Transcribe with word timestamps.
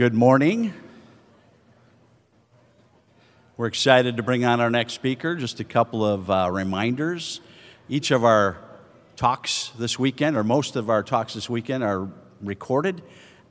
Good 0.00 0.14
morning. 0.14 0.72
We're 3.58 3.66
excited 3.66 4.16
to 4.16 4.22
bring 4.22 4.46
on 4.46 4.58
our 4.58 4.70
next 4.70 4.94
speaker. 4.94 5.36
Just 5.36 5.60
a 5.60 5.64
couple 5.64 6.02
of 6.02 6.30
uh, 6.30 6.48
reminders. 6.50 7.42
Each 7.86 8.10
of 8.10 8.24
our 8.24 8.56
talks 9.16 9.72
this 9.78 9.98
weekend, 9.98 10.38
or 10.38 10.42
most 10.42 10.76
of 10.76 10.88
our 10.88 11.02
talks 11.02 11.34
this 11.34 11.50
weekend, 11.50 11.84
are 11.84 12.08
recorded 12.40 13.02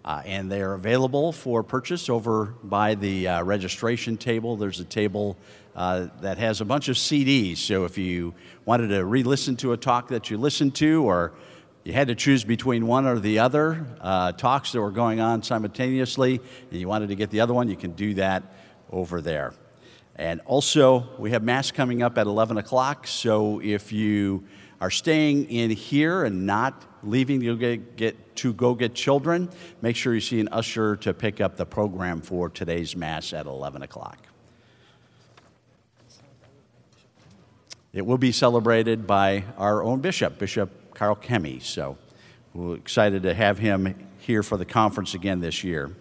uh, 0.04 0.24
and 0.26 0.52
they 0.52 0.64
are 0.64 0.74
available 0.74 1.32
for 1.32 1.62
purchase 1.62 2.10
over 2.10 2.56
by 2.64 2.96
the 2.96 3.28
uh, 3.28 3.44
registration 3.44 4.18
table. 4.18 4.58
There's 4.58 4.80
a 4.80 4.86
table 4.86 5.38
uh, 5.76 6.08
that 6.22 6.40
has 6.40 6.62
a 6.62 6.66
bunch 6.66 6.90
of 6.90 6.96
CDs. 6.96 7.58
So 7.58 7.86
if 7.86 7.96
you 7.96 8.34
wanted 8.66 8.88
to 8.88 9.06
re 9.06 9.22
listen 9.22 9.56
to 9.58 9.74
a 9.74 9.78
talk 9.78 10.08
that 10.08 10.32
you 10.32 10.40
listened 10.40 10.74
to, 10.78 11.04
or 11.04 11.32
you 11.90 11.96
had 11.96 12.10
to 12.10 12.14
choose 12.14 12.44
between 12.44 12.86
one 12.86 13.08
or 13.08 13.18
the 13.18 13.40
other 13.40 13.84
uh, 14.00 14.32
talks 14.34 14.74
that 14.74 14.80
were 14.80 14.92
going 14.92 15.20
on 15.20 15.42
simultaneously, 15.42 16.40
and 16.70 16.80
you 16.80 16.88
wanted 16.88 17.10
to 17.10 17.16
get 17.16 17.32
the 17.32 17.40
other 17.40 17.52
one, 17.52 17.68
you 17.68 17.76
can 17.76 17.94
do 17.94 18.14
that 18.14 18.44
over 18.92 19.22
there. 19.22 19.56
And 20.16 20.40
also, 20.46 21.10
we 21.18 21.32
have 21.32 21.42
Mass 21.42 21.72
coming 21.72 22.04
up 22.04 22.20
at 22.20 22.28
11 22.28 22.60
o'clock. 22.60 23.08
So 23.08 23.60
if 23.64 23.92
you 23.92 24.44
are 24.80 24.92
staying 24.92 25.50
in 25.50 25.72
here 25.72 26.26
and 26.26 26.46
not 26.46 26.86
leaving 27.02 27.40
to 27.40 27.58
get, 27.58 27.96
get, 27.96 28.36
to 28.36 28.54
go 28.54 28.76
get 28.76 28.94
children, 28.94 29.50
make 29.82 29.96
sure 29.96 30.14
you 30.14 30.22
see 30.22 30.40
an 30.40 30.50
usher 30.52 30.96
to 30.98 31.12
pick 31.12 31.42
up 31.42 31.58
the 31.58 31.66
program 31.66 32.22
for 32.22 32.50
today's 32.50 32.96
Mass 32.96 33.34
at 33.34 33.48
11 33.48 33.82
o'clock. 33.82 34.20
It 37.94 38.06
will 38.06 38.20
be 38.20 38.32
celebrated 38.32 39.08
by 39.08 39.46
our 39.58 39.82
own 39.82 40.02
bishop, 40.02 40.38
Bishop 40.38 40.79
Carl 41.00 41.16
Kemme. 41.16 41.62
So 41.62 41.98
we're 42.54 42.76
excited 42.76 43.24
to 43.24 43.34
have 43.34 43.58
him 43.58 43.96
here 44.18 44.44
for 44.44 44.58
the 44.58 44.66
conference 44.66 45.14
again 45.14 45.40
this 45.40 45.64
year. 45.64 45.96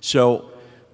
So 0.00 0.48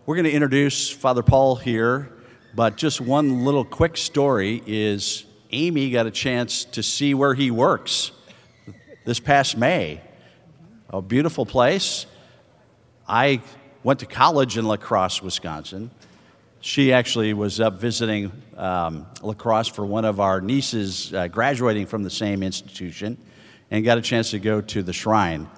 we're 0.07 0.15
going 0.15 0.25
to 0.25 0.33
introduce 0.33 0.89
Father 0.89 1.23
Paul 1.23 1.57
here, 1.57 2.11
but 2.55 2.79
just 2.79 2.99
one 2.99 3.45
little 3.45 3.67
quick 3.67 3.99
story 3.99 4.63
is 4.67 5.27
Amy 5.53 5.91
got 5.91 6.07
a 6.07 6.11
chance 6.11 6.65
to 6.65 6.83
see 6.83 7.13
where 7.13 7.35
he 7.35 7.51
works 7.51 8.13
this 9.05 9.21
past 9.21 9.59
May. 9.59 10.01
A 10.89 11.03
beautiful 11.03 11.45
place. 11.45 12.07
I 13.07 13.43
went 13.83 14.01
to 14.01 14.07
college 14.07 14.57
in 14.57 14.65
La 14.65 14.79
Crosse, 14.79 15.21
Wisconsin. 15.21 15.91
She 16.63 16.93
actually 16.93 17.33
was 17.33 17.59
up 17.59 17.81
visiting 17.81 18.31
um, 18.57 19.07
La 19.23 19.33
Crosse 19.33 19.69
for 19.69 19.87
one 19.87 20.05
of 20.05 20.21
our 20.21 20.43
nieces 20.43 21.13
uh, 21.15 21.27
graduating 21.29 21.87
from 21.87 22.03
the 22.03 22.11
same 22.11 22.43
institution 22.43 23.17
and 23.71 23.83
got 23.83 23.97
a 23.97 24.03
chance 24.03 24.31
to 24.33 24.39
go 24.39 24.61
to 24.61 24.83
the 24.83 24.93
shrine. 24.93 25.49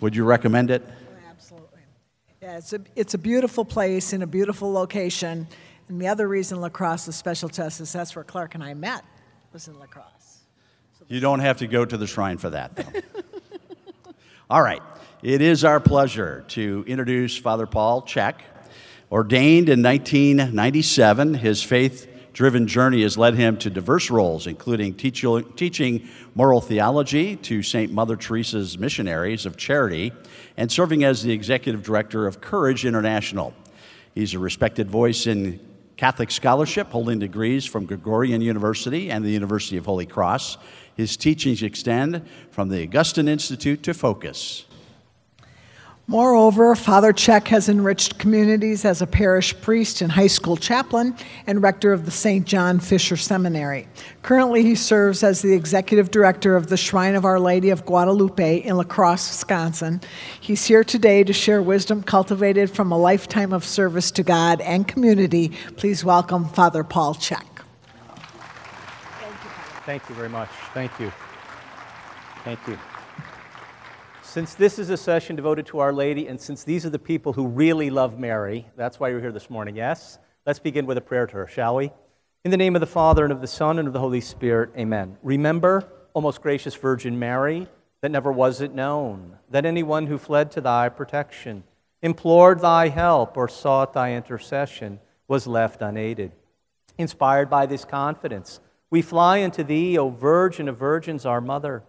Would 0.00 0.16
you 0.16 0.24
recommend 0.24 0.70
it? 0.70 0.82
Absolutely. 1.28 1.80
Yeah, 2.40 2.56
it's 2.56 2.72
a, 2.72 2.80
it's 2.96 3.12
a 3.12 3.18
beautiful 3.18 3.66
place 3.66 4.14
in 4.14 4.22
a 4.22 4.26
beautiful 4.26 4.72
location. 4.72 5.46
And 5.88 6.00
the 6.00 6.08
other 6.08 6.26
reason 6.26 6.58
La 6.60 6.70
Crosse 6.70 7.08
is 7.08 7.16
special 7.16 7.50
to 7.50 7.66
us 7.66 7.80
is 7.80 7.92
that's 7.92 8.16
where 8.16 8.24
Clark 8.24 8.54
and 8.54 8.64
I 8.64 8.72
met, 8.72 9.04
was 9.52 9.68
in 9.68 9.78
La 9.78 9.86
Crosse. 9.86 10.40
So 10.98 11.04
you 11.08 11.20
don't 11.20 11.40
have 11.40 11.58
to 11.58 11.66
go 11.66 11.84
to 11.84 11.96
the 11.98 12.06
shrine 12.06 12.38
for 12.38 12.48
that, 12.48 12.74
though. 12.76 13.00
All 14.50 14.62
right. 14.62 14.82
It 15.22 15.42
is 15.42 15.64
our 15.64 15.80
pleasure 15.80 16.44
to 16.48 16.84
introduce 16.86 17.36
Father 17.36 17.66
Paul 17.66 18.02
Check. 18.02 18.42
Ordained 19.14 19.68
in 19.68 19.80
1997, 19.80 21.34
his 21.34 21.62
faith 21.62 22.08
driven 22.32 22.66
journey 22.66 23.02
has 23.02 23.16
led 23.16 23.34
him 23.34 23.56
to 23.58 23.70
diverse 23.70 24.10
roles, 24.10 24.48
including 24.48 24.92
teach, 24.92 25.24
teaching 25.54 26.08
moral 26.34 26.60
theology 26.60 27.36
to 27.36 27.62
St. 27.62 27.92
Mother 27.92 28.16
Teresa's 28.16 28.76
Missionaries 28.76 29.46
of 29.46 29.56
Charity 29.56 30.10
and 30.56 30.72
serving 30.72 31.04
as 31.04 31.22
the 31.22 31.30
executive 31.30 31.84
director 31.84 32.26
of 32.26 32.40
Courage 32.40 32.84
International. 32.84 33.54
He's 34.16 34.34
a 34.34 34.40
respected 34.40 34.90
voice 34.90 35.28
in 35.28 35.60
Catholic 35.96 36.32
scholarship, 36.32 36.90
holding 36.90 37.20
degrees 37.20 37.64
from 37.64 37.86
Gregorian 37.86 38.40
University 38.40 39.12
and 39.12 39.24
the 39.24 39.30
University 39.30 39.76
of 39.76 39.86
Holy 39.86 40.06
Cross. 40.06 40.58
His 40.96 41.16
teachings 41.16 41.62
extend 41.62 42.28
from 42.50 42.68
the 42.68 42.82
Augustine 42.82 43.28
Institute 43.28 43.84
to 43.84 43.94
Focus. 43.94 44.64
Moreover, 46.06 46.74
Father 46.74 47.14
Check 47.14 47.48
has 47.48 47.70
enriched 47.70 48.18
communities 48.18 48.84
as 48.84 49.00
a 49.00 49.06
parish 49.06 49.58
priest 49.62 50.02
and 50.02 50.12
high 50.12 50.26
school 50.26 50.54
chaplain 50.54 51.16
and 51.46 51.62
rector 51.62 51.94
of 51.94 52.04
the 52.04 52.10
St. 52.10 52.46
John 52.46 52.78
Fisher 52.78 53.16
Seminary. 53.16 53.88
Currently, 54.20 54.62
he 54.62 54.74
serves 54.74 55.22
as 55.22 55.40
the 55.40 55.54
executive 55.54 56.10
director 56.10 56.56
of 56.56 56.66
the 56.66 56.76
Shrine 56.76 57.14
of 57.14 57.24
Our 57.24 57.40
Lady 57.40 57.70
of 57.70 57.86
Guadalupe 57.86 58.58
in 58.58 58.76
La 58.76 58.84
Crosse, 58.84 59.30
Wisconsin. 59.30 60.02
He's 60.38 60.66
here 60.66 60.84
today 60.84 61.24
to 61.24 61.32
share 61.32 61.62
wisdom 61.62 62.02
cultivated 62.02 62.70
from 62.70 62.92
a 62.92 62.98
lifetime 62.98 63.54
of 63.54 63.64
service 63.64 64.10
to 64.10 64.22
God 64.22 64.60
and 64.60 64.86
community. 64.86 65.52
Please 65.78 66.04
welcome 66.04 66.50
Father 66.50 66.84
Paul 66.84 67.14
Check. 67.14 67.46
Thank 69.86 70.06
you 70.10 70.14
very 70.14 70.28
much. 70.28 70.50
Thank 70.74 71.00
you. 71.00 71.10
Thank 72.44 72.58
you. 72.68 72.78
Since 74.34 74.56
this 74.56 74.80
is 74.80 74.90
a 74.90 74.96
session 74.96 75.36
devoted 75.36 75.64
to 75.66 75.78
Our 75.78 75.92
Lady, 75.92 76.26
and 76.26 76.40
since 76.40 76.64
these 76.64 76.84
are 76.84 76.90
the 76.90 76.98
people 76.98 77.34
who 77.34 77.46
really 77.46 77.88
love 77.88 78.18
Mary, 78.18 78.66
that's 78.74 78.98
why 78.98 79.10
you're 79.10 79.20
here 79.20 79.30
this 79.30 79.48
morning, 79.48 79.76
yes? 79.76 80.18
Let's 80.44 80.58
begin 80.58 80.86
with 80.86 80.98
a 80.98 81.00
prayer 81.00 81.24
to 81.24 81.36
her, 81.36 81.46
shall 81.46 81.76
we? 81.76 81.92
In 82.44 82.50
the 82.50 82.56
name 82.56 82.74
of 82.74 82.80
the 82.80 82.86
Father, 82.88 83.22
and 83.22 83.32
of 83.32 83.40
the 83.40 83.46
Son, 83.46 83.78
and 83.78 83.86
of 83.86 83.94
the 83.94 84.00
Holy 84.00 84.20
Spirit, 84.20 84.70
amen. 84.76 85.18
Remember, 85.22 85.88
O 86.16 86.20
most 86.20 86.42
gracious 86.42 86.74
Virgin 86.74 87.16
Mary, 87.16 87.68
that 88.00 88.10
never 88.10 88.32
was 88.32 88.60
it 88.60 88.74
known 88.74 89.38
that 89.50 89.64
anyone 89.64 90.08
who 90.08 90.18
fled 90.18 90.50
to 90.50 90.60
thy 90.60 90.88
protection, 90.88 91.62
implored 92.02 92.58
thy 92.58 92.88
help, 92.88 93.36
or 93.36 93.46
sought 93.46 93.92
thy 93.92 94.14
intercession 94.14 94.98
was 95.28 95.46
left 95.46 95.80
unaided. 95.80 96.32
Inspired 96.98 97.48
by 97.48 97.66
this 97.66 97.84
confidence, 97.84 98.58
we 98.90 99.00
fly 99.00 99.44
unto 99.44 99.62
thee, 99.62 99.96
O 99.96 100.08
Virgin 100.08 100.68
of 100.68 100.76
Virgins, 100.76 101.24
our 101.24 101.40
Mother. 101.40 101.84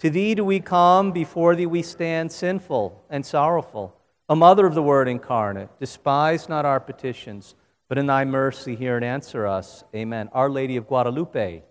To 0.00 0.10
thee 0.10 0.34
do 0.34 0.44
we 0.44 0.60
come, 0.60 1.10
before 1.10 1.56
thee 1.56 1.64
we 1.64 1.80
stand 1.80 2.30
sinful 2.30 3.02
and 3.08 3.24
sorrowful. 3.24 3.96
O 4.28 4.34
Mother 4.34 4.66
of 4.66 4.74
the 4.74 4.82
Word 4.82 5.08
incarnate, 5.08 5.70
despise 5.80 6.48
not 6.48 6.66
our 6.66 6.80
petitions, 6.80 7.54
but 7.88 7.96
in 7.96 8.06
thy 8.06 8.24
mercy 8.24 8.76
hear 8.76 8.96
and 8.96 9.04
answer 9.04 9.46
us. 9.46 9.84
Amen. 9.94 10.28
Our 10.32 10.50
Lady 10.50 10.76
of 10.76 10.86
Guadalupe, 10.86 11.62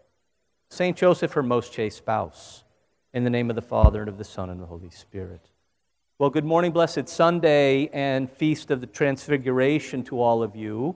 Saint 0.70 0.98
Joseph, 0.98 1.34
her 1.34 1.44
most 1.44 1.72
chaste 1.72 1.98
spouse, 1.98 2.64
in 3.14 3.24
the 3.24 3.30
name 3.30 3.52
of 3.52 3.56
the 3.56 3.62
Father, 3.62 4.00
and 4.00 4.10
of 4.10 4.18
the 4.18 4.24
Son, 4.24 4.50
and 4.50 4.60
of 4.60 4.68
the 4.68 4.76
Holy 4.76 4.90
Spirit. 4.90 5.50
Well, 6.18 6.32
good 6.32 6.46
morning, 6.46 6.72
blessed 6.72 7.08
Sunday, 7.08 7.90
and 7.94 8.32
Feast 8.32 8.72
of 8.72 8.82
the 8.82 8.88
Transfiguration 8.88 10.04
to 10.06 10.20
all 10.20 10.42
of 10.42 10.56
you. 10.56 10.96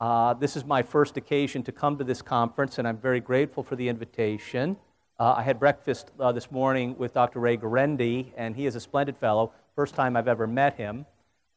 Uh, 0.00 0.34
this 0.34 0.56
is 0.56 0.64
my 0.64 0.82
first 0.82 1.16
occasion 1.18 1.62
to 1.64 1.72
come 1.72 1.98
to 1.98 2.04
this 2.04 2.22
conference, 2.22 2.78
and 2.78 2.88
I'm 2.88 2.96
very 2.96 3.20
grateful 3.20 3.62
for 3.62 3.76
the 3.76 3.88
invitation. 3.88 4.76
Uh, 5.22 5.36
I 5.38 5.42
had 5.42 5.60
breakfast 5.60 6.10
uh, 6.18 6.32
this 6.32 6.50
morning 6.50 6.96
with 6.98 7.14
Dr. 7.14 7.38
Ray 7.38 7.56
Guarendi, 7.56 8.32
and 8.36 8.56
he 8.56 8.66
is 8.66 8.74
a 8.74 8.80
splendid 8.80 9.16
fellow. 9.16 9.52
First 9.76 9.94
time 9.94 10.16
I've 10.16 10.26
ever 10.26 10.48
met 10.48 10.74
him. 10.74 11.06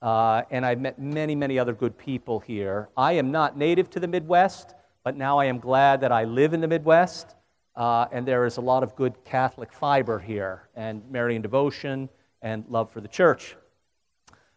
Uh, 0.03 0.43
and 0.51 0.63
I've 0.63 0.79
met 0.79 0.99
many, 0.99 1.33
many 1.33 1.57
other 1.57 1.73
good 1.73 1.97
people 1.97 2.39
here. 2.39 2.89
I 2.95 3.13
am 3.13 3.31
not 3.31 3.57
native 3.57 3.89
to 3.89 3.99
the 3.99 4.07
Midwest, 4.07 4.75
but 5.03 5.17
now 5.17 5.39
I 5.39 5.45
am 5.45 5.57
glad 5.57 5.99
that 6.01 6.11
I 6.11 6.25
live 6.25 6.53
in 6.53 6.61
the 6.61 6.67
Midwest. 6.67 7.33
Uh, 7.75 8.05
and 8.11 8.23
there 8.23 8.45
is 8.45 8.57
a 8.57 8.61
lot 8.61 8.83
of 8.83 8.95
good 8.95 9.15
Catholic 9.25 9.73
fiber 9.73 10.19
here, 10.19 10.69
and 10.75 11.01
Marian 11.09 11.41
devotion 11.41 12.07
and 12.43 12.65
love 12.69 12.91
for 12.91 13.01
the 13.01 13.07
church. 13.07 13.55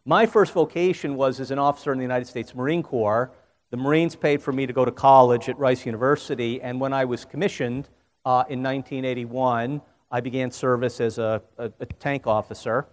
My 0.05 0.27
first 0.27 0.53
vocation 0.53 1.17
was 1.17 1.41
as 1.41 1.51
an 1.51 1.59
officer 1.59 1.93
in 1.93 1.99
the 1.99 2.05
United 2.05 2.27
States 2.27 2.55
Marine 2.55 2.83
Corps. 2.83 3.33
The 3.71 3.79
Marines 3.79 4.17
paid 4.17 4.43
for 4.43 4.53
me 4.53 4.67
to 4.67 4.75
go 4.75 4.85
to 4.85 4.93
college 4.93 5.49
at 5.49 5.59
Rice 5.59 5.87
University, 5.87 6.61
and 6.61 6.79
when 6.79 6.93
I 6.93 7.07
was 7.07 7.25
commissioned, 7.25 7.89
uh, 8.25 8.45
in 8.49 8.63
1981, 8.63 9.81
I 10.11 10.21
began 10.21 10.51
service 10.51 11.01
as 11.01 11.19
a, 11.19 11.43
a, 11.59 11.71
a, 11.81 11.87
tank 11.87 12.27
officer. 12.27 12.87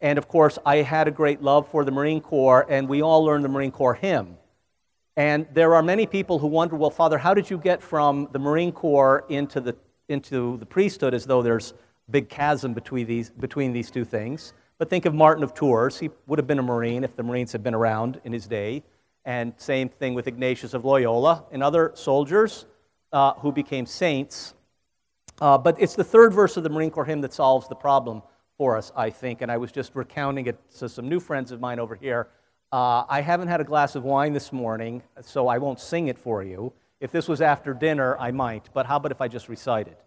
And 0.00 0.18
of 0.18 0.28
course, 0.28 0.58
I 0.66 0.76
had 0.76 1.08
a 1.08 1.10
great 1.10 1.42
love 1.42 1.68
for 1.68 1.84
the 1.84 1.90
Marine 1.90 2.20
Corps, 2.20 2.66
and 2.68 2.88
we 2.88 3.02
all 3.02 3.24
learned 3.24 3.44
the 3.44 3.48
Marine 3.48 3.70
Corps 3.70 3.94
hymn. 3.94 4.36
And 5.16 5.46
there 5.54 5.74
are 5.74 5.82
many 5.82 6.06
people 6.06 6.38
who 6.38 6.46
wonder, 6.46 6.76
well, 6.76 6.90
Father, 6.90 7.18
how 7.18 7.32
did 7.32 7.48
you 7.48 7.56
get 7.56 7.82
from 7.82 8.28
the 8.32 8.38
Marine 8.38 8.72
Corps 8.72 9.24
into 9.28 9.60
the, 9.60 9.76
into 10.08 10.58
the 10.58 10.66
priesthood 10.66 11.14
as 11.14 11.24
though 11.24 11.42
there's 11.42 11.72
a 12.08 12.10
big 12.10 12.28
chasm 12.28 12.74
between 12.74 13.06
these, 13.06 13.30
between 13.30 13.72
these 13.72 13.90
two 13.90 14.04
things? 14.04 14.52
But 14.78 14.90
think 14.90 15.06
of 15.06 15.14
Martin 15.14 15.42
of 15.42 15.54
Tours. 15.54 15.98
He 15.98 16.10
would 16.26 16.38
have 16.38 16.46
been 16.46 16.58
a 16.58 16.62
Marine 16.62 17.02
if 17.02 17.16
the 17.16 17.22
Marines 17.22 17.52
had 17.52 17.62
been 17.62 17.74
around 17.74 18.20
in 18.24 18.32
his 18.32 18.46
day. 18.46 18.82
And 19.24 19.54
same 19.56 19.88
thing 19.88 20.14
with 20.14 20.26
Ignatius 20.26 20.74
of 20.74 20.84
Loyola 20.84 21.44
and 21.50 21.62
other 21.62 21.92
soldiers 21.94 22.66
uh, 23.12 23.32
who 23.34 23.52
became 23.52 23.86
saints 23.86 24.54
uh, 25.40 25.58
but 25.58 25.76
it's 25.80 25.94
the 25.94 26.04
third 26.04 26.32
verse 26.32 26.56
of 26.56 26.62
the 26.62 26.70
Marine 26.70 26.90
Corps 26.90 27.04
hymn 27.04 27.20
that 27.22 27.32
solves 27.32 27.68
the 27.68 27.74
problem 27.74 28.22
for 28.56 28.76
us, 28.76 28.92
I 28.96 29.10
think. 29.10 29.42
And 29.42 29.50
I 29.50 29.56
was 29.56 29.72
just 29.72 29.94
recounting 29.94 30.46
it 30.46 30.58
to 30.78 30.88
some 30.88 31.08
new 31.08 31.20
friends 31.20 31.52
of 31.52 31.60
mine 31.60 31.78
over 31.78 31.94
here. 31.94 32.28
Uh, 32.72 33.04
I 33.08 33.20
haven't 33.20 33.48
had 33.48 33.60
a 33.60 33.64
glass 33.64 33.94
of 33.94 34.04
wine 34.04 34.32
this 34.32 34.52
morning, 34.52 35.02
so 35.20 35.48
I 35.48 35.58
won't 35.58 35.78
sing 35.78 36.08
it 36.08 36.18
for 36.18 36.42
you. 36.42 36.72
If 37.00 37.12
this 37.12 37.28
was 37.28 37.40
after 37.40 37.74
dinner, 37.74 38.16
I 38.18 38.30
might. 38.30 38.70
But 38.72 38.86
how 38.86 38.96
about 38.96 39.12
if 39.12 39.20
I 39.20 39.28
just 39.28 39.48
recite 39.48 39.86
it? 39.86 40.00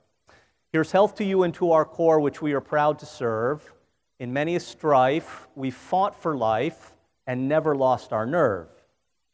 Here's 0.72 0.92
health 0.92 1.16
to 1.16 1.24
you 1.24 1.44
and 1.44 1.54
to 1.56 1.72
our 1.72 1.86
corps, 1.86 2.20
which 2.20 2.42
we 2.42 2.54
are 2.54 2.62
proud 2.62 3.00
to 3.00 3.06
serve. 3.06 3.74
In 4.20 4.34
many 4.34 4.56
a 4.56 4.60
strife, 4.60 5.48
we 5.56 5.72
fought 5.72 6.22
for 6.22 6.36
life 6.36 6.94
and 7.26 7.48
never 7.48 7.76
lost 7.76 8.12
our 8.12 8.26
nerve. 8.26 8.70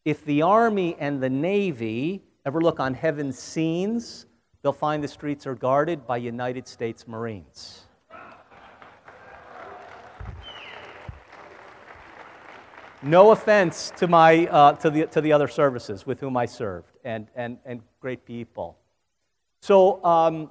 If 0.03 0.24
the 0.24 0.44
Army 0.44 0.95
and 1.00 1.21
the 1.21 1.30
Navy 1.30 2.24
ever 2.45 2.62
look 2.62 2.80
on 2.80 2.94
heaven's 2.94 3.39
scenes, 3.39 4.27
they'll 4.66 4.74
find 4.74 5.04
the 5.04 5.08
streets 5.08 5.46
are 5.46 5.54
guarded 5.54 6.08
by 6.08 6.18
United 6.18 6.68
States 6.68 7.08
Marines. 7.08 7.84
No 13.04 13.30
offense 13.30 13.94
to, 13.98 14.08
my, 14.08 14.48
uh, 14.48 14.74
to, 14.74 14.90
the, 14.90 15.06
to 15.06 15.22
the 15.22 15.32
other 15.34 15.48
services 15.48 16.08
with 16.08 16.20
whom 16.20 16.36
I 16.36 16.48
served, 16.48 16.98
and, 17.04 17.28
and, 17.36 17.60
and 17.64 17.82
great 18.00 18.26
people. 18.26 18.76
So, 19.62 20.04
um, 20.04 20.50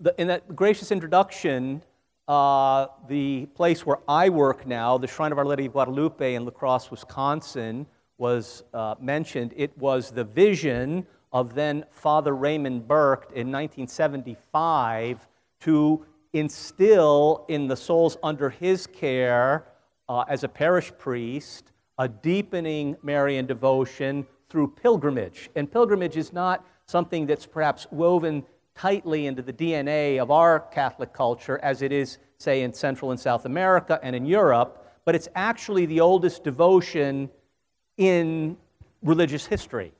the, 0.00 0.12
in 0.18 0.26
that 0.26 0.56
gracious 0.56 0.90
introduction, 0.90 1.84
uh, 2.26 2.88
the 3.06 3.46
place 3.54 3.86
where 3.86 3.98
I 4.08 4.30
work 4.30 4.66
now, 4.66 4.98
the 4.98 5.06
Shrine 5.06 5.30
of 5.30 5.38
Our 5.38 5.46
Lady 5.46 5.66
of 5.66 5.74
Guadalupe 5.74 6.34
in 6.34 6.44
La 6.44 6.50
Crosse, 6.50 6.90
Wisconsin, 6.90 7.86
was 8.16 8.64
uh, 8.74 8.96
mentioned. 9.00 9.54
It 9.56 9.78
was 9.78 10.10
the 10.10 10.24
vision 10.24 11.06
of 11.38 11.54
then 11.54 11.84
Father 11.90 12.34
Raymond 12.34 12.88
Burke 12.88 13.26
in 13.26 13.52
1975 13.52 15.26
to 15.60 16.04
instill 16.32 17.44
in 17.48 17.68
the 17.68 17.76
souls 17.76 18.16
under 18.22 18.50
his 18.50 18.86
care 18.88 19.64
uh, 20.08 20.24
as 20.28 20.42
a 20.42 20.48
parish 20.48 20.90
priest 20.98 21.72
a 21.98 22.08
deepening 22.08 22.96
Marian 23.02 23.46
devotion 23.46 24.26
through 24.48 24.68
pilgrimage. 24.82 25.50
And 25.54 25.70
pilgrimage 25.70 26.16
is 26.16 26.32
not 26.32 26.66
something 26.86 27.26
that's 27.26 27.46
perhaps 27.46 27.86
woven 27.90 28.44
tightly 28.74 29.26
into 29.26 29.42
the 29.42 29.52
DNA 29.52 30.18
of 30.18 30.30
our 30.30 30.60
Catholic 30.60 31.12
culture 31.12 31.58
as 31.62 31.82
it 31.82 31.92
is, 31.92 32.18
say, 32.38 32.62
in 32.62 32.72
Central 32.72 33.10
and 33.10 33.18
South 33.18 33.44
America 33.44 33.98
and 34.02 34.14
in 34.14 34.26
Europe, 34.26 35.00
but 35.04 35.14
it's 35.14 35.28
actually 35.34 35.86
the 35.86 36.00
oldest 36.00 36.44
devotion 36.44 37.28
in 37.96 38.56
religious 39.02 39.46
history. 39.46 39.92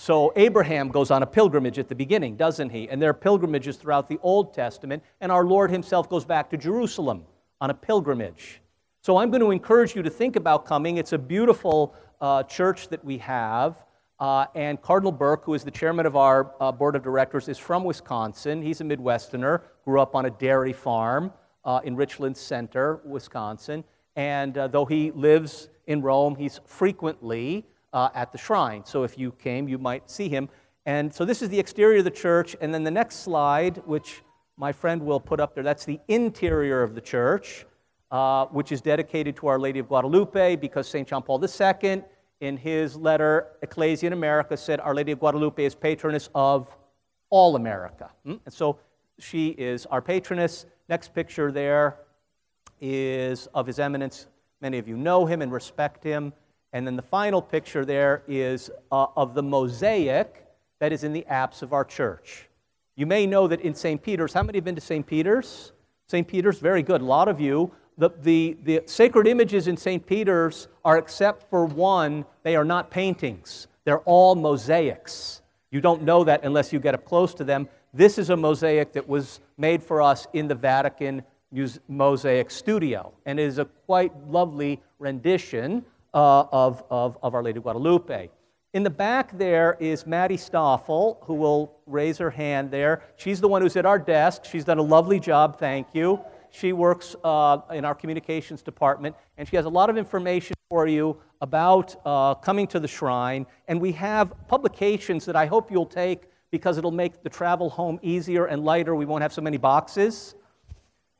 So 0.00 0.32
Abraham 0.34 0.88
goes 0.88 1.10
on 1.10 1.22
a 1.22 1.26
pilgrimage 1.26 1.78
at 1.78 1.90
the 1.90 1.94
beginning, 1.94 2.34
doesn't 2.34 2.70
he? 2.70 2.88
And 2.88 3.02
there 3.02 3.10
are 3.10 3.14
pilgrimages 3.14 3.76
throughout 3.76 4.08
the 4.08 4.18
Old 4.22 4.54
Testament, 4.54 5.02
and 5.20 5.30
our 5.30 5.44
Lord 5.44 5.70
himself 5.70 6.08
goes 6.08 6.24
back 6.24 6.48
to 6.50 6.56
Jerusalem 6.56 7.26
on 7.60 7.68
a 7.68 7.74
pilgrimage. 7.74 8.62
So 9.02 9.18
I'm 9.18 9.28
going 9.28 9.42
to 9.42 9.50
encourage 9.50 9.94
you 9.94 10.02
to 10.02 10.08
think 10.08 10.36
about 10.36 10.64
coming. 10.64 10.96
It's 10.96 11.12
a 11.12 11.18
beautiful 11.18 11.94
uh, 12.18 12.44
church 12.44 12.88
that 12.88 13.04
we 13.04 13.18
have. 13.18 13.84
Uh, 14.18 14.46
and 14.54 14.80
Cardinal 14.80 15.12
Burke, 15.12 15.44
who 15.44 15.52
is 15.52 15.64
the 15.64 15.70
chairman 15.70 16.06
of 16.06 16.16
our 16.16 16.54
uh, 16.60 16.72
board 16.72 16.96
of 16.96 17.02
directors, 17.02 17.46
is 17.46 17.58
from 17.58 17.84
Wisconsin. 17.84 18.62
He's 18.62 18.80
a 18.80 18.84
Midwesterner, 18.84 19.60
grew 19.84 20.00
up 20.00 20.14
on 20.14 20.24
a 20.24 20.30
dairy 20.30 20.72
farm 20.72 21.30
uh, 21.66 21.80
in 21.84 21.94
Richland 21.94 22.38
Center, 22.38 23.02
Wisconsin. 23.04 23.84
And 24.16 24.56
uh, 24.56 24.68
though 24.68 24.86
he 24.86 25.10
lives 25.10 25.68
in 25.86 26.00
Rome, 26.00 26.36
he's 26.36 26.58
frequently 26.64 27.66
uh, 27.92 28.08
at 28.14 28.32
the 28.32 28.38
shrine. 28.38 28.84
So 28.84 29.02
if 29.02 29.18
you 29.18 29.32
came, 29.32 29.68
you 29.68 29.78
might 29.78 30.10
see 30.10 30.28
him. 30.28 30.48
And 30.86 31.12
so 31.12 31.24
this 31.24 31.42
is 31.42 31.48
the 31.48 31.58
exterior 31.58 31.98
of 31.98 32.04
the 32.04 32.10
church. 32.10 32.56
And 32.60 32.72
then 32.72 32.84
the 32.84 32.90
next 32.90 33.16
slide, 33.16 33.82
which 33.86 34.22
my 34.56 34.72
friend 34.72 35.02
will 35.02 35.20
put 35.20 35.40
up 35.40 35.54
there, 35.54 35.64
that's 35.64 35.84
the 35.84 36.00
interior 36.08 36.82
of 36.82 36.94
the 36.94 37.00
church, 37.00 37.66
uh, 38.10 38.46
which 38.46 38.72
is 38.72 38.80
dedicated 38.80 39.36
to 39.36 39.46
Our 39.46 39.58
Lady 39.58 39.78
of 39.78 39.88
Guadalupe 39.88 40.56
because 40.56 40.88
St. 40.88 41.06
John 41.06 41.22
Paul 41.22 41.42
II, 41.44 42.02
in 42.40 42.56
his 42.56 42.96
letter, 42.96 43.48
Ecclesia 43.62 44.06
in 44.06 44.12
America, 44.12 44.56
said 44.56 44.80
Our 44.80 44.94
Lady 44.94 45.12
of 45.12 45.20
Guadalupe 45.20 45.62
is 45.62 45.74
patroness 45.74 46.30
of 46.34 46.74
all 47.28 47.56
America. 47.56 48.10
Hmm? 48.24 48.36
And 48.44 48.52
so 48.52 48.78
she 49.18 49.48
is 49.50 49.86
our 49.86 50.02
patroness. 50.02 50.66
Next 50.88 51.14
picture 51.14 51.52
there 51.52 51.98
is 52.80 53.46
of 53.54 53.66
His 53.66 53.78
Eminence. 53.78 54.26
Many 54.60 54.78
of 54.78 54.88
you 54.88 54.96
know 54.96 55.26
him 55.26 55.42
and 55.42 55.52
respect 55.52 56.02
him. 56.02 56.32
And 56.72 56.86
then 56.86 56.96
the 56.96 57.02
final 57.02 57.42
picture 57.42 57.84
there 57.84 58.22
is 58.28 58.70
uh, 58.92 59.06
of 59.16 59.34
the 59.34 59.42
mosaic 59.42 60.46
that 60.78 60.92
is 60.92 61.04
in 61.04 61.12
the 61.12 61.26
apse 61.26 61.62
of 61.62 61.72
our 61.72 61.84
church. 61.84 62.48
You 62.96 63.06
may 63.06 63.26
know 63.26 63.46
that 63.48 63.60
in 63.60 63.74
St. 63.74 64.02
Peter's, 64.02 64.32
how 64.32 64.42
many 64.42 64.58
have 64.58 64.64
been 64.64 64.74
to 64.74 64.80
St. 64.80 65.06
Peter's? 65.06 65.72
St. 66.06 66.26
Peter's, 66.26 66.58
very 66.58 66.82
good. 66.82 67.00
A 67.00 67.04
lot 67.04 67.28
of 67.28 67.40
you. 67.40 67.72
The, 67.98 68.10
the, 68.22 68.56
the 68.62 68.82
sacred 68.86 69.26
images 69.26 69.68
in 69.68 69.76
St. 69.76 70.04
Peter's 70.04 70.68
are, 70.84 70.98
except 70.98 71.48
for 71.50 71.66
one, 71.66 72.24
they 72.42 72.56
are 72.56 72.64
not 72.64 72.90
paintings. 72.90 73.66
They're 73.84 74.00
all 74.00 74.34
mosaics. 74.34 75.42
You 75.70 75.80
don't 75.80 76.02
know 76.02 76.24
that 76.24 76.44
unless 76.44 76.72
you 76.72 76.80
get 76.80 76.94
up 76.94 77.04
close 77.04 77.34
to 77.34 77.44
them. 77.44 77.68
This 77.92 78.18
is 78.18 78.30
a 78.30 78.36
mosaic 78.36 78.92
that 78.92 79.08
was 79.08 79.40
made 79.58 79.82
for 79.82 80.00
us 80.02 80.26
in 80.32 80.48
the 80.48 80.54
Vatican 80.54 81.22
Mosaic 81.88 82.50
Studio, 82.50 83.12
and 83.26 83.40
it 83.40 83.42
is 83.42 83.58
a 83.58 83.64
quite 83.64 84.12
lovely 84.28 84.80
rendition 84.98 85.84
uh, 86.14 86.44
of, 86.52 86.82
of, 86.90 87.18
of 87.22 87.34
Our 87.34 87.42
Lady 87.42 87.58
of 87.58 87.62
Guadalupe. 87.62 88.30
In 88.72 88.84
the 88.84 88.90
back 88.90 89.36
there 89.36 89.76
is 89.80 90.06
Maddie 90.06 90.36
Stoffel, 90.36 91.18
who 91.24 91.34
will 91.34 91.80
raise 91.86 92.18
her 92.18 92.30
hand 92.30 92.70
there. 92.70 93.02
She's 93.16 93.40
the 93.40 93.48
one 93.48 93.62
who's 93.62 93.76
at 93.76 93.84
our 93.84 93.98
desk. 93.98 94.44
She's 94.44 94.64
done 94.64 94.78
a 94.78 94.82
lovely 94.82 95.18
job, 95.18 95.58
thank 95.58 95.88
you. 95.92 96.20
She 96.50 96.72
works 96.72 97.16
uh, 97.24 97.58
in 97.72 97.84
our 97.84 97.94
communications 97.94 98.62
department, 98.62 99.16
and 99.38 99.48
she 99.48 99.56
has 99.56 99.64
a 99.64 99.68
lot 99.68 99.90
of 99.90 99.96
information 99.96 100.54
for 100.68 100.86
you 100.86 101.16
about 101.40 101.96
uh, 102.04 102.34
coming 102.34 102.66
to 102.68 102.78
the 102.78 102.88
shrine. 102.88 103.46
And 103.66 103.80
we 103.80 103.92
have 103.92 104.32
publications 104.46 105.24
that 105.24 105.36
I 105.36 105.46
hope 105.46 105.70
you'll 105.70 105.86
take 105.86 106.24
because 106.50 106.78
it'll 106.78 106.90
make 106.90 107.22
the 107.22 107.28
travel 107.28 107.70
home 107.70 107.98
easier 108.02 108.46
and 108.46 108.64
lighter. 108.64 108.94
We 108.94 109.04
won't 109.04 109.22
have 109.22 109.32
so 109.32 109.42
many 109.42 109.56
boxes. 109.56 110.34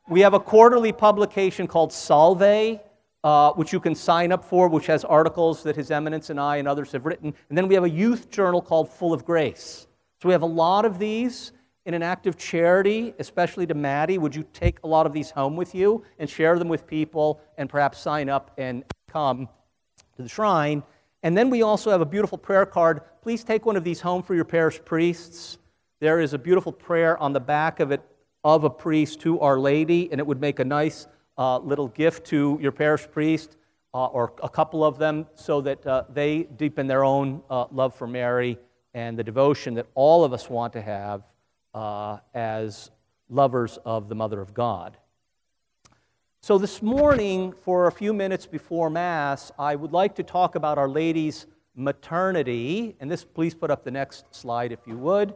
We 0.09 0.21
have 0.21 0.33
a 0.33 0.39
quarterly 0.39 0.91
publication 0.91 1.67
called 1.67 1.93
Salve, 1.93 2.79
uh, 3.23 3.51
which 3.53 3.71
you 3.71 3.79
can 3.79 3.95
sign 3.95 4.31
up 4.31 4.43
for, 4.43 4.67
which 4.67 4.87
has 4.87 5.03
articles 5.05 5.63
that 5.63 5.75
His 5.75 5.91
Eminence 5.91 6.29
and 6.29 6.39
I 6.39 6.57
and 6.57 6.67
others 6.67 6.91
have 6.91 7.05
written. 7.05 7.33
And 7.49 7.57
then 7.57 7.67
we 7.67 7.75
have 7.75 7.83
a 7.83 7.89
youth 7.89 8.29
journal 8.29 8.61
called 8.61 8.89
Full 8.89 9.13
of 9.13 9.25
Grace. 9.25 9.87
So 10.21 10.29
we 10.29 10.33
have 10.33 10.41
a 10.41 10.47
lot 10.47 10.85
of 10.85 10.99
these 10.99 11.51
in 11.85 11.93
an 11.93 12.03
act 12.03 12.27
of 12.27 12.37
charity, 12.37 13.13
especially 13.19 13.65
to 13.67 13.73
Maddie. 13.73 14.17
Would 14.17 14.35
you 14.35 14.45
take 14.53 14.77
a 14.83 14.87
lot 14.87 15.05
of 15.05 15.13
these 15.13 15.31
home 15.31 15.55
with 15.55 15.73
you 15.73 16.03
and 16.19 16.29
share 16.29 16.57
them 16.59 16.67
with 16.67 16.85
people 16.85 17.41
and 17.57 17.69
perhaps 17.69 17.99
sign 17.99 18.29
up 18.29 18.51
and 18.57 18.83
come 19.09 19.47
to 20.15 20.21
the 20.21 20.29
shrine? 20.29 20.83
And 21.23 21.37
then 21.37 21.49
we 21.49 21.61
also 21.61 21.91
have 21.91 22.01
a 22.01 22.05
beautiful 22.05 22.37
prayer 22.37 22.65
card. 22.65 23.01
Please 23.21 23.43
take 23.43 23.65
one 23.65 23.75
of 23.75 23.83
these 23.83 24.01
home 24.01 24.23
for 24.23 24.35
your 24.35 24.45
parish 24.45 24.79
priests. 24.83 25.57
There 25.99 26.19
is 26.19 26.33
a 26.33 26.39
beautiful 26.39 26.71
prayer 26.71 27.17
on 27.17 27.33
the 27.33 27.39
back 27.39 27.79
of 27.79 27.91
it 27.91 28.01
of 28.43 28.63
a 28.63 28.69
priest 28.69 29.21
to 29.21 29.39
Our 29.39 29.59
Lady, 29.59 30.11
and 30.11 30.19
it 30.19 30.25
would 30.25 30.41
make 30.41 30.59
a 30.59 30.65
nice 30.65 31.07
uh, 31.41 31.57
little 31.57 31.87
gift 31.87 32.23
to 32.23 32.59
your 32.61 32.71
parish 32.71 33.09
priest 33.09 33.57
uh, 33.95 34.05
or 34.05 34.31
a 34.43 34.49
couple 34.49 34.83
of 34.83 34.99
them 34.99 35.25
so 35.33 35.59
that 35.59 35.85
uh, 35.87 36.03
they 36.13 36.43
deepen 36.43 36.85
their 36.85 37.03
own 37.03 37.41
uh, 37.49 37.65
love 37.71 37.95
for 37.95 38.05
Mary 38.05 38.59
and 38.93 39.17
the 39.17 39.23
devotion 39.23 39.73
that 39.73 39.87
all 39.95 40.23
of 40.23 40.33
us 40.33 40.51
want 40.51 40.71
to 40.71 40.81
have 40.81 41.23
uh, 41.73 42.19
as 42.35 42.91
lovers 43.27 43.79
of 43.85 44.07
the 44.07 44.13
Mother 44.13 44.39
of 44.39 44.53
God. 44.53 44.97
So, 46.41 46.59
this 46.59 46.83
morning, 46.83 47.53
for 47.63 47.87
a 47.87 47.91
few 47.91 48.13
minutes 48.13 48.45
before 48.45 48.91
Mass, 48.91 49.51
I 49.57 49.75
would 49.75 49.91
like 49.91 50.13
to 50.15 50.23
talk 50.23 50.53
about 50.53 50.77
Our 50.77 50.89
Lady's 50.89 51.47
maternity. 51.75 52.95
And 52.99 53.09
this, 53.09 53.23
please 53.23 53.55
put 53.55 53.71
up 53.71 53.83
the 53.83 53.91
next 53.91 54.25
slide 54.29 54.71
if 54.71 54.79
you 54.85 54.95
would. 54.97 55.33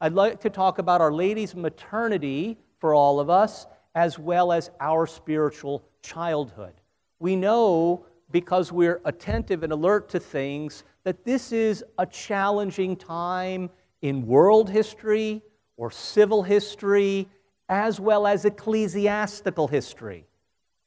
I'd 0.00 0.12
like 0.12 0.40
to 0.42 0.50
talk 0.50 0.78
about 0.78 1.00
Our 1.00 1.12
Lady's 1.12 1.56
maternity 1.56 2.58
for 2.78 2.94
all 2.94 3.18
of 3.18 3.28
us 3.28 3.66
as 3.94 4.18
well 4.18 4.52
as 4.52 4.70
our 4.80 5.06
spiritual 5.06 5.84
childhood. 6.02 6.74
We 7.18 7.36
know 7.36 8.06
because 8.30 8.70
we're 8.70 9.00
attentive 9.04 9.62
and 9.62 9.72
alert 9.72 10.08
to 10.10 10.20
things 10.20 10.84
that 11.04 11.24
this 11.24 11.52
is 11.52 11.84
a 11.98 12.06
challenging 12.06 12.96
time 12.96 13.70
in 14.02 14.26
world 14.26 14.68
history 14.68 15.42
or 15.76 15.90
civil 15.90 16.42
history 16.42 17.28
as 17.68 18.00
well 18.00 18.26
as 18.26 18.44
ecclesiastical 18.44 19.68
history. 19.68 20.26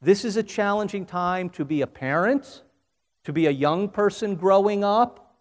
This 0.02 0.26
is 0.26 0.38
a 0.38 0.44
challenging 0.44 1.06
time 1.06 1.50
to 1.52 1.66
be 1.66 1.82
a 1.82 1.88
parent, 1.88 2.64
to 3.24 3.34
be 3.34 3.46
a 3.48 3.52
young 3.52 3.88
person 3.88 4.36
growing 4.36 4.84
up. 4.84 5.36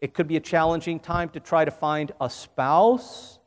It 0.00 0.12
could 0.14 0.28
be 0.28 0.36
a 0.36 0.40
challenging 0.40 1.00
time 1.00 1.30
to 1.30 1.40
try 1.40 1.64
to 1.64 1.70
find 1.70 2.12
a 2.20 2.28
spouse. 2.28 3.38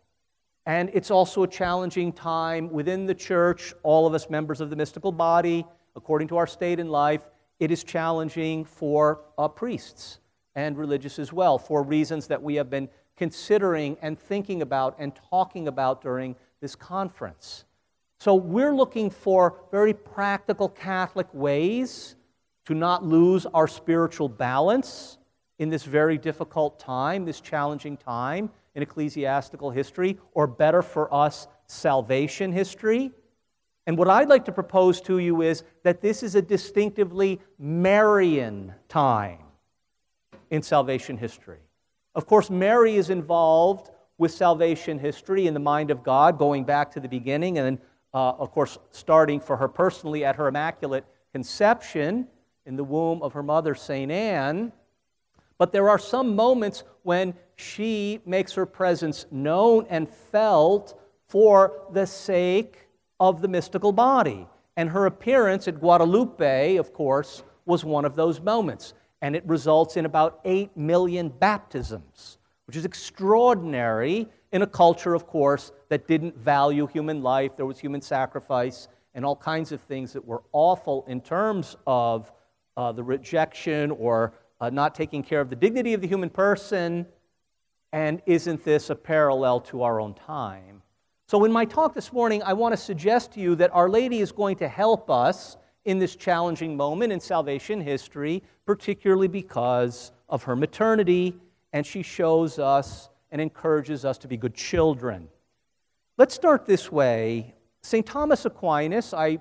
And 0.66 0.90
it's 0.94 1.12
also 1.12 1.44
a 1.44 1.48
challenging 1.48 2.12
time 2.12 2.72
within 2.72 3.06
the 3.06 3.14
church, 3.14 3.74
all 3.84 4.08
of 4.08 4.14
us 4.14 4.30
members 4.30 4.62
of 4.62 4.70
the 4.70 4.76
mystical 4.76 5.12
body, 5.12 5.66
according 5.96 6.28
to 6.30 6.38
our 6.38 6.48
state 6.48 6.80
in 6.80 6.90
life, 6.90 7.22
it 7.60 7.72
is 7.72 7.84
challenging 7.84 8.66
for 8.66 9.22
uh, 9.38 9.48
priests 9.48 10.20
and 10.56 10.78
religious 10.78 11.20
as 11.20 11.32
well, 11.32 11.58
for 11.58 11.84
reasons 11.84 12.28
that 12.28 12.42
we 12.42 12.56
have 12.56 12.70
been 12.70 12.90
considering 13.16 13.96
and 14.02 14.20
thinking 14.20 14.62
about 14.62 14.96
and 14.98 15.14
talking 15.30 15.68
about 15.68 16.02
during 16.02 16.36
this 16.62 16.76
conference. 16.76 17.66
So, 18.20 18.34
we're 18.34 18.74
looking 18.74 19.10
for 19.10 19.62
very 19.72 19.94
practical 19.94 20.70
Catholic 20.70 21.28
ways 21.34 22.16
to 22.66 22.74
not 22.74 23.04
lose 23.06 23.46
our 23.48 23.68
spiritual 23.68 24.30
balance 24.30 25.18
in 25.60 25.70
this 25.70 25.84
very 25.84 26.18
difficult 26.18 26.80
time, 26.80 27.26
this 27.26 27.40
challenging 27.40 27.98
time 27.98 28.50
in 28.75 28.84
ecclesiastical 28.84 29.72
history, 29.72 30.20
or 30.34 30.46
better 30.46 30.82
for 30.82 31.12
us, 31.13 31.48
salvation 31.67 32.51
history. 32.51 33.12
And 33.88 33.98
what 33.98 34.10
I'd 34.10 34.27
like 34.27 34.46
to 34.46 34.51
propose 34.51 35.00
to 35.01 35.20
you 35.20 35.41
is 35.41 35.63
that 35.84 36.01
this 36.01 36.24
is 36.24 36.36
a 36.36 36.41
distinctively 36.41 37.39
Marian 37.58 38.74
time 38.89 39.39
in 40.50 40.62
salvation 40.62 41.17
history. 41.17 41.60
Of 42.15 42.25
course, 42.25 42.50
Mary 42.50 42.96
is 42.96 43.10
involved 43.10 43.91
with 44.17 44.32
salvation 44.32 44.98
history 44.98 45.48
in 45.48 45.53
the 45.53 45.60
mind 45.60 45.91
of 45.91 46.03
God, 46.03 46.38
going 46.38 46.63
back 46.63 46.91
to 46.91 47.00
the 47.00 47.10
beginning, 47.10 47.58
and 47.58 47.65
then, 47.65 47.86
uh, 48.13 48.32
of 48.32 48.51
course, 48.51 48.77
starting 48.91 49.39
for 49.39 49.58
her 49.58 49.67
personally 49.67 50.24
at 50.24 50.36
her 50.36 50.48
Immaculate 50.48 51.05
Conception 51.34 52.27
in 52.65 52.77
the 52.77 52.84
womb 52.84 53.22
of 53.22 53.34
her 53.34 53.44
mother, 53.44 53.75
St. 53.75 54.12
Anne. 54.12 54.72
But 55.58 55.72
there 55.72 55.90
are 55.90 56.00
some 56.00 56.36
moments 56.36 56.84
when 57.04 57.34
she 57.56 58.20
makes 58.26 58.54
her 58.54 58.66
presence 58.66 59.26
known 59.32 59.86
and 59.90 60.10
felt 60.10 61.00
for 61.28 61.88
the 61.92 62.06
sake 62.06 62.88
of 63.20 63.42
the 63.42 63.48
mystical 63.48 63.92
body. 63.92 64.48
And 64.78 64.90
her 64.90 65.06
appearance 65.06 65.68
at 65.68 65.80
Guadalupe, 65.80 66.76
of 66.76 66.94
course, 66.94 67.44
was 67.66 67.86
one 67.86 68.06
of 68.06 68.16
those 68.16 68.42
moments. 68.42 68.94
And 69.22 69.36
it 69.36 69.46
results 69.48 69.98
in 69.98 70.06
about 70.06 70.42
8 70.44 70.76
million 70.76 71.30
baptisms, 71.30 72.38
which 72.68 72.76
is 72.76 72.86
extraordinary 72.86 74.28
in 74.52 74.62
a 74.62 74.68
culture, 74.68 75.14
of 75.14 75.26
course, 75.26 75.72
that 75.90 76.08
didn't 76.08 76.38
value 76.38 76.88
human 76.88 77.24
life. 77.24 77.56
There 77.56 77.66
was 77.66 77.80
human 77.80 78.02
sacrifice 78.02 78.88
and 79.14 79.26
all 79.26 79.36
kinds 79.36 79.72
of 79.72 79.80
things 79.82 80.12
that 80.14 80.26
were 80.26 80.44
awful 80.52 81.06
in 81.08 81.22
terms 81.22 81.78
of 81.88 82.32
uh, 82.76 82.92
the 82.92 83.04
rejection 83.04 83.92
or 83.92 84.34
uh, 84.66 84.70
not 84.72 84.96
taking 84.96 85.22
care 85.22 85.42
of 85.42 85.50
the 85.50 85.56
dignity 85.56 85.94
of 85.94 86.02
the 86.02 86.08
human 86.08 86.30
person. 86.30 87.06
And 87.94 88.22
isn't 88.26 88.64
this 88.66 88.90
a 88.90 88.96
parallel 88.96 89.60
to 89.62 89.84
our 89.84 90.02
own 90.02 90.16
time? 90.16 90.82
So, 91.28 91.44
in 91.46 91.52
my 91.52 91.66
talk 91.66 91.94
this 91.94 92.12
morning, 92.12 92.42
I 92.44 92.54
want 92.54 92.74
to 92.74 92.78
suggest 92.78 93.34
to 93.34 93.40
you 93.40 93.56
that 93.56 93.74
Our 93.74 93.90
Lady 93.90 94.20
is 94.20 94.32
going 94.32 94.58
to 94.58 94.68
help 94.68 95.10
us 95.10 95.58
in 95.86 96.00
this 96.00 96.16
challenging 96.16 96.76
moment 96.76 97.14
in 97.14 97.20
salvation 97.20 97.80
history, 97.80 98.44
particularly 98.66 99.28
because 99.28 100.12
of 100.30 100.44
her 100.44 100.56
maternity, 100.56 101.36
and 101.74 101.86
she 101.86 102.02
shows 102.02 102.58
us 102.60 103.10
and 103.32 103.40
encourages 103.40 104.04
us 104.04 104.18
to 104.20 104.28
be 104.28 104.38
good 104.38 104.56
children. 104.56 105.30
Let's 106.18 106.34
start 106.34 106.66
this 106.66 106.92
way. 106.92 107.54
St. 107.84 108.06
Thomas 108.06 108.46
Aquinas, 108.46 109.14
I 109.14 109.40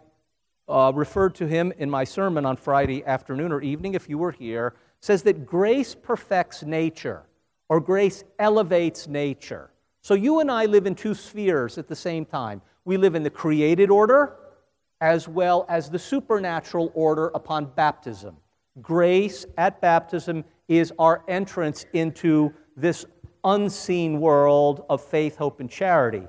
uh, 0.69 0.93
referred 0.95 1.35
to 1.37 1.47
him 1.47 1.73
in 1.79 1.91
my 1.91 2.05
sermon 2.05 2.45
on 2.45 2.57
Friday 2.57 3.05
afternoon 3.05 3.53
or 3.53 3.63
evening, 3.63 3.95
if 3.95 4.09
you 4.09 4.19
were 4.19 4.33
here, 4.33 4.75
says 5.05 5.23
that 5.23 5.45
grace 5.45 5.95
perfects 5.95 6.63
nature, 6.63 7.25
or 7.69 7.79
grace 7.79 8.25
elevates 8.39 9.07
nature. 9.07 9.71
So 10.01 10.15
you 10.15 10.41
and 10.41 10.51
I 10.51 10.65
live 10.65 10.87
in 10.87 10.95
two 10.95 11.13
spheres 11.13 11.77
at 11.77 11.89
the 11.89 11.95
same 11.95 12.25
time. 12.25 12.63
We 12.87 12.97
live 12.97 13.15
in 13.15 13.23
the 13.23 13.29
created 13.29 13.91
order 13.91 14.37
as 15.03 15.29
well 15.29 15.67
as 15.69 15.91
the 15.91 15.99
supernatural 15.99 16.91
order 16.95 17.31
upon 17.35 17.67
baptism. 17.67 18.35
Grace 18.81 19.45
at 19.59 19.79
baptism 19.83 20.43
is 20.69 20.91
our 20.99 21.23
entrance 21.29 21.85
into 21.93 22.55
this 22.75 23.05
unseen 23.45 24.23
world 24.23 24.87
of 24.89 25.05
faith, 25.05 25.37
hope, 25.37 25.61
and 25.61 25.69
charity. 25.69 26.27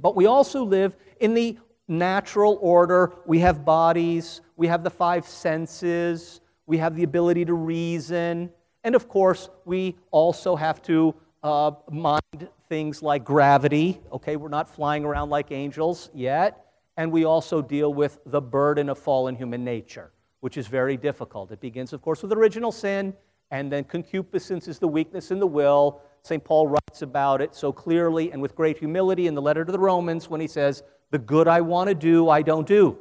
But 0.00 0.16
we 0.16 0.26
also 0.26 0.64
live 0.64 0.96
in 1.20 1.34
the 1.34 1.56
natural 1.86 2.58
order. 2.60 3.12
We 3.26 3.38
have 3.38 3.64
bodies, 3.64 4.40
we 4.56 4.66
have 4.66 4.82
the 4.82 4.90
five 4.90 5.24
senses, 5.24 6.40
we 6.66 6.78
have 6.78 6.96
the 6.96 7.02
ability 7.02 7.44
to 7.46 7.54
reason, 7.54 8.50
and 8.84 8.94
of 8.94 9.08
course, 9.08 9.48
we 9.64 9.96
also 10.10 10.56
have 10.56 10.82
to 10.82 11.14
uh, 11.42 11.72
mind 11.90 12.48
things 12.68 13.02
like 13.02 13.24
gravity. 13.24 14.00
Okay, 14.12 14.36
we're 14.36 14.48
not 14.48 14.68
flying 14.68 15.04
around 15.04 15.30
like 15.30 15.52
angels 15.52 16.10
yet. 16.14 16.66
And 16.96 17.10
we 17.10 17.24
also 17.24 17.62
deal 17.62 17.92
with 17.92 18.20
the 18.26 18.40
burden 18.40 18.88
of 18.88 18.98
fallen 18.98 19.34
human 19.34 19.64
nature, 19.64 20.12
which 20.40 20.56
is 20.56 20.66
very 20.66 20.96
difficult. 20.96 21.50
It 21.50 21.60
begins, 21.60 21.92
of 21.92 22.02
course, 22.02 22.22
with 22.22 22.32
original 22.32 22.70
sin, 22.70 23.14
and 23.50 23.72
then 23.72 23.84
concupiscence 23.84 24.68
is 24.68 24.78
the 24.78 24.88
weakness 24.88 25.30
in 25.30 25.38
the 25.38 25.46
will. 25.46 26.00
St. 26.22 26.42
Paul 26.44 26.68
writes 26.68 27.02
about 27.02 27.40
it 27.40 27.54
so 27.54 27.72
clearly 27.72 28.30
and 28.30 28.40
with 28.40 28.54
great 28.54 28.78
humility 28.78 29.26
in 29.26 29.34
the 29.34 29.42
letter 29.42 29.64
to 29.64 29.72
the 29.72 29.78
Romans 29.78 30.28
when 30.28 30.40
he 30.40 30.46
says, 30.46 30.82
The 31.10 31.18
good 31.18 31.48
I 31.48 31.60
want 31.60 31.88
to 31.88 31.94
do, 31.94 32.28
I 32.28 32.42
don't 32.42 32.66
do. 32.66 32.98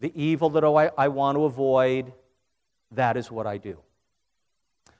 The 0.00 0.12
evil 0.14 0.50
that 0.50 0.64
I, 0.64 0.90
I 0.96 1.08
want 1.08 1.36
to 1.36 1.44
avoid, 1.44 2.12
that 2.92 3.16
is 3.16 3.30
what 3.30 3.46
I 3.46 3.58
do. 3.58 3.78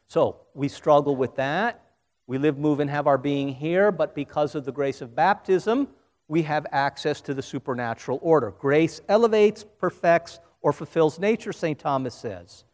So 0.09 0.41
we 0.55 0.69
struggle 0.69 1.17
with 1.17 1.37
that. 1.37 1.85
We 2.27 2.39
live, 2.39 2.59
move, 2.59 2.81
and 2.81 2.91
have 2.91 3.07
our 3.07 3.19
being 3.19 3.55
here, 3.55 3.91
but 3.91 4.15
because 4.15 4.55
of 4.55 4.65
the 4.65 4.73
grace 4.73 5.01
of 5.01 5.15
baptism, 5.15 5.89
we 6.29 6.43
have 6.43 6.67
access 6.71 7.21
to 7.23 7.35
the 7.35 7.43
supernatural 7.43 8.21
order. 8.23 8.53
Grace 8.53 9.01
elevates, 9.09 9.65
perfects, 9.79 10.39
or 10.63 10.73
fulfills 10.73 11.19
nature, 11.19 11.53
St. 11.53 11.79
Thomas 11.79 12.15
says. 12.15 12.65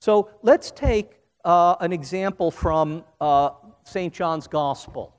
So 0.00 0.30
let's 0.42 0.70
take 0.70 1.20
uh, 1.44 1.76
an 1.80 1.92
example 1.92 2.50
from 2.50 3.04
uh, 3.20 3.50
St. 3.84 4.12
John's 4.12 4.48
Gospel, 4.48 5.14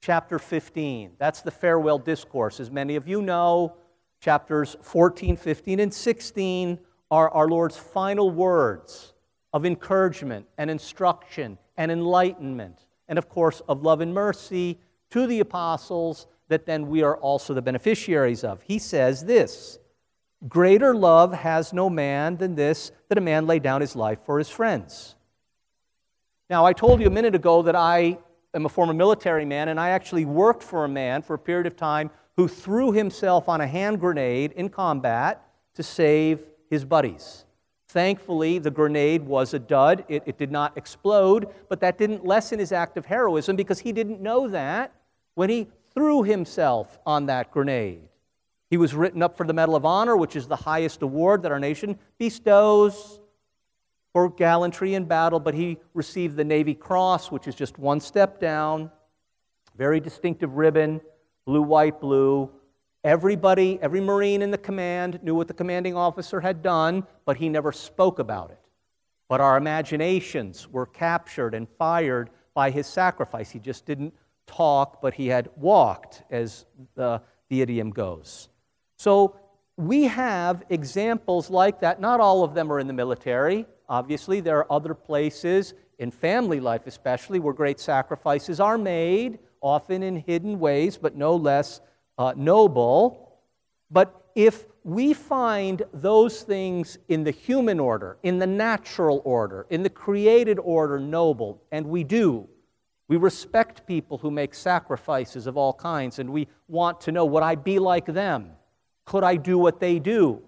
chapter 0.00 0.38
15. 0.38 1.12
That's 1.18 1.42
the 1.42 1.50
farewell 1.50 1.98
discourse. 1.98 2.60
As 2.60 2.70
many 2.70 2.96
of 2.96 3.08
you 3.08 3.20
know, 3.20 3.76
chapters 4.20 4.76
14, 4.82 5.36
15, 5.36 5.80
and 5.80 5.92
16 5.92 6.78
are 7.10 7.30
our 7.30 7.48
Lord's 7.48 7.76
final 7.76 8.30
words 8.30 9.14
of 9.52 9.66
encouragement 9.66 10.46
and 10.58 10.70
instruction 10.70 11.58
and 11.76 11.90
enlightenment, 11.90 12.86
and 13.08 13.18
of 13.18 13.28
course, 13.28 13.60
of 13.68 13.82
love 13.82 14.00
and 14.00 14.14
mercy 14.14 14.78
to 15.10 15.26
the 15.26 15.40
apostles 15.40 16.26
that 16.48 16.66
then 16.66 16.88
we 16.88 17.02
are 17.02 17.16
also 17.16 17.54
the 17.54 17.62
beneficiaries 17.62 18.44
of. 18.44 18.62
He 18.62 18.78
says 18.78 19.24
this 19.24 19.78
Greater 20.48 20.94
love 20.94 21.34
has 21.34 21.72
no 21.72 21.90
man 21.90 22.36
than 22.36 22.54
this, 22.54 22.92
that 23.08 23.18
a 23.18 23.20
man 23.20 23.46
lay 23.46 23.58
down 23.58 23.80
his 23.80 23.94
life 23.94 24.20
for 24.24 24.38
his 24.38 24.48
friends. 24.48 25.14
Now, 26.48 26.64
I 26.64 26.72
told 26.72 27.00
you 27.00 27.06
a 27.06 27.10
minute 27.10 27.34
ago 27.34 27.62
that 27.62 27.76
I 27.76 28.18
am 28.54 28.66
a 28.66 28.68
former 28.68 28.94
military 28.94 29.44
man, 29.44 29.68
and 29.68 29.78
I 29.78 29.90
actually 29.90 30.24
worked 30.24 30.62
for 30.62 30.84
a 30.84 30.88
man 30.88 31.22
for 31.22 31.34
a 31.34 31.38
period 31.38 31.66
of 31.66 31.76
time 31.76 32.10
who 32.36 32.48
threw 32.48 32.90
himself 32.92 33.48
on 33.48 33.60
a 33.60 33.66
hand 33.66 34.00
grenade 34.00 34.52
in 34.52 34.68
combat 34.68 35.44
to 35.74 35.82
save 35.82 36.42
his 36.70 36.84
buddies. 36.84 37.44
Thankfully, 37.88 38.60
the 38.60 38.70
grenade 38.70 39.26
was 39.26 39.52
a 39.52 39.58
dud. 39.58 40.04
It, 40.08 40.22
it, 40.24 40.38
did 40.38 40.52
not 40.52 40.78
explode, 40.78 41.48
but 41.68 41.80
that 41.80 41.98
didn't 41.98 42.24
lessen 42.24 42.60
his 42.60 42.70
act 42.70 42.96
of 42.96 43.04
heroism 43.04 43.56
because 43.56 43.80
he 43.80 43.92
didn't 43.92 44.20
know 44.20 44.48
that 44.48 44.94
when 45.34 45.50
he 45.50 45.66
threw 45.92 46.22
himself 46.22 47.00
on 47.04 47.26
that 47.26 47.50
grenade. 47.50 48.02
He 48.70 48.76
was 48.76 48.94
written 48.94 49.22
up 49.22 49.36
for 49.36 49.44
the 49.44 49.52
Medal 49.52 49.74
of 49.74 49.84
Honor, 49.84 50.16
which 50.16 50.36
is 50.36 50.46
the 50.46 50.54
highest 50.54 51.02
award 51.02 51.42
that 51.42 51.50
our 51.50 51.58
nation 51.58 51.98
bestows 52.18 53.18
for 54.12 54.30
gallantry 54.30 54.94
in 54.94 55.04
battle, 55.04 55.40
but 55.40 55.54
he 55.54 55.78
received 55.92 56.36
the 56.36 56.44
Navy 56.44 56.74
Cross, 56.74 57.32
which 57.32 57.48
is 57.48 57.56
just 57.56 57.78
one 57.78 58.00
step 58.00 58.38
down. 58.38 58.90
Very 59.76 59.98
distinctive 59.98 60.56
ribbon, 60.56 61.00
blue, 61.44 61.62
white, 61.62 62.00
blue. 62.00 62.50
Everybody, 63.02 63.78
every 63.80 64.00
Marine 64.00 64.42
in 64.42 64.50
the 64.50 64.58
command 64.58 65.20
knew 65.22 65.34
what 65.34 65.48
the 65.48 65.54
commanding 65.54 65.96
officer 65.96 66.40
had 66.40 66.62
done, 66.62 67.06
but 67.24 67.38
he 67.38 67.48
never 67.48 67.72
spoke 67.72 68.18
about 68.18 68.50
it. 68.50 68.58
But 69.28 69.40
our 69.40 69.56
imaginations 69.56 70.68
were 70.68 70.86
captured 70.86 71.54
and 71.54 71.66
fired 71.78 72.28
by 72.52 72.70
his 72.70 72.86
sacrifice. 72.86 73.50
He 73.50 73.58
just 73.58 73.86
didn't 73.86 74.12
talk, 74.46 75.00
but 75.00 75.14
he 75.14 75.28
had 75.28 75.48
walked, 75.56 76.24
as 76.30 76.66
the, 76.94 77.22
the 77.48 77.62
idiom 77.62 77.90
goes. 77.90 78.48
So 78.96 79.36
we 79.78 80.04
have 80.04 80.64
examples 80.68 81.48
like 81.48 81.80
that. 81.80 82.00
Not 82.00 82.20
all 82.20 82.44
of 82.44 82.52
them 82.52 82.70
are 82.70 82.80
in 82.80 82.86
the 82.86 82.92
military. 82.92 83.64
Obviously, 83.88 84.40
there 84.40 84.58
are 84.58 84.70
other 84.70 84.92
places, 84.92 85.72
in 85.98 86.10
family 86.10 86.60
life 86.60 86.82
especially, 86.86 87.38
where 87.38 87.54
great 87.54 87.80
sacrifices 87.80 88.60
are 88.60 88.76
made, 88.76 89.38
often 89.62 90.02
in 90.02 90.16
hidden 90.16 90.60
ways, 90.60 90.98
but 90.98 91.16
no 91.16 91.34
less 91.34 91.80
uh, 92.20 92.34
noble. 92.36 93.38
But 93.90 94.26
if 94.34 94.66
we 94.84 95.14
find 95.14 95.82
those 95.94 96.42
things 96.42 96.98
in 97.08 97.24
the 97.24 97.30
human 97.30 97.80
order, 97.80 98.18
in 98.22 98.38
the 98.38 98.46
natural 98.46 99.22
order, 99.24 99.66
in 99.70 99.82
the 99.82 99.88
created 99.88 100.58
order 100.58 101.00
noble, 101.00 101.62
and 101.72 101.86
we 101.86 102.04
do, 102.04 102.46
we 103.08 103.16
respect 103.16 103.86
people 103.86 104.18
who 104.18 104.30
make 104.30 104.54
sacrifices 104.54 105.46
of 105.46 105.56
all 105.56 105.72
kinds, 105.72 106.18
and 106.18 106.28
we 106.28 106.46
want 106.68 107.00
to 107.00 107.12
know 107.12 107.24
would 107.24 107.42
I 107.42 107.54
be 107.54 107.78
like 107.78 108.04
them? 108.04 108.50
Could 109.06 109.24
I 109.24 109.36
do 109.36 109.56
what 109.56 109.80
they 109.80 109.98
do? 109.98 110.42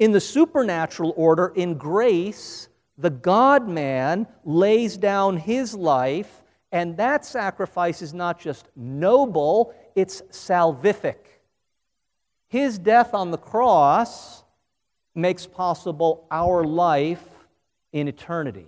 In 0.00 0.10
the 0.10 0.20
supernatural 0.20 1.14
order, 1.16 1.52
in 1.54 1.74
grace, 1.74 2.68
the 2.98 3.10
God 3.10 3.68
man 3.68 4.26
lays 4.44 4.96
down 4.96 5.36
his 5.36 5.72
life, 5.72 6.42
and 6.70 6.96
that 6.98 7.24
sacrifice 7.24 8.02
is 8.02 8.12
not 8.12 8.38
just 8.38 8.68
noble, 8.76 9.74
it's 9.94 10.20
salvific. 10.30 11.16
His 12.48 12.78
death 12.78 13.14
on 13.14 13.30
the 13.30 13.38
cross 13.38 14.44
makes 15.14 15.46
possible 15.46 16.26
our 16.30 16.64
life 16.64 17.24
in 17.92 18.08
eternity. 18.08 18.66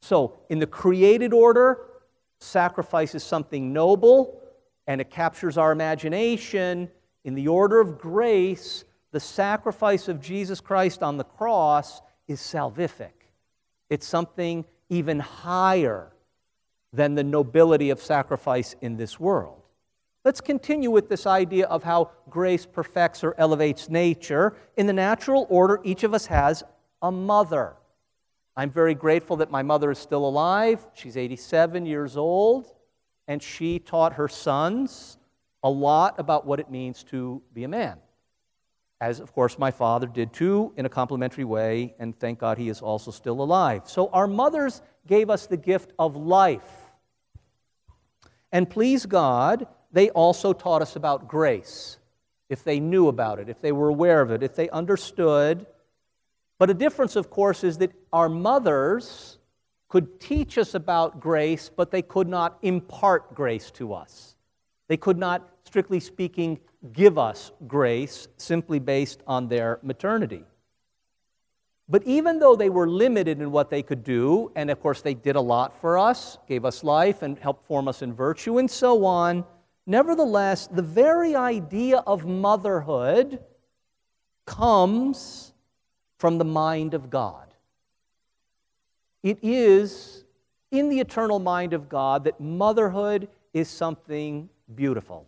So, 0.00 0.38
in 0.48 0.58
the 0.58 0.66
created 0.66 1.32
order, 1.32 1.78
sacrifice 2.40 3.14
is 3.14 3.22
something 3.22 3.72
noble 3.72 4.40
and 4.86 5.00
it 5.00 5.10
captures 5.10 5.56
our 5.56 5.72
imagination. 5.72 6.90
In 7.24 7.34
the 7.34 7.48
order 7.48 7.80
of 7.80 7.98
grace, 7.98 8.84
the 9.12 9.20
sacrifice 9.20 10.08
of 10.08 10.20
Jesus 10.20 10.60
Christ 10.60 11.02
on 11.02 11.16
the 11.16 11.24
cross 11.24 12.02
is 12.28 12.40
salvific. 12.40 13.12
It's 13.88 14.06
something 14.06 14.64
even 14.90 15.20
higher 15.20 16.13
than 16.94 17.14
the 17.14 17.24
nobility 17.24 17.90
of 17.90 18.00
sacrifice 18.00 18.76
in 18.80 18.96
this 18.96 19.18
world. 19.18 19.60
Let's 20.24 20.40
continue 20.40 20.90
with 20.90 21.08
this 21.08 21.26
idea 21.26 21.66
of 21.66 21.82
how 21.82 22.12
grace 22.30 22.64
perfects 22.64 23.22
or 23.22 23.34
elevates 23.36 23.90
nature. 23.90 24.56
In 24.76 24.86
the 24.86 24.92
natural 24.92 25.46
order, 25.50 25.80
each 25.84 26.02
of 26.02 26.14
us 26.14 26.26
has 26.26 26.62
a 27.02 27.12
mother. 27.12 27.74
I'm 28.56 28.70
very 28.70 28.94
grateful 28.94 29.36
that 29.36 29.50
my 29.50 29.62
mother 29.62 29.90
is 29.90 29.98
still 29.98 30.26
alive. 30.26 30.86
She's 30.94 31.16
87 31.16 31.84
years 31.84 32.16
old, 32.16 32.72
and 33.26 33.42
she 33.42 33.78
taught 33.80 34.14
her 34.14 34.28
sons 34.28 35.18
a 35.62 35.68
lot 35.68 36.14
about 36.18 36.46
what 36.46 36.60
it 36.60 36.70
means 36.70 37.02
to 37.04 37.42
be 37.52 37.64
a 37.64 37.68
man. 37.68 37.98
As, 39.00 39.18
of 39.18 39.32
course, 39.34 39.58
my 39.58 39.70
father 39.70 40.06
did 40.06 40.32
too, 40.32 40.72
in 40.76 40.86
a 40.86 40.88
complementary 40.88 41.44
way, 41.44 41.94
and 41.98 42.18
thank 42.18 42.38
God 42.38 42.56
he 42.56 42.68
is 42.68 42.80
also 42.80 43.10
still 43.10 43.42
alive. 43.42 43.82
So, 43.86 44.08
our 44.08 44.26
mothers 44.26 44.80
gave 45.06 45.28
us 45.28 45.46
the 45.46 45.56
gift 45.56 45.92
of 45.98 46.16
life. 46.16 46.83
And 48.54 48.70
please 48.70 49.04
God, 49.04 49.66
they 49.92 50.10
also 50.10 50.52
taught 50.52 50.80
us 50.80 50.94
about 50.94 51.26
grace, 51.26 51.98
if 52.48 52.62
they 52.62 52.78
knew 52.78 53.08
about 53.08 53.40
it, 53.40 53.48
if 53.48 53.60
they 53.60 53.72
were 53.72 53.88
aware 53.88 54.20
of 54.20 54.30
it, 54.30 54.44
if 54.44 54.54
they 54.54 54.70
understood. 54.70 55.66
But 56.60 56.70
a 56.70 56.74
difference, 56.74 57.16
of 57.16 57.30
course, 57.30 57.64
is 57.64 57.78
that 57.78 57.90
our 58.12 58.28
mothers 58.28 59.38
could 59.88 60.20
teach 60.20 60.56
us 60.56 60.76
about 60.76 61.18
grace, 61.18 61.68
but 61.68 61.90
they 61.90 62.00
could 62.00 62.28
not 62.28 62.58
impart 62.62 63.34
grace 63.34 63.72
to 63.72 63.92
us. 63.92 64.36
They 64.86 64.96
could 64.98 65.18
not, 65.18 65.48
strictly 65.64 65.98
speaking, 65.98 66.60
give 66.92 67.18
us 67.18 67.50
grace 67.66 68.28
simply 68.36 68.78
based 68.78 69.20
on 69.26 69.48
their 69.48 69.80
maternity. 69.82 70.44
But 71.88 72.02
even 72.04 72.38
though 72.38 72.56
they 72.56 72.70
were 72.70 72.88
limited 72.88 73.40
in 73.40 73.50
what 73.50 73.68
they 73.68 73.82
could 73.82 74.04
do, 74.04 74.50
and 74.56 74.70
of 74.70 74.80
course 74.80 75.02
they 75.02 75.14
did 75.14 75.36
a 75.36 75.40
lot 75.40 75.78
for 75.80 75.98
us, 75.98 76.38
gave 76.48 76.64
us 76.64 76.82
life 76.82 77.22
and 77.22 77.38
helped 77.38 77.66
form 77.66 77.88
us 77.88 78.00
in 78.00 78.14
virtue 78.14 78.58
and 78.58 78.70
so 78.70 79.04
on, 79.04 79.44
nevertheless, 79.86 80.66
the 80.66 80.82
very 80.82 81.36
idea 81.36 81.98
of 82.06 82.24
motherhood 82.26 83.38
comes 84.46 85.52
from 86.16 86.38
the 86.38 86.44
mind 86.44 86.94
of 86.94 87.10
God. 87.10 87.52
It 89.22 89.38
is 89.42 90.24
in 90.70 90.88
the 90.88 91.00
eternal 91.00 91.38
mind 91.38 91.74
of 91.74 91.88
God 91.88 92.24
that 92.24 92.40
motherhood 92.40 93.28
is 93.52 93.68
something 93.68 94.48
beautiful 94.74 95.26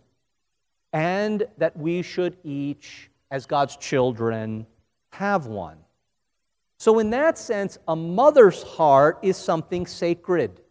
and 0.91 1.47
that 1.57 1.77
we 1.77 2.01
should 2.01 2.37
each, 2.43 3.09
as 3.29 3.45
God's 3.45 3.77
children, 3.77 4.65
have 5.11 5.45
one. 5.45 5.77
So, 6.77 6.99
in 6.99 7.09
that 7.09 7.37
sense, 7.37 7.77
a 7.87 7.95
mother's 7.95 8.61
heart 8.63 9.19
is 9.23 9.35
something 9.35 9.87
sacred 9.87 10.61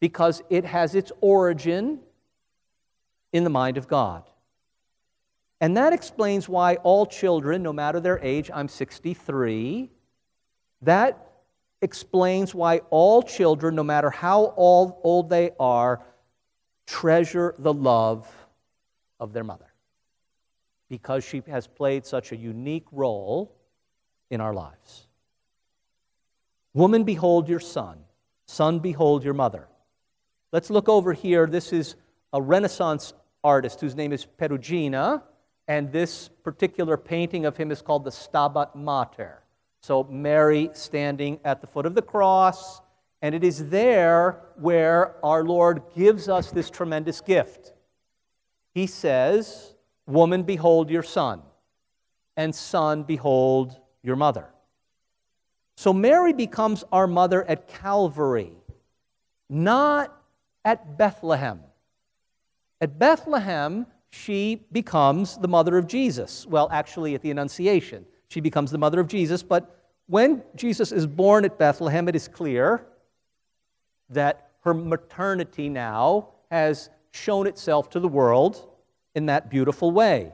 because 0.00 0.42
it 0.48 0.64
has 0.64 0.94
its 0.94 1.12
origin 1.20 2.00
in 3.32 3.44
the 3.44 3.50
mind 3.50 3.76
of 3.76 3.86
God. 3.86 4.24
And 5.60 5.76
that 5.76 5.92
explains 5.92 6.48
why 6.48 6.76
all 6.76 7.06
children, 7.06 7.62
no 7.62 7.72
matter 7.72 8.00
their 8.00 8.18
age, 8.18 8.50
I'm 8.52 8.68
63, 8.68 9.90
that 10.82 11.32
explains 11.82 12.54
why 12.54 12.78
all 12.90 13.22
children, 13.22 13.74
no 13.74 13.82
matter 13.82 14.10
how 14.10 14.54
old, 14.56 14.96
old 15.02 15.30
they 15.30 15.50
are, 15.58 16.02
treasure 16.86 17.54
the 17.58 17.72
love 17.72 18.28
of 19.18 19.32
their 19.32 19.44
mother 19.44 19.72
because 20.88 21.24
she 21.24 21.42
has 21.48 21.66
played 21.66 22.06
such 22.06 22.32
a 22.32 22.36
unique 22.36 22.86
role 22.92 23.52
in 24.30 24.40
our 24.40 24.54
lives. 24.54 25.05
Woman, 26.76 27.04
behold 27.04 27.48
your 27.48 27.58
son. 27.58 27.96
Son, 28.44 28.80
behold 28.80 29.24
your 29.24 29.32
mother. 29.32 29.66
Let's 30.52 30.68
look 30.68 30.90
over 30.90 31.14
here. 31.14 31.46
This 31.46 31.72
is 31.72 31.94
a 32.34 32.42
Renaissance 32.42 33.14
artist 33.42 33.80
whose 33.80 33.94
name 33.94 34.12
is 34.12 34.26
Perugino, 34.38 35.22
and 35.68 35.90
this 35.90 36.28
particular 36.44 36.98
painting 36.98 37.46
of 37.46 37.56
him 37.56 37.70
is 37.70 37.80
called 37.80 38.04
the 38.04 38.10
Stabat 38.10 38.74
Mater. 38.74 39.42
So, 39.80 40.04
Mary 40.04 40.68
standing 40.74 41.40
at 41.46 41.62
the 41.62 41.66
foot 41.66 41.86
of 41.86 41.94
the 41.94 42.02
cross, 42.02 42.82
and 43.22 43.34
it 43.34 43.42
is 43.42 43.70
there 43.70 44.42
where 44.56 45.14
our 45.24 45.44
Lord 45.44 45.80
gives 45.96 46.28
us 46.28 46.50
this 46.50 46.68
tremendous 46.68 47.22
gift. 47.22 47.72
He 48.74 48.86
says, 48.86 49.74
Woman, 50.06 50.42
behold 50.42 50.90
your 50.90 51.02
son, 51.02 51.40
and 52.36 52.54
son, 52.54 53.02
behold 53.04 53.80
your 54.02 54.16
mother. 54.16 54.50
So 55.76 55.92
Mary 55.92 56.32
becomes 56.32 56.84
our 56.90 57.06
mother 57.06 57.44
at 57.44 57.68
Calvary, 57.68 58.52
not 59.48 60.16
at 60.64 60.96
Bethlehem. 60.96 61.60
At 62.80 62.98
Bethlehem, 62.98 63.86
she 64.10 64.62
becomes 64.72 65.36
the 65.36 65.48
mother 65.48 65.76
of 65.76 65.86
Jesus. 65.86 66.46
Well, 66.46 66.68
actually, 66.72 67.14
at 67.14 67.22
the 67.22 67.30
Annunciation, 67.30 68.06
she 68.28 68.40
becomes 68.40 68.70
the 68.70 68.78
mother 68.78 69.00
of 69.00 69.06
Jesus. 69.06 69.42
But 69.42 69.84
when 70.06 70.42
Jesus 70.54 70.92
is 70.92 71.06
born 71.06 71.44
at 71.44 71.58
Bethlehem, 71.58 72.08
it 72.08 72.16
is 72.16 72.26
clear 72.26 72.86
that 74.10 74.50
her 74.60 74.72
maternity 74.72 75.68
now 75.68 76.30
has 76.50 76.88
shown 77.10 77.46
itself 77.46 77.90
to 77.90 78.00
the 78.00 78.08
world 78.08 78.68
in 79.14 79.26
that 79.26 79.50
beautiful 79.50 79.90
way. 79.90 80.32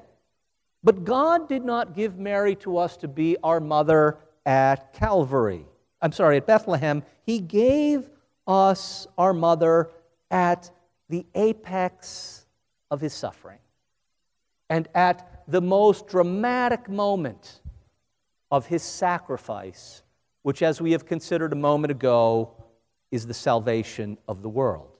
But 0.85 1.05
God 1.05 1.49
did 1.49 1.65
not 1.65 1.95
give 1.95 2.19
Mary 2.19 2.55
to 2.57 2.77
us 2.79 2.97
to 2.99 3.09
be 3.09 3.37
our 3.43 3.61
mother 3.61 4.19
at 4.45 4.93
Calvary. 4.93 5.65
I'm 6.01 6.13
sorry, 6.13 6.37
at 6.37 6.47
Bethlehem. 6.47 7.03
He 7.25 7.39
gave 7.39 8.09
us 8.47 9.07
our 9.17 9.33
mother 9.33 9.91
at 10.31 10.71
the 11.09 11.27
apex 11.35 12.47
of 12.91 13.01
his 13.01 13.13
suffering 13.13 13.59
and 14.69 14.89
at 14.95 15.45
the 15.47 15.61
most 15.61 16.07
dramatic 16.09 16.89
moment 16.89 17.61
of 18.51 18.67
his 18.67 18.83
sacrifice, 18.83 20.03
which, 20.43 20.63
as 20.63 20.81
we 20.81 20.93
have 20.93 21.07
considered 21.07 21.53
a 21.53 21.57
moment 21.57 21.91
ago, 21.91 22.55
is 23.11 23.27
the 23.27 23.35
salvation 23.35 24.19
of 24.27 24.43
the 24.43 24.49
world. 24.49 24.93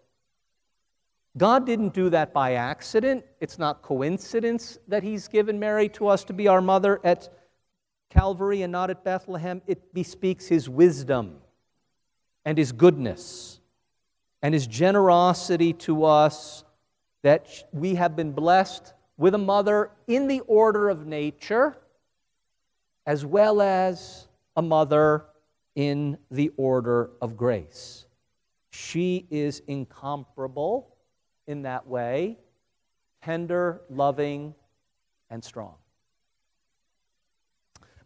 God 1.37 1.65
didn't 1.65 1.95
do 1.95 2.11
that 2.11 2.33
by 2.33 2.55
accident. 2.55 3.25
It's 3.41 3.59
not 3.59 3.81
coincidence 3.83 4.79
that 4.87 5.03
He's 5.03 5.29
given 5.29 5.59
Mary 5.59 5.89
to 5.91 6.09
us 6.09 6.25
to 6.25 6.33
be 6.33 6.47
our 6.47 6.61
mother 6.61 7.01
at 7.05 7.31
Calvary 8.13 8.61
and 8.61 8.71
not 8.71 8.91
at 8.91 9.05
Bethlehem, 9.05 9.63
it 9.67 9.95
bespeaks 9.95 10.47
his 10.47 10.69
wisdom 10.69 11.39
and 12.45 12.59
his 12.59 12.71
goodness 12.71 13.59
and 14.43 14.53
his 14.53 14.67
generosity 14.67 15.73
to 15.73 16.05
us 16.05 16.63
that 17.23 17.49
we 17.73 17.95
have 17.95 18.15
been 18.15 18.33
blessed 18.33 18.93
with 19.17 19.35
a 19.35 19.39
mother 19.39 19.91
in 20.07 20.29
the 20.29 20.41
order 20.41 20.91
of 20.91 21.07
nature 21.07 21.75
as 23.07 23.25
well 23.25 23.63
as 23.63 24.29
a 24.57 24.63
mother 24.63 25.25
in 25.75 26.19
the 26.31 26.53
order 26.59 27.11
of 27.23 27.35
grace. 27.35 28.05
She 28.73 29.27
is 29.31 29.63
incomparable 29.67 30.95
in 31.47 31.63
that 31.63 31.87
way, 31.87 32.39
tender, 33.23 33.81
loving, 33.89 34.55
and 35.31 35.43
strong. 35.43 35.77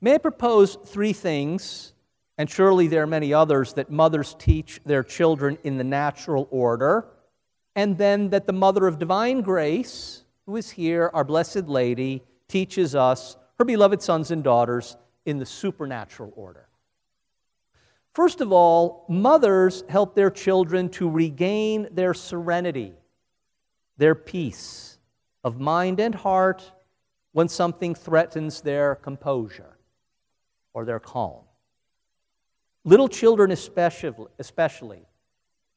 May 0.01 0.15
I 0.15 0.19
propose 0.19 0.77
three 0.85 1.15
things, 1.15 1.95
and 2.37 2.51
surely 2.51 2.87
there 2.87 3.05
are 3.05 3.07
many 3.07 3.33
others, 3.33 3.73
that 3.75 3.91
mothers 3.91 4.37
teach 4.39 4.81
their 4.85 5.03
children 5.03 5.57
in 5.65 5.79
the 5.79 5.85
natural 5.85 6.49
order, 6.51 7.07
and 7.75 7.97
then 7.97 8.31
that 8.31 8.47
the 8.47 8.53
Mother 8.53 8.87
of 8.87 8.99
Divine 8.99 9.41
Grace, 9.41 10.25
who 10.45 10.57
is 10.57 10.71
here, 10.71 11.11
our 11.15 11.25
Blessed 11.25 11.67
Lady, 11.67 12.23
teaches 12.47 12.95
us, 12.95 13.37
her 13.59 13.65
beloved 13.65 14.03
sons 14.03 14.31
and 14.31 14.45
daughters, 14.45 14.97
in 15.25 15.39
the 15.39 15.47
supernatural 15.47 16.33
order. 16.37 16.69
First 18.13 18.41
of 18.41 18.53
all, 18.53 19.07
mothers 19.09 19.83
help 19.89 20.15
their 20.15 20.31
children 20.31 20.89
to 20.91 21.09
regain 21.09 21.89
their 21.91 22.15
serenity, 22.15 22.95
their 23.97 24.15
peace 24.15 24.99
of 25.43 25.59
mind 25.59 26.01
and 26.01 26.15
heart 26.15 26.71
when 27.33 27.49
something 27.49 27.95
threatens 27.95 28.61
their 28.61 28.95
composure 28.95 29.76
or 30.77 30.85
their 30.85 31.01
calm. 31.01 31.41
Little 32.85 33.09
children, 33.09 33.51
especially, 33.51 34.27
especially, 34.39 35.07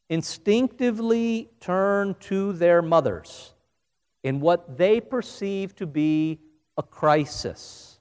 instinctively 0.10 1.50
turn 1.62 2.16
to 2.20 2.52
their 2.52 2.82
mothers 2.82 3.54
in 4.24 4.42
what 4.42 4.78
they 4.78 5.00
perceive 5.00 5.74
to 5.78 5.88
be 5.88 6.42
a 6.78 6.84
crisis, 6.84 7.98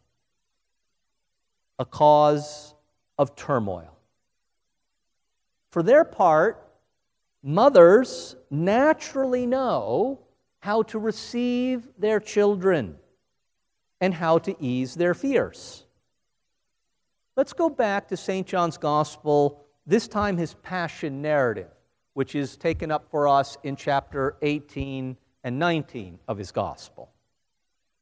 a 1.79 1.85
cause 1.85 2.75
of 3.17 3.37
turmoil. 3.37 3.97
For 5.71 5.85
their 5.85 6.05
part, 6.05 6.69
mothers 7.45 8.35
naturally 8.51 9.47
know 9.47 10.19
how 10.59 10.83
to 10.83 10.99
receive 10.99 11.87
their 11.97 12.19
children 12.19 12.97
and 14.01 14.13
how 14.13 14.39
to 14.39 14.57
ease 14.61 14.97
their 14.97 15.15
fears. 15.15 15.85
Let's 17.39 17.53
go 17.53 17.71
back 17.71 18.09
to 18.09 18.17
St. 18.17 18.45
John's 18.45 18.79
Gospel, 18.79 19.65
this 19.87 20.09
time 20.09 20.37
his 20.37 20.55
passion 20.55 21.23
narrative, 21.23 21.71
which 22.15 22.35
is 22.35 22.57
taken 22.57 22.91
up 22.91 23.09
for 23.13 23.29
us 23.29 23.57
in 23.63 23.77
chapter 23.77 24.37
18 24.43 25.17
and 25.45 25.57
19 25.57 26.19
of 26.27 26.37
his 26.37 26.51
Gospel. 26.51 27.13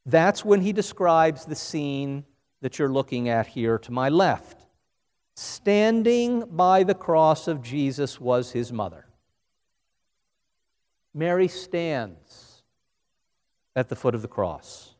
That's 0.06 0.42
when 0.42 0.62
he 0.62 0.72
describes 0.72 1.44
the 1.44 1.54
scene 1.54 2.24
that 2.62 2.78
you're 2.78 2.88
looking 2.88 3.28
at 3.28 3.46
here 3.46 3.76
to 3.80 3.92
my 3.92 4.08
left. 4.08 4.62
Standing 5.34 6.40
by 6.56 6.82
the 6.82 6.94
cross 6.94 7.46
of 7.46 7.60
Jesus 7.60 8.18
was 8.18 8.52
his 8.52 8.72
mother. 8.72 9.04
Mary 11.12 11.48
stands 11.48 12.62
at 13.76 13.90
the 13.90 13.96
foot 13.96 14.14
of 14.14 14.22
the 14.22 14.28
cross. 14.28 14.94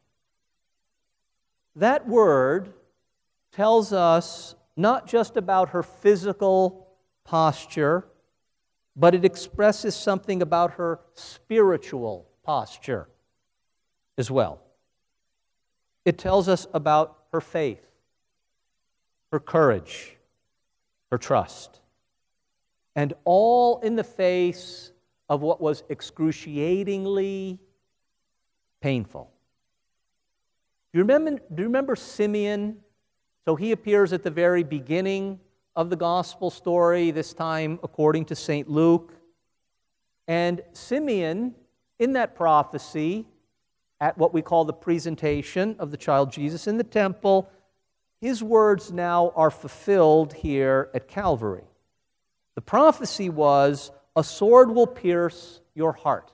That 1.74 2.06
word 2.06 2.74
tells 3.56 3.90
us 3.90 4.54
not 4.76 5.06
just 5.06 5.38
about 5.38 5.70
her 5.70 5.82
physical 5.82 6.88
posture, 7.24 8.06
but 8.94 9.14
it 9.14 9.24
expresses 9.24 9.94
something 9.94 10.42
about 10.42 10.72
her 10.72 11.00
spiritual 11.14 12.28
posture 12.42 13.08
as 14.18 14.30
well. 14.30 14.60
It 16.04 16.18
tells 16.18 16.48
us 16.50 16.66
about 16.74 17.16
her 17.32 17.40
faith, 17.40 17.82
her 19.32 19.40
courage, 19.40 20.16
her 21.10 21.18
trust, 21.18 21.80
and 22.94 23.14
all 23.24 23.80
in 23.80 23.96
the 23.96 24.04
face 24.04 24.92
of 25.30 25.40
what 25.40 25.62
was 25.62 25.82
excruciatingly 25.88 27.58
painful. 28.82 29.30
Do 30.92 30.98
you 30.98 31.04
remember, 31.04 31.30
do 31.54 31.62
you 31.62 31.68
remember 31.68 31.96
Simeon? 31.96 32.82
So 33.46 33.54
he 33.54 33.70
appears 33.70 34.12
at 34.12 34.24
the 34.24 34.30
very 34.30 34.64
beginning 34.64 35.38
of 35.76 35.88
the 35.88 35.94
gospel 35.94 36.50
story, 36.50 37.12
this 37.12 37.32
time 37.32 37.78
according 37.84 38.24
to 38.24 38.34
St. 38.34 38.68
Luke. 38.68 39.14
And 40.26 40.62
Simeon, 40.72 41.54
in 42.00 42.14
that 42.14 42.34
prophecy, 42.34 43.24
at 44.00 44.18
what 44.18 44.34
we 44.34 44.42
call 44.42 44.64
the 44.64 44.72
presentation 44.72 45.76
of 45.78 45.92
the 45.92 45.96
child 45.96 46.32
Jesus 46.32 46.66
in 46.66 46.76
the 46.76 46.82
temple, 46.82 47.48
his 48.20 48.42
words 48.42 48.90
now 48.90 49.32
are 49.36 49.52
fulfilled 49.52 50.32
here 50.32 50.90
at 50.92 51.06
Calvary. 51.06 51.62
The 52.56 52.62
prophecy 52.62 53.30
was, 53.30 53.92
A 54.16 54.24
sword 54.24 54.72
will 54.72 54.88
pierce 54.88 55.60
your 55.72 55.92
heart. 55.92 56.32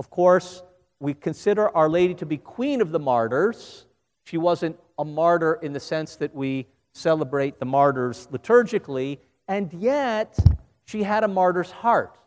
Of 0.00 0.10
course, 0.10 0.64
we 0.98 1.14
consider 1.14 1.68
Our 1.68 1.88
Lady 1.88 2.14
to 2.14 2.26
be 2.26 2.36
Queen 2.36 2.80
of 2.80 2.90
the 2.90 2.98
Martyrs. 2.98 3.85
She 4.26 4.38
wasn't 4.38 4.76
a 4.98 5.04
martyr 5.04 5.54
in 5.62 5.72
the 5.72 5.78
sense 5.78 6.16
that 6.16 6.34
we 6.34 6.66
celebrate 6.92 7.60
the 7.60 7.64
martyrs 7.64 8.26
liturgically, 8.32 9.18
and 9.46 9.72
yet 9.72 10.36
she 10.84 11.04
had 11.04 11.22
a 11.22 11.28
martyr's 11.28 11.70
heart. 11.70 12.18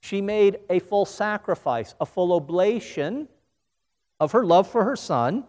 She 0.00 0.22
made 0.22 0.60
a 0.70 0.78
full 0.78 1.04
sacrifice, 1.04 1.94
a 2.00 2.06
full 2.06 2.32
oblation 2.32 3.28
of 4.18 4.32
her 4.32 4.42
love 4.42 4.66
for 4.66 4.84
her 4.84 4.96
son 4.96 5.44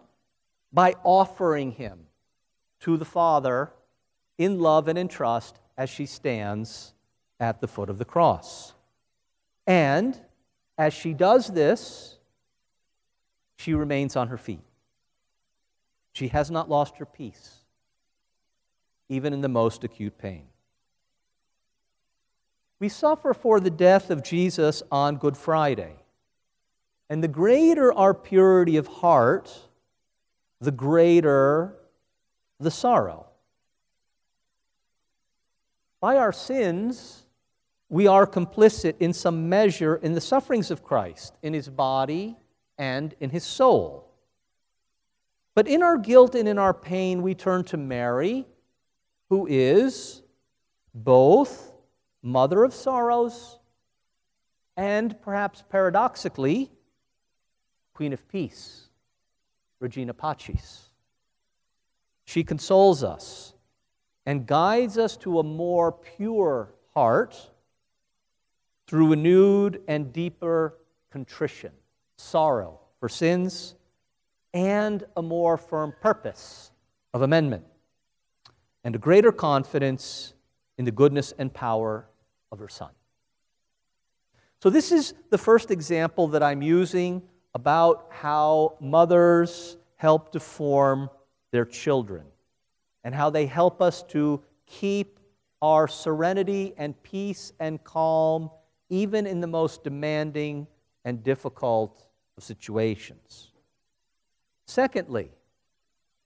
by 0.70 0.96
offering 1.02 1.72
him 1.72 2.08
to 2.80 2.98
the 2.98 3.06
Father 3.06 3.72
in 4.36 4.60
love 4.60 4.86
and 4.86 4.98
in 4.98 5.08
trust 5.08 5.60
as 5.78 5.88
she 5.88 6.04
stands 6.04 6.92
at 7.40 7.62
the 7.62 7.68
foot 7.68 7.88
of 7.88 7.96
the 7.96 8.04
cross. 8.04 8.74
And 9.66 10.20
as 10.76 10.92
she 10.92 11.14
does 11.14 11.46
this, 11.46 12.18
she 13.56 13.72
remains 13.72 14.14
on 14.14 14.28
her 14.28 14.36
feet. 14.36 14.60
She 16.14 16.28
has 16.28 16.48
not 16.48 16.70
lost 16.70 16.96
her 16.98 17.04
peace, 17.04 17.56
even 19.08 19.32
in 19.32 19.40
the 19.40 19.48
most 19.48 19.82
acute 19.82 20.16
pain. 20.16 20.46
We 22.78 22.88
suffer 22.88 23.34
for 23.34 23.58
the 23.58 23.70
death 23.70 24.10
of 24.10 24.22
Jesus 24.22 24.82
on 24.92 25.16
Good 25.16 25.36
Friday. 25.36 25.96
And 27.10 27.22
the 27.22 27.28
greater 27.28 27.92
our 27.92 28.14
purity 28.14 28.76
of 28.76 28.86
heart, 28.86 29.52
the 30.60 30.70
greater 30.70 31.76
the 32.60 32.70
sorrow. 32.70 33.26
By 36.00 36.16
our 36.16 36.32
sins, 36.32 37.24
we 37.88 38.06
are 38.06 38.26
complicit 38.26 38.94
in 39.00 39.12
some 39.12 39.48
measure 39.48 39.96
in 39.96 40.12
the 40.12 40.20
sufferings 40.20 40.70
of 40.70 40.84
Christ, 40.84 41.34
in 41.42 41.54
his 41.54 41.68
body 41.68 42.36
and 42.78 43.14
in 43.18 43.30
his 43.30 43.42
soul. 43.42 44.03
But 45.54 45.68
in 45.68 45.82
our 45.82 45.96
guilt 45.96 46.34
and 46.34 46.48
in 46.48 46.58
our 46.58 46.74
pain, 46.74 47.22
we 47.22 47.34
turn 47.34 47.64
to 47.64 47.76
Mary, 47.76 48.46
who 49.28 49.46
is 49.46 50.22
both 50.92 51.72
mother 52.22 52.64
of 52.64 52.74
sorrows, 52.74 53.58
and 54.76 55.20
perhaps 55.22 55.62
paradoxically, 55.68 56.72
Queen 57.94 58.12
of 58.12 58.26
Peace, 58.28 58.88
Regina 59.78 60.12
Pacis. 60.12 60.90
She 62.24 62.42
consoles 62.42 63.04
us 63.04 63.54
and 64.26 64.46
guides 64.46 64.98
us 64.98 65.16
to 65.18 65.38
a 65.38 65.44
more 65.44 65.92
pure 65.92 66.74
heart 66.94 67.50
through 68.86 69.10
renewed 69.10 69.82
and 69.86 70.12
deeper 70.12 70.78
contrition, 71.10 71.72
sorrow 72.16 72.80
for 72.98 73.08
sins, 73.08 73.76
and 74.54 75.04
a 75.16 75.22
more 75.22 75.58
firm 75.58 75.92
purpose 76.00 76.70
of 77.12 77.20
amendment, 77.20 77.64
and 78.84 78.94
a 78.94 78.98
greater 78.98 79.32
confidence 79.32 80.32
in 80.78 80.84
the 80.84 80.92
goodness 80.92 81.34
and 81.38 81.52
power 81.52 82.06
of 82.50 82.58
her 82.60 82.68
son. 82.68 82.90
So, 84.62 84.70
this 84.70 84.92
is 84.92 85.12
the 85.30 85.38
first 85.38 85.70
example 85.70 86.28
that 86.28 86.42
I'm 86.42 86.62
using 86.62 87.22
about 87.54 88.06
how 88.10 88.76
mothers 88.80 89.76
help 89.96 90.32
to 90.32 90.40
form 90.40 91.10
their 91.50 91.64
children 91.64 92.24
and 93.04 93.14
how 93.14 93.30
they 93.30 93.46
help 93.46 93.82
us 93.82 94.02
to 94.04 94.42
keep 94.66 95.20
our 95.60 95.86
serenity 95.86 96.74
and 96.76 97.00
peace 97.02 97.52
and 97.60 97.82
calm 97.84 98.50
even 98.88 99.26
in 99.26 99.40
the 99.40 99.46
most 99.46 99.84
demanding 99.84 100.66
and 101.04 101.22
difficult 101.22 102.06
of 102.36 102.42
situations. 102.42 103.53
Secondly, 104.74 105.30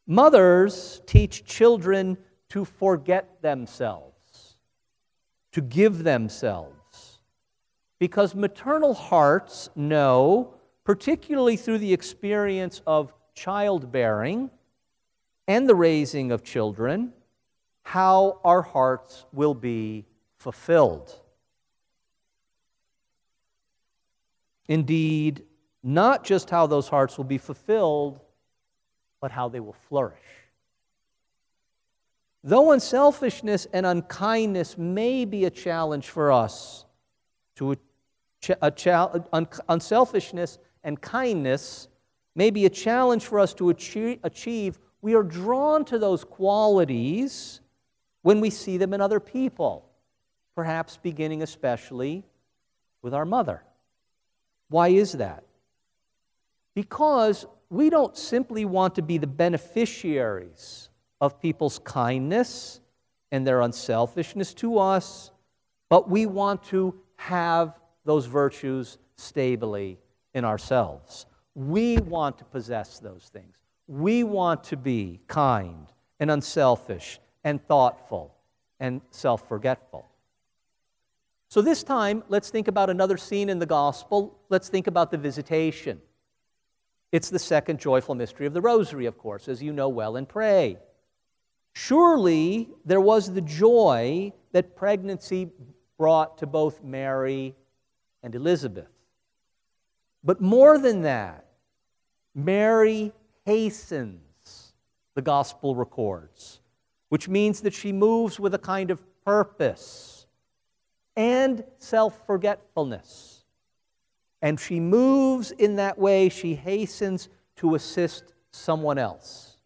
mothers 0.07 1.03
teach 1.05 1.45
children 1.45 2.17
to 2.49 2.65
forget 2.65 3.43
themselves 3.43 4.09
to 5.53 5.61
give 5.61 6.03
themselves. 6.03 7.19
Because 7.99 8.35
maternal 8.35 8.95
hearts 8.95 9.69
know, 9.77 10.55
particularly 10.83 11.59
through 11.59 11.77
the 11.77 11.93
experience 11.93 12.81
of 12.87 13.13
childbearing 13.35 14.51
and 15.47 15.69
the 15.69 15.75
raising 15.75 16.33
of 16.33 16.43
children, 16.43 17.13
how 17.83 18.41
our 18.45 18.63
hearts 18.63 19.27
will 19.31 19.55
be 19.55 20.07
fulfilled. 20.39 21.21
Indeed, 24.69 25.45
not 25.83 26.25
just 26.25 26.49
how 26.49 26.67
those 26.67 26.89
hearts 26.89 27.19
will 27.19 27.25
be 27.25 27.37
fulfilled, 27.37 28.21
but 29.21 29.31
how 29.31 29.49
they 29.49 29.61
will 29.61 29.77
flourish. 29.89 30.19
Though 32.45 32.73
unselfishness 32.73 33.67
and 33.73 33.85
unkindness 33.85 34.79
may 34.79 35.25
be 35.25 35.45
a 35.45 35.51
challenge 35.51 36.09
for 36.09 36.31
us, 36.31 36.85
to 37.57 37.73
a, 37.73 37.77
a 38.63 39.23
un, 39.33 39.49
unselfishness 39.69 40.59
and 40.85 41.01
kindness 41.01 41.89
may 42.35 42.51
be 42.51 42.65
a 42.67 42.71
challenge 42.71 43.27
for 43.27 43.41
us 43.41 43.53
to 43.55 43.71
achieve, 43.71 44.79
we 45.03 45.15
are 45.15 45.25
drawn 45.25 45.85
to 45.87 45.99
those 45.99 46.25
qualities 46.25 47.61
when 48.23 48.41
we 48.41 48.51
see 48.51 48.77
them 48.77 48.95
in 48.95 49.01
other 49.01 49.21
people, 49.21 49.89
perhaps 50.55 50.97
beginning 50.97 51.43
especially 51.43 52.25
with 53.03 53.15
our 53.15 53.25
mother. 53.25 53.63
Why 54.69 54.89
is 54.89 55.13
that? 55.13 55.45
Because 56.75 57.47
we 57.71 57.91
don't 57.91 58.17
simply 58.17 58.65
want 58.65 58.95
to 58.95 59.03
be 59.03 59.19
the 59.19 59.27
beneficiaries 59.27 60.89
of 61.21 61.41
people's 61.41 61.79
kindness 61.81 62.81
and 63.31 63.47
their 63.47 63.61
unselfishness 63.61 64.55
to 64.55 64.79
us, 64.79 65.31
but 65.89 66.09
we 66.09 66.27
want 66.27 66.63
to 66.65 66.95
have 67.17 67.79
those 68.05 68.27
virtues 68.27 68.99
stably 69.17 69.99
in 70.35 70.45
ourselves. 70.45 71.27
We 71.55 71.99
want 71.99 72.39
to 72.39 72.45
possess 72.45 72.99
those 72.99 73.31
things. 73.33 73.57
We 73.87 74.23
want 74.23 74.65
to 74.65 74.77
be 74.77 75.21
kind 75.27 75.87
and 76.21 76.31
unselfish 76.31 77.21
and 77.45 77.65
thoughtful 77.67 78.35
and 78.81 79.01
self 79.11 79.47
forgetful. 79.49 80.07
So, 81.51 81.63
this 81.63 81.83
time, 81.83 82.23
let's 82.29 82.51
think 82.51 82.69
about 82.69 82.91
another 82.91 83.17
scene 83.17 83.49
in 83.49 83.59
the 83.59 83.67
gospel. 83.67 84.39
Let's 84.51 84.69
think 84.69 84.87
about 84.87 85.11
the 85.11 85.17
visitation. 85.17 86.01
It's 87.11 87.31
the 87.31 87.39
second 87.39 87.81
joyful 87.81 88.15
mystery 88.15 88.47
of 88.47 88.53
the 88.53 88.61
Rosary, 88.61 89.07
of 89.07 89.17
course, 89.17 89.49
as 89.49 89.63
you 89.63 89.73
know 89.73 89.89
well 89.89 90.17
and 90.17 90.29
pray. 90.29 90.79
Surely 91.73 92.69
there 92.85 93.01
was 93.01 93.33
the 93.33 93.41
joy 93.41 94.33
that 94.53 94.77
pregnancy 94.77 95.49
brought 95.97 96.39
to 96.39 96.47
both 96.47 96.83
Mary 96.83 97.55
and 98.23 98.35
Elizabeth. 98.35 98.91
But 100.23 100.41
more 100.41 100.79
than 100.79 101.03
that, 101.03 101.47
Mary 102.35 103.13
hastens, 103.47 104.75
the 105.15 105.23
gospel 105.23 105.75
records, 105.75 106.61
which 107.09 107.29
means 107.29 107.61
that 107.63 107.75
she 107.75 107.93
moves 107.93 108.39
with 108.39 108.55
a 108.55 108.59
kind 108.59 108.91
of 108.91 109.03
purpose 109.25 110.27
and 111.17 111.65
self 111.79 112.25
forgetfulness. 112.27 113.28
And 114.41 114.59
she 114.59 114.81
moves 114.81 115.51
in 115.51 115.77
that 115.77 115.99
way, 115.99 116.29
she 116.29 116.55
hastens 116.55 117.29
to 117.57 117.75
assist 117.75 118.35
someone 118.51 118.99
else, 118.99 119.57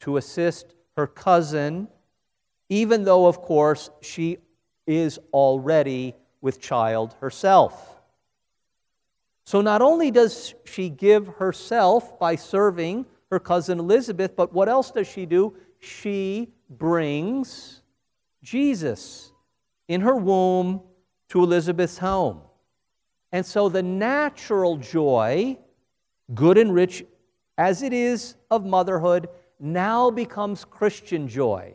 to 0.00 0.16
assist 0.16 0.74
her 0.96 1.06
cousin, 1.06 1.88
even 2.68 3.04
though, 3.04 3.26
of 3.26 3.40
course, 3.40 3.90
she 4.02 4.38
is 4.86 5.18
already 5.32 6.14
with 6.40 6.60
child 6.60 7.14
herself. 7.20 8.02
So 9.44 9.62
not 9.62 9.80
only 9.80 10.10
does 10.10 10.54
she 10.64 10.90
give 10.90 11.26
herself 11.26 12.18
by 12.18 12.36
serving 12.36 13.06
her 13.30 13.40
cousin 13.40 13.78
Elizabeth, 13.78 14.36
but 14.36 14.52
what 14.52 14.68
else 14.68 14.90
does 14.90 15.06
she 15.06 15.24
do? 15.24 15.56
She 15.78 16.50
brings 16.68 17.80
Jesus 18.42 19.32
in 19.86 20.02
her 20.02 20.16
womb 20.16 20.82
to 21.30 21.42
Elizabeth's 21.42 21.98
home. 21.98 22.42
And 23.32 23.44
so 23.44 23.68
the 23.68 23.82
natural 23.82 24.76
joy, 24.76 25.58
good 26.34 26.58
and 26.58 26.74
rich 26.74 27.04
as 27.56 27.82
it 27.82 27.92
is 27.92 28.36
of 28.50 28.64
motherhood, 28.64 29.28
now 29.60 30.10
becomes 30.10 30.64
Christian 30.64 31.28
joy. 31.28 31.74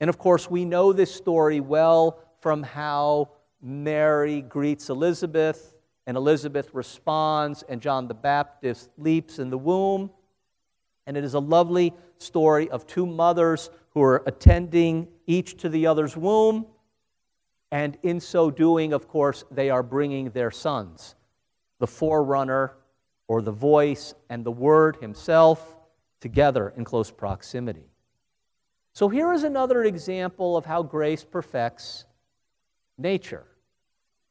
And 0.00 0.08
of 0.08 0.18
course, 0.18 0.50
we 0.50 0.64
know 0.64 0.92
this 0.92 1.12
story 1.14 1.60
well 1.60 2.22
from 2.40 2.62
how 2.62 3.30
Mary 3.60 4.42
greets 4.42 4.90
Elizabeth 4.90 5.74
and 6.06 6.16
Elizabeth 6.16 6.72
responds, 6.72 7.64
and 7.68 7.82
John 7.82 8.08
the 8.08 8.14
Baptist 8.14 8.88
leaps 8.96 9.38
in 9.38 9.50
the 9.50 9.58
womb. 9.58 10.10
And 11.06 11.16
it 11.16 11.24
is 11.24 11.34
a 11.34 11.38
lovely 11.38 11.92
story 12.18 12.70
of 12.70 12.86
two 12.86 13.04
mothers 13.04 13.68
who 13.90 14.02
are 14.02 14.22
attending 14.26 15.08
each 15.26 15.56
to 15.58 15.68
the 15.68 15.86
other's 15.86 16.16
womb. 16.16 16.66
And 17.70 17.98
in 18.02 18.20
so 18.20 18.50
doing, 18.50 18.92
of 18.92 19.08
course, 19.08 19.44
they 19.50 19.70
are 19.70 19.82
bringing 19.82 20.30
their 20.30 20.50
sons, 20.50 21.14
the 21.78 21.86
forerunner 21.86 22.74
or 23.26 23.42
the 23.42 23.52
voice 23.52 24.14
and 24.30 24.44
the 24.44 24.50
word 24.50 24.96
himself, 24.96 25.76
together 26.20 26.72
in 26.76 26.84
close 26.84 27.10
proximity. 27.10 27.90
So 28.92 29.08
here 29.08 29.32
is 29.32 29.44
another 29.44 29.84
example 29.84 30.56
of 30.56 30.66
how 30.66 30.82
grace 30.82 31.24
perfects 31.24 32.04
nature. 32.96 33.46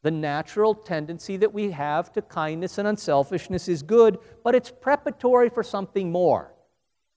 The 0.02 0.12
natural 0.12 0.76
tendency 0.76 1.38
that 1.38 1.54
we 1.54 1.71
have 1.71 2.12
to 2.13 2.21
kindness 2.21 2.78
and 2.78 2.88
unselfishness 2.88 3.67
is 3.67 3.82
good, 3.82 4.17
but 4.43 4.56
it's 4.56 4.71
preparatory 4.71 5.50
for 5.50 5.63
something 5.63 6.12
more, 6.12 6.54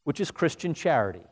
which 0.05 0.21
is 0.21 0.31
Christian 0.31 0.75
charity. 0.75 1.25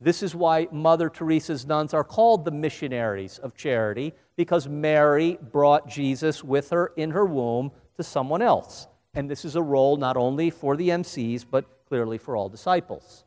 This 0.00 0.22
is 0.22 0.34
why 0.34 0.68
Mother 0.70 1.08
Teresa's 1.08 1.66
nuns 1.66 1.92
are 1.92 2.04
called 2.04 2.44
the 2.44 2.52
missionaries 2.52 3.38
of 3.38 3.56
charity, 3.56 4.14
because 4.36 4.68
Mary 4.68 5.38
brought 5.50 5.88
Jesus 5.88 6.44
with 6.44 6.70
her 6.70 6.92
in 6.96 7.10
her 7.10 7.26
womb 7.26 7.72
to 7.96 8.04
someone 8.04 8.42
else. 8.42 8.86
And 9.14 9.28
this 9.28 9.44
is 9.44 9.56
a 9.56 9.62
role 9.62 9.96
not 9.96 10.16
only 10.16 10.50
for 10.50 10.76
the 10.76 10.90
MCs, 10.90 11.44
but 11.50 11.64
clearly 11.88 12.18
for 12.18 12.36
all 12.36 12.48
disciples. 12.48 13.24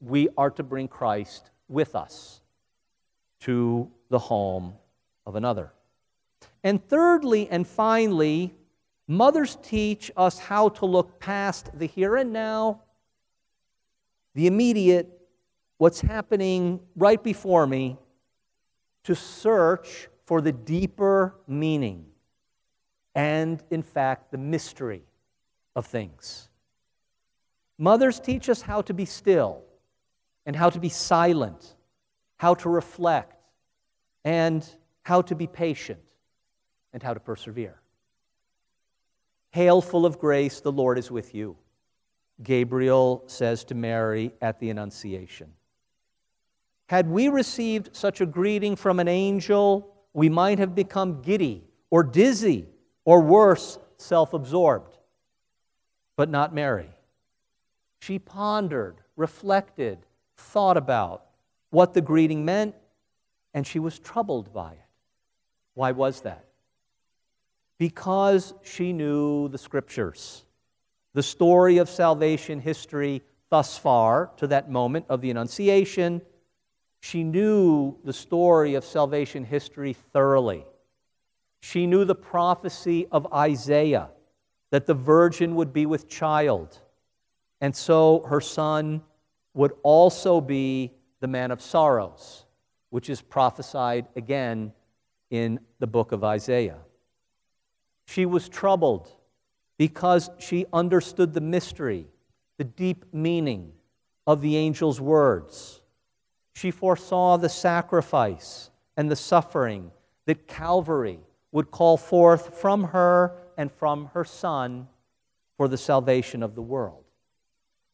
We 0.00 0.28
are 0.38 0.50
to 0.52 0.62
bring 0.62 0.88
Christ 0.88 1.50
with 1.68 1.94
us 1.94 2.40
to 3.40 3.90
the 4.08 4.18
home 4.18 4.74
of 5.26 5.36
another. 5.36 5.72
And 6.62 6.82
thirdly 6.88 7.48
and 7.50 7.66
finally, 7.66 8.54
mothers 9.06 9.58
teach 9.62 10.10
us 10.16 10.38
how 10.38 10.70
to 10.70 10.86
look 10.86 11.20
past 11.20 11.70
the 11.78 11.86
here 11.86 12.16
and 12.16 12.32
now, 12.32 12.80
the 14.34 14.46
immediate, 14.46 15.20
what's 15.84 16.00
happening 16.00 16.80
right 16.96 17.22
before 17.22 17.66
me, 17.66 17.98
to 19.02 19.14
search 19.14 20.08
for 20.24 20.40
the 20.40 20.50
deeper 20.50 21.34
meaning 21.46 22.06
and, 23.14 23.62
in 23.70 23.82
fact, 23.82 24.30
the 24.30 24.38
mystery 24.38 25.02
of 25.76 25.84
things. 25.84 26.48
Mothers 27.76 28.18
teach 28.18 28.48
us 28.48 28.62
how 28.62 28.80
to 28.80 28.94
be 28.94 29.04
still 29.04 29.62
and 30.46 30.56
how 30.56 30.70
to 30.70 30.80
be 30.80 30.88
silent, 30.88 31.76
how 32.38 32.54
to 32.54 32.70
reflect, 32.70 33.36
and 34.24 34.66
how 35.02 35.20
to 35.20 35.34
be 35.34 35.46
patient 35.46 36.00
and 36.94 37.02
how 37.02 37.12
to 37.12 37.20
persevere. 37.20 37.78
Hail, 39.50 39.82
full 39.82 40.06
of 40.06 40.18
grace, 40.18 40.62
the 40.62 40.72
Lord 40.72 40.98
is 40.98 41.10
with 41.10 41.34
you. 41.34 41.58
Gabriel 42.42 43.22
says 43.26 43.64
to 43.64 43.74
Mary 43.74 44.32
at 44.40 44.58
the 44.60 44.70
Annunciation. 44.70 45.52
Had 46.94 47.10
we 47.10 47.26
received 47.26 47.96
such 47.96 48.20
a 48.20 48.26
greeting 48.26 48.76
from 48.76 49.00
an 49.00 49.08
angel, 49.08 49.92
we 50.12 50.28
might 50.28 50.60
have 50.60 50.76
become 50.76 51.22
giddy 51.22 51.64
or 51.90 52.04
dizzy 52.04 52.68
or 53.04 53.20
worse, 53.20 53.80
self 53.96 54.32
absorbed. 54.32 54.96
But 56.14 56.30
not 56.30 56.54
Mary. 56.54 56.90
She 57.98 58.20
pondered, 58.20 59.00
reflected, 59.16 60.06
thought 60.36 60.76
about 60.76 61.24
what 61.70 61.94
the 61.94 62.00
greeting 62.00 62.44
meant, 62.44 62.76
and 63.52 63.66
she 63.66 63.80
was 63.80 63.98
troubled 63.98 64.52
by 64.52 64.74
it. 64.74 64.88
Why 65.74 65.90
was 65.90 66.20
that? 66.20 66.44
because 67.76 68.54
she 68.62 68.92
knew 68.92 69.48
the 69.48 69.58
scriptures. 69.58 70.44
The 71.12 71.24
story 71.24 71.78
of 71.78 71.88
salvation 71.88 72.60
history 72.60 73.22
thus 73.50 73.76
far 73.76 74.30
to 74.36 74.46
that 74.46 74.70
moment 74.70 75.06
of 75.08 75.20
the 75.20 75.30
Annunciation, 75.32 76.22
she 77.04 77.22
knew 77.22 77.98
the 78.02 78.14
story 78.14 78.76
of 78.76 78.82
salvation 78.82 79.44
history 79.44 79.92
thoroughly. 79.92 80.64
She 81.60 81.86
knew 81.86 82.06
the 82.06 82.14
prophecy 82.14 83.06
of 83.12 83.30
Isaiah 83.30 84.08
that 84.70 84.86
the 84.86 84.94
virgin 84.94 85.54
would 85.56 85.70
be 85.70 85.84
with 85.84 86.08
child, 86.08 86.78
and 87.60 87.76
so 87.76 88.24
her 88.30 88.40
son 88.40 89.02
would 89.52 89.72
also 89.82 90.40
be 90.40 90.94
the 91.20 91.26
man 91.26 91.50
of 91.50 91.60
sorrows, 91.60 92.46
which 92.88 93.10
is 93.10 93.20
prophesied 93.20 94.06
again 94.16 94.72
in 95.28 95.60
the 95.80 95.86
book 95.86 96.10
of 96.10 96.24
Isaiah. 96.24 96.80
She 98.06 98.24
was 98.24 98.48
troubled 98.48 99.12
because 99.76 100.30
she 100.38 100.64
understood 100.72 101.34
the 101.34 101.42
mystery, 101.42 102.06
the 102.56 102.64
deep 102.64 103.04
meaning 103.12 103.72
of 104.26 104.40
the 104.40 104.56
angel's 104.56 105.02
words. 105.02 105.82
She 106.54 106.70
foresaw 106.70 107.36
the 107.36 107.48
sacrifice 107.48 108.70
and 108.96 109.10
the 109.10 109.16
suffering 109.16 109.90
that 110.26 110.46
Calvary 110.46 111.20
would 111.52 111.70
call 111.70 111.96
forth 111.96 112.58
from 112.58 112.84
her 112.84 113.36
and 113.56 113.70
from 113.70 114.06
her 114.14 114.24
son 114.24 114.88
for 115.56 115.68
the 115.68 115.76
salvation 115.76 116.42
of 116.42 116.54
the 116.54 116.62
world. 116.62 117.04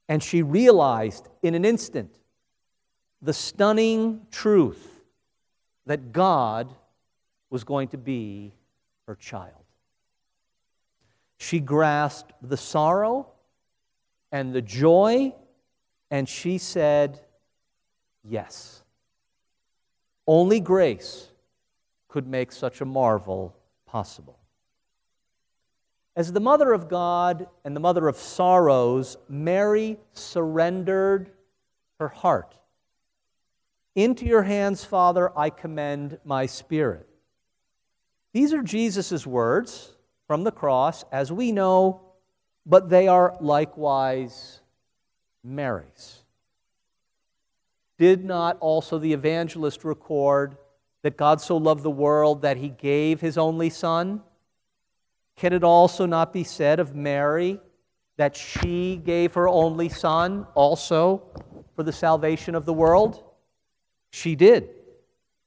And 0.08 0.22
she 0.22 0.42
realized 0.42 1.28
in 1.42 1.54
an 1.54 1.64
instant 1.64 2.14
the 3.22 3.32
stunning 3.32 4.26
truth 4.30 5.02
that 5.86 6.12
God 6.12 6.74
was 7.50 7.64
going 7.64 7.88
to 7.88 7.98
be 7.98 8.52
her 9.06 9.14
child. 9.14 9.54
She 11.38 11.60
grasped 11.60 12.32
the 12.42 12.56
sorrow 12.56 13.28
and 14.30 14.52
the 14.52 14.62
joy, 14.62 15.34
and 16.10 16.28
she 16.28 16.58
said, 16.58 17.20
Yes. 18.24 18.82
Only 20.26 20.60
grace 20.60 21.28
could 22.08 22.26
make 22.26 22.52
such 22.52 22.80
a 22.80 22.84
marvel 22.84 23.56
possible. 23.86 24.38
As 26.16 26.32
the 26.32 26.40
mother 26.40 26.72
of 26.72 26.88
God 26.88 27.48
and 27.64 27.74
the 27.74 27.80
mother 27.80 28.08
of 28.08 28.16
sorrows, 28.16 29.16
Mary 29.28 29.98
surrendered 30.12 31.30
her 31.98 32.08
heart. 32.08 32.56
Into 33.94 34.26
your 34.26 34.42
hands, 34.42 34.84
Father, 34.84 35.36
I 35.38 35.50
commend 35.50 36.18
my 36.24 36.46
spirit. 36.46 37.08
These 38.32 38.52
are 38.52 38.62
Jesus' 38.62 39.26
words 39.26 39.96
from 40.26 40.44
the 40.44 40.52
cross, 40.52 41.04
as 41.10 41.32
we 41.32 41.52
know, 41.52 42.00
but 42.64 42.88
they 42.88 43.08
are 43.08 43.36
likewise 43.40 44.60
Mary's. 45.42 46.19
Did 48.00 48.24
not 48.24 48.56
also 48.60 48.98
the 48.98 49.12
evangelist 49.12 49.84
record 49.84 50.56
that 51.02 51.18
God 51.18 51.38
so 51.38 51.58
loved 51.58 51.82
the 51.82 51.90
world 51.90 52.40
that 52.40 52.56
he 52.56 52.70
gave 52.70 53.20
his 53.20 53.36
only 53.36 53.68
Son? 53.68 54.22
Can 55.36 55.52
it 55.52 55.62
also 55.62 56.06
not 56.06 56.32
be 56.32 56.42
said 56.42 56.80
of 56.80 56.94
Mary 56.94 57.60
that 58.16 58.34
she 58.34 58.96
gave 58.96 59.34
her 59.34 59.46
only 59.46 59.90
son 59.90 60.46
also 60.54 61.22
for 61.76 61.82
the 61.82 61.92
salvation 61.92 62.54
of 62.54 62.64
the 62.64 62.72
world? 62.72 63.22
She 64.12 64.34
did. 64.34 64.70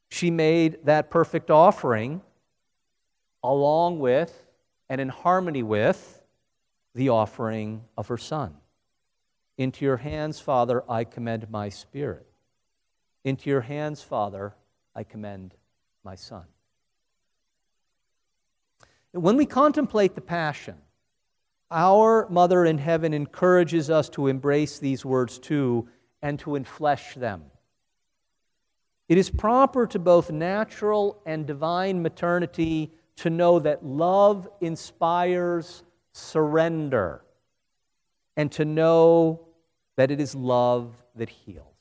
She 0.09 0.29
made 0.29 0.85
that 0.85 1.09
perfect 1.09 1.49
offering 1.49 2.21
along 3.43 3.97
with 3.97 4.45
and 4.89 5.01
in 5.01 5.09
harmony 5.09 5.63
with 5.63 6.21
the 6.93 7.09
offering 7.09 7.83
of 7.97 8.09
her 8.09 8.17
son. 8.17 8.55
Into 9.57 9.85
your 9.85 9.97
hands, 9.97 10.39
Father, 10.39 10.83
I 10.87 11.03
commend 11.03 11.49
my 11.49 11.69
spirit. 11.69 12.27
Into 13.23 13.49
your 13.49 13.61
hands, 13.61 14.01
Father, 14.01 14.53
I 14.95 15.03
commend 15.03 15.53
my 16.03 16.15
son. 16.15 16.43
When 19.11 19.37
we 19.37 19.45
contemplate 19.45 20.15
the 20.15 20.21
Passion, 20.21 20.75
our 21.71 22.27
Mother 22.29 22.65
in 22.65 22.77
heaven 22.77 23.13
encourages 23.13 23.89
us 23.89 24.09
to 24.09 24.27
embrace 24.27 24.79
these 24.79 25.05
words 25.05 25.39
too 25.39 25.87
and 26.21 26.37
to 26.39 26.51
enflesh 26.51 27.15
them. 27.15 27.43
It 29.09 29.17
is 29.17 29.29
proper 29.29 29.85
to 29.87 29.99
both 29.99 30.31
natural 30.31 31.21
and 31.25 31.45
divine 31.45 32.01
maternity 32.01 32.91
to 33.17 33.29
know 33.29 33.59
that 33.59 33.85
love 33.85 34.47
inspires 34.61 35.83
surrender 36.13 37.23
and 38.35 38.51
to 38.53 38.65
know 38.65 39.47
that 39.95 40.09
it 40.09 40.19
is 40.19 40.33
love 40.35 40.91
that 41.15 41.29
heals. 41.29 41.72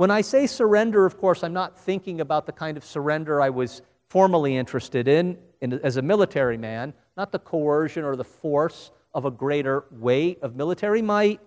When 0.00 0.10
I 0.10 0.22
say 0.22 0.46
surrender, 0.46 1.04
of 1.04 1.18
course, 1.18 1.44
I'm 1.44 1.52
not 1.52 1.78
thinking 1.78 2.22
about 2.22 2.46
the 2.46 2.52
kind 2.52 2.78
of 2.78 2.86
surrender 2.86 3.42
I 3.42 3.50
was 3.50 3.82
formerly 4.08 4.56
interested 4.56 5.06
in, 5.06 5.36
in 5.60 5.74
as 5.74 5.98
a 5.98 6.00
military 6.00 6.56
man, 6.56 6.94
not 7.18 7.32
the 7.32 7.38
coercion 7.38 8.02
or 8.02 8.16
the 8.16 8.24
force 8.24 8.92
of 9.12 9.26
a 9.26 9.30
greater 9.30 9.84
weight 9.90 10.38
of 10.40 10.56
military 10.56 11.02
might. 11.02 11.38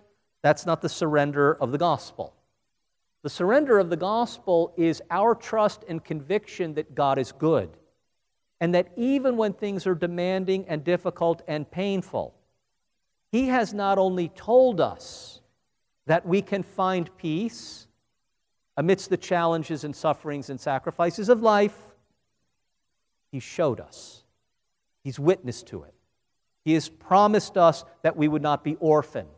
That's 0.42 0.66
not 0.66 0.82
the 0.82 0.88
surrender 0.88 1.54
of 1.54 1.72
the 1.72 1.78
gospel. 1.78 2.32
The 3.24 3.28
surrender 3.28 3.80
of 3.80 3.90
the 3.90 3.96
gospel 3.96 4.72
is 4.76 5.02
our 5.10 5.34
trust 5.34 5.84
and 5.88 6.04
conviction 6.04 6.74
that 6.74 6.94
God 6.94 7.18
is 7.18 7.32
good 7.32 7.76
and 8.60 8.72
that 8.72 8.92
even 8.96 9.36
when 9.36 9.54
things 9.54 9.84
are 9.84 9.96
demanding 9.96 10.64
and 10.68 10.84
difficult 10.84 11.42
and 11.48 11.68
painful, 11.68 12.36
He 13.32 13.48
has 13.48 13.74
not 13.74 13.98
only 13.98 14.28
told 14.28 14.80
us 14.80 15.40
that 16.06 16.24
we 16.24 16.40
can 16.40 16.62
find 16.62 17.10
peace 17.18 17.83
amidst 18.76 19.10
the 19.10 19.16
challenges 19.16 19.84
and 19.84 19.94
sufferings 19.94 20.50
and 20.50 20.60
sacrifices 20.60 21.28
of 21.28 21.42
life, 21.42 21.76
He 23.30 23.40
showed 23.40 23.80
us. 23.80 24.24
He's 25.02 25.18
witness 25.18 25.62
to 25.64 25.82
it. 25.82 25.94
He 26.64 26.74
has 26.74 26.88
promised 26.88 27.56
us 27.58 27.84
that 28.02 28.16
we 28.16 28.26
would 28.26 28.42
not 28.42 28.64
be 28.64 28.76
orphaned, 28.76 29.28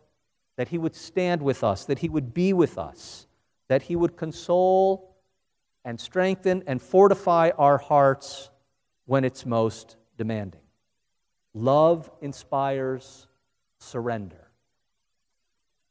that 0.56 0.68
He 0.68 0.78
would 0.78 0.94
stand 0.94 1.42
with 1.42 1.64
us, 1.64 1.84
that 1.86 1.98
He 1.98 2.08
would 2.08 2.32
be 2.32 2.52
with 2.52 2.78
us, 2.78 3.26
that 3.68 3.82
He 3.82 3.96
would 3.96 4.16
console 4.16 5.16
and 5.84 6.00
strengthen 6.00 6.62
and 6.66 6.80
fortify 6.80 7.50
our 7.58 7.78
hearts 7.78 8.50
when 9.06 9.24
it's 9.24 9.44
most 9.44 9.96
demanding. 10.16 10.60
Love 11.54 12.10
inspires 12.20 13.26
surrender. 13.78 14.50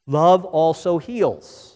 Love 0.06 0.46
also 0.46 0.98
heals. 1.00 1.75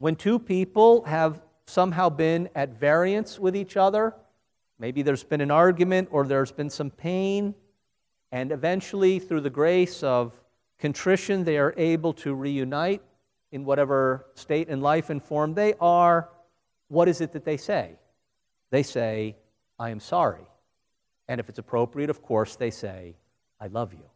When 0.00 0.16
two 0.16 0.38
people 0.38 1.04
have 1.04 1.42
somehow 1.66 2.08
been 2.08 2.48
at 2.54 2.80
variance 2.80 3.38
with 3.38 3.54
each 3.54 3.76
other, 3.76 4.14
maybe 4.78 5.02
there's 5.02 5.24
been 5.24 5.42
an 5.42 5.50
argument 5.50 6.08
or 6.10 6.26
there's 6.26 6.52
been 6.52 6.70
some 6.70 6.90
pain, 6.90 7.54
and 8.32 8.50
eventually, 8.50 9.18
through 9.18 9.42
the 9.42 9.50
grace 9.50 10.02
of 10.02 10.32
contrition, 10.78 11.44
they 11.44 11.58
are 11.58 11.74
able 11.76 12.14
to 12.14 12.34
reunite 12.34 13.02
in 13.52 13.66
whatever 13.66 14.24
state 14.32 14.70
and 14.70 14.82
life 14.82 15.10
and 15.10 15.22
form 15.22 15.52
they 15.52 15.74
are. 15.82 16.30
What 16.88 17.06
is 17.06 17.20
it 17.20 17.32
that 17.32 17.44
they 17.44 17.58
say? 17.58 17.98
They 18.70 18.82
say, 18.82 19.36
I 19.78 19.90
am 19.90 20.00
sorry. 20.00 20.46
And 21.28 21.40
if 21.40 21.50
it's 21.50 21.58
appropriate, 21.58 22.08
of 22.08 22.22
course, 22.22 22.56
they 22.56 22.70
say, 22.70 23.16
I 23.60 23.66
love 23.66 23.92
you. 23.92 24.08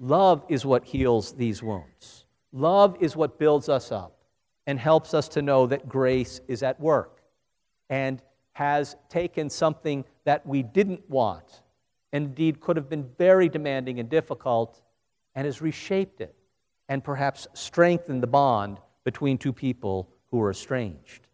Love 0.00 0.44
is 0.48 0.66
what 0.66 0.84
heals 0.84 1.34
these 1.34 1.62
wounds. 1.62 2.24
Love 2.50 2.96
is 2.98 3.14
what 3.14 3.38
builds 3.38 3.68
us 3.68 3.92
up 3.92 4.18
and 4.66 4.78
helps 4.78 5.14
us 5.14 5.28
to 5.28 5.42
know 5.42 5.66
that 5.66 5.88
grace 5.88 6.40
is 6.48 6.62
at 6.62 6.78
work 6.80 7.22
and 7.90 8.22
has 8.52 8.96
taken 9.08 9.50
something 9.50 10.04
that 10.24 10.46
we 10.46 10.62
didn't 10.62 11.08
want 11.08 11.62
and 12.12 12.26
indeed 12.26 12.60
could 12.60 12.76
have 12.76 12.88
been 12.88 13.08
very 13.16 13.48
demanding 13.48 13.98
and 13.98 14.08
difficult 14.08 14.82
and 15.34 15.46
has 15.46 15.62
reshaped 15.62 16.20
it 16.20 16.34
and 16.88 17.02
perhaps 17.02 17.48
strengthened 17.54 18.22
the 18.22 18.26
bond 18.26 18.78
between 19.04 19.38
two 19.38 19.52
people 19.52 20.10
who 20.30 20.40
are 20.40 20.50
estranged. 20.50 21.26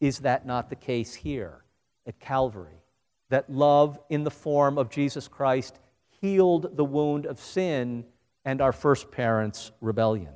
Is 0.00 0.18
that 0.20 0.44
not 0.46 0.68
the 0.68 0.76
case 0.76 1.14
here? 1.14 1.62
at 2.06 2.18
Calvary, 2.18 2.82
that 3.30 3.50
love 3.50 3.98
in 4.10 4.24
the 4.24 4.30
form 4.30 4.78
of 4.78 4.90
Jesus 4.90 5.28
Christ 5.28 5.78
healed 6.20 6.76
the 6.76 6.84
wound 6.84 7.26
of 7.26 7.40
sin 7.40 8.04
and 8.44 8.60
our 8.60 8.72
first 8.72 9.10
parents' 9.10 9.72
rebellion. 9.80 10.32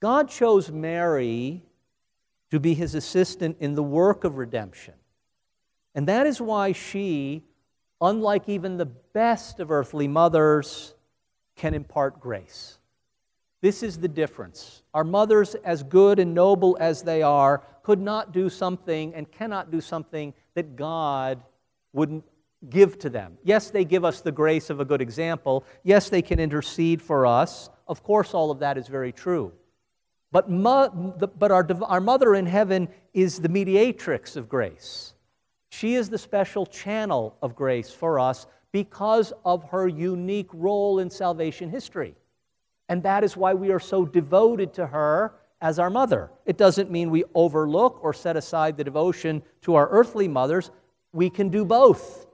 God 0.00 0.28
chose 0.28 0.70
Mary 0.70 1.62
to 2.50 2.58
be 2.58 2.74
his 2.74 2.94
assistant 2.94 3.58
in 3.60 3.74
the 3.74 3.82
work 3.82 4.24
of 4.24 4.38
redemption. 4.38 4.94
And 5.94 6.08
that 6.08 6.26
is 6.26 6.40
why 6.40 6.72
she, 6.72 7.44
unlike 8.00 8.48
even 8.48 8.76
the 8.76 8.86
best 8.86 9.60
of 9.60 9.70
earthly 9.70 10.08
mothers, 10.08 10.94
can 11.56 11.74
impart 11.74 12.20
grace. 12.20 12.78
This 13.60 13.82
is 13.82 13.98
the 13.98 14.08
difference. 14.08 14.82
Our 14.94 15.04
mothers, 15.04 15.54
as 15.56 15.82
good 15.82 16.18
and 16.18 16.34
noble 16.34 16.78
as 16.80 17.02
they 17.02 17.22
are, 17.22 17.62
could 17.82 18.00
not 18.00 18.32
do 18.32 18.48
something 18.48 19.14
and 19.14 19.30
cannot 19.30 19.70
do 19.70 19.80
something 19.80 20.32
that 20.54 20.76
God 20.76 21.42
wouldn't 21.92 22.24
give 22.70 22.98
to 23.00 23.10
them. 23.10 23.36
Yes, 23.44 23.70
they 23.70 23.84
give 23.84 24.04
us 24.04 24.22
the 24.22 24.32
grace 24.32 24.70
of 24.70 24.80
a 24.80 24.84
good 24.84 25.02
example. 25.02 25.64
Yes, 25.82 26.08
they 26.08 26.22
can 26.22 26.38
intercede 26.40 27.02
for 27.02 27.26
us. 27.26 27.68
Of 27.86 28.02
course, 28.02 28.32
all 28.32 28.50
of 28.50 28.60
that 28.60 28.78
is 28.78 28.86
very 28.88 29.12
true. 29.12 29.52
But, 30.32 30.50
mo- 30.50 31.14
the, 31.18 31.28
but 31.28 31.50
our, 31.50 31.66
our 31.84 32.00
mother 32.00 32.34
in 32.34 32.46
heaven 32.46 32.88
is 33.12 33.40
the 33.40 33.48
mediatrix 33.48 34.36
of 34.36 34.48
grace. 34.48 35.14
She 35.70 35.94
is 35.94 36.10
the 36.10 36.18
special 36.18 36.66
channel 36.66 37.36
of 37.42 37.56
grace 37.56 37.90
for 37.90 38.20
us 38.20 38.46
because 38.72 39.32
of 39.44 39.64
her 39.70 39.88
unique 39.88 40.50
role 40.52 41.00
in 41.00 41.10
salvation 41.10 41.70
history. 41.70 42.14
And 42.88 43.02
that 43.02 43.24
is 43.24 43.36
why 43.36 43.54
we 43.54 43.70
are 43.70 43.80
so 43.80 44.04
devoted 44.04 44.72
to 44.74 44.86
her 44.86 45.34
as 45.60 45.78
our 45.78 45.90
mother. 45.90 46.30
It 46.46 46.56
doesn't 46.56 46.90
mean 46.90 47.10
we 47.10 47.24
overlook 47.34 48.02
or 48.02 48.12
set 48.12 48.36
aside 48.36 48.76
the 48.76 48.84
devotion 48.84 49.42
to 49.62 49.74
our 49.74 49.88
earthly 49.90 50.28
mothers. 50.28 50.70
We 51.12 51.30
can 51.30 51.50
do 51.50 51.64
both. 51.64 52.26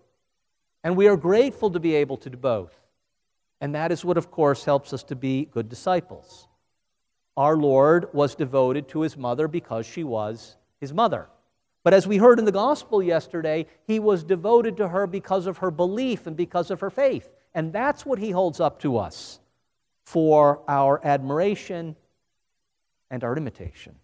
And 0.85 0.97
we 0.97 1.09
are 1.09 1.17
grateful 1.17 1.71
to 1.71 1.81
be 1.81 1.95
able 1.97 2.17
to 2.19 2.31
do 2.31 2.37
both. 2.37 2.79
And 3.61 3.75
that 3.75 3.91
is 3.91 4.05
what, 4.05 4.17
of 4.17 4.31
course, 4.31 4.65
helps 4.65 4.93
us 4.93 5.03
to 5.05 5.17
be 5.17 5.47
good 5.47 5.69
disciples. 5.69 6.47
Our 7.37 7.57
Lord 7.57 8.13
was 8.13 8.35
devoted 8.35 8.89
to 8.89 9.03
his 9.03 9.17
mother 9.17 9.49
because 9.49 9.87
she 9.87 10.05
was 10.05 10.57
his 10.81 10.93
mother. 10.93 11.29
But 11.85 11.95
as 11.95 12.07
we 12.07 12.17
heard 12.17 12.39
in 12.39 12.45
the 12.45 12.53
gospel 12.53 13.03
yesterday, 13.03 13.67
he 13.87 14.01
was 14.01 14.25
devoted 14.25 14.77
to 14.79 14.89
her 14.89 15.07
because 15.07 15.47
of 15.47 15.59
her 15.59 15.71
belief 15.71 16.27
and 16.27 16.37
because 16.37 16.71
of 16.71 16.81
her 16.81 16.91
faith. 16.91 17.29
And 17.55 17.73
that's 17.73 18.05
what 18.05 18.19
he 18.19 18.31
holds 18.31 18.59
up 18.59 18.81
to 18.81 18.99
us 18.99 19.41
for 20.05 20.63
our 20.69 21.05
admiration 21.05 21.97
and 23.11 23.23
our 23.23 23.37
imitation. 23.37 23.95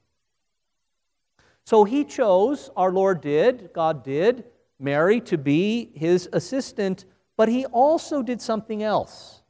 So 1.65 1.85
he 1.85 2.05
chose, 2.05 2.71
our 2.77 2.93
Lord 2.93 3.21
did, 3.21 3.71
God 3.73 4.05
did, 4.05 4.45
Mary 4.79 5.21
to 5.23 5.39
be 5.39 5.91
his 5.95 6.29
assistant, 6.33 7.05
but 7.37 7.49
he 7.49 7.67
also 7.67 8.23
did 8.23 8.41
something 8.41 8.83
else. 8.83 9.42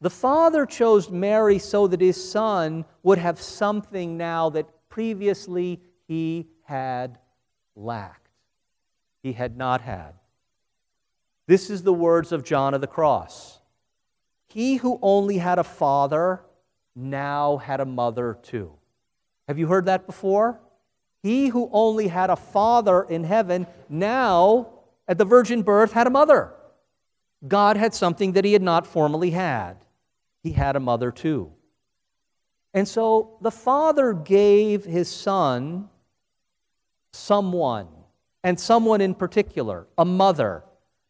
The 0.00 0.10
Father 0.10 0.64
chose 0.64 1.10
Mary 1.10 1.58
so 1.58 1.88
that 1.88 2.00
his 2.00 2.30
Son 2.30 2.84
would 3.02 3.18
have 3.18 3.40
something 3.40 4.16
now 4.16 4.48
that 4.50 4.68
previously 4.88 5.80
he 6.06 6.46
had 6.62 7.18
lacked, 7.74 8.30
he 9.22 9.32
had 9.32 9.56
not 9.56 9.80
had. 9.80 10.14
This 11.46 11.68
is 11.70 11.82
the 11.82 11.92
words 11.92 12.30
of 12.30 12.44
John 12.44 12.74
of 12.74 12.80
the 12.80 12.86
Cross. 12.86 13.60
He 14.46 14.76
who 14.76 14.98
only 15.02 15.38
had 15.38 15.58
a 15.58 15.64
father 15.64 16.42
now 16.94 17.56
had 17.56 17.80
a 17.80 17.84
mother 17.84 18.38
too. 18.42 18.72
Have 19.48 19.58
you 19.58 19.66
heard 19.66 19.86
that 19.86 20.06
before? 20.06 20.60
He 21.22 21.48
who 21.48 21.68
only 21.72 22.08
had 22.08 22.30
a 22.30 22.36
father 22.36 23.02
in 23.02 23.24
heaven 23.24 23.66
now, 23.88 24.68
at 25.08 25.18
the 25.18 25.24
virgin 25.24 25.62
birth, 25.62 25.92
had 25.92 26.06
a 26.06 26.10
mother. 26.10 26.52
God 27.46 27.76
had 27.76 27.94
something 27.94 28.32
that 28.32 28.44
he 28.44 28.52
had 28.52 28.62
not 28.62 28.86
formerly 28.86 29.30
had. 29.30 29.84
He 30.42 30.52
had 30.52 30.76
a 30.76 30.80
mother 30.80 31.10
too. 31.10 31.52
And 32.74 32.86
so 32.86 33.38
the 33.40 33.50
father 33.50 34.12
gave 34.12 34.84
his 34.84 35.08
son 35.08 35.88
someone, 37.12 37.88
and 38.44 38.58
someone 38.58 39.00
in 39.00 39.14
particular, 39.14 39.86
a 39.96 40.04
mother, 40.04 40.62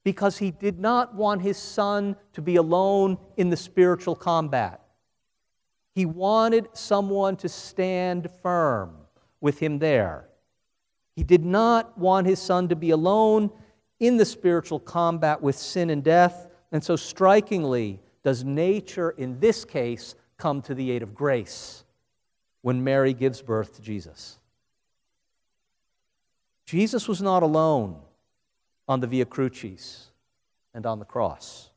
because 0.04 0.38
he 0.38 0.50
did 0.50 0.78
not 0.78 1.14
want 1.14 1.42
his 1.42 1.58
son 1.58 2.16
to 2.32 2.40
be 2.40 2.56
alone 2.56 3.18
in 3.36 3.50
the 3.50 3.56
spiritual 3.56 4.14
combat. 4.14 4.80
He 5.94 6.06
wanted 6.06 6.68
someone 6.72 7.36
to 7.36 7.48
stand 7.48 8.30
firm 8.42 8.96
with 9.40 9.58
him 9.58 9.78
there. 9.80 10.28
He 11.16 11.24
did 11.24 11.44
not 11.44 11.98
want 11.98 12.26
his 12.26 12.38
son 12.38 12.68
to 12.68 12.76
be 12.76 12.90
alone 12.90 13.50
in 13.98 14.16
the 14.16 14.24
spiritual 14.24 14.78
combat 14.78 15.42
with 15.42 15.56
sin 15.56 15.90
and 15.90 16.02
death. 16.04 16.46
And 16.70 16.82
so, 16.82 16.94
strikingly, 16.94 18.00
does 18.28 18.44
nature 18.44 19.08
in 19.08 19.40
this 19.40 19.64
case 19.64 20.14
come 20.36 20.60
to 20.60 20.74
the 20.74 20.90
aid 20.90 21.02
of 21.02 21.14
grace 21.14 21.82
when 22.60 22.84
Mary 22.84 23.14
gives 23.14 23.40
birth 23.40 23.76
to 23.76 23.80
Jesus. 23.80 24.38
Jesus 26.66 27.08
was 27.08 27.22
not 27.22 27.42
alone 27.42 27.96
on 28.86 29.00
the 29.00 29.06
Via 29.06 29.24
Crucis 29.24 30.10
and 30.74 30.84
on 30.84 30.98
the 30.98 31.06
cross. 31.06 31.70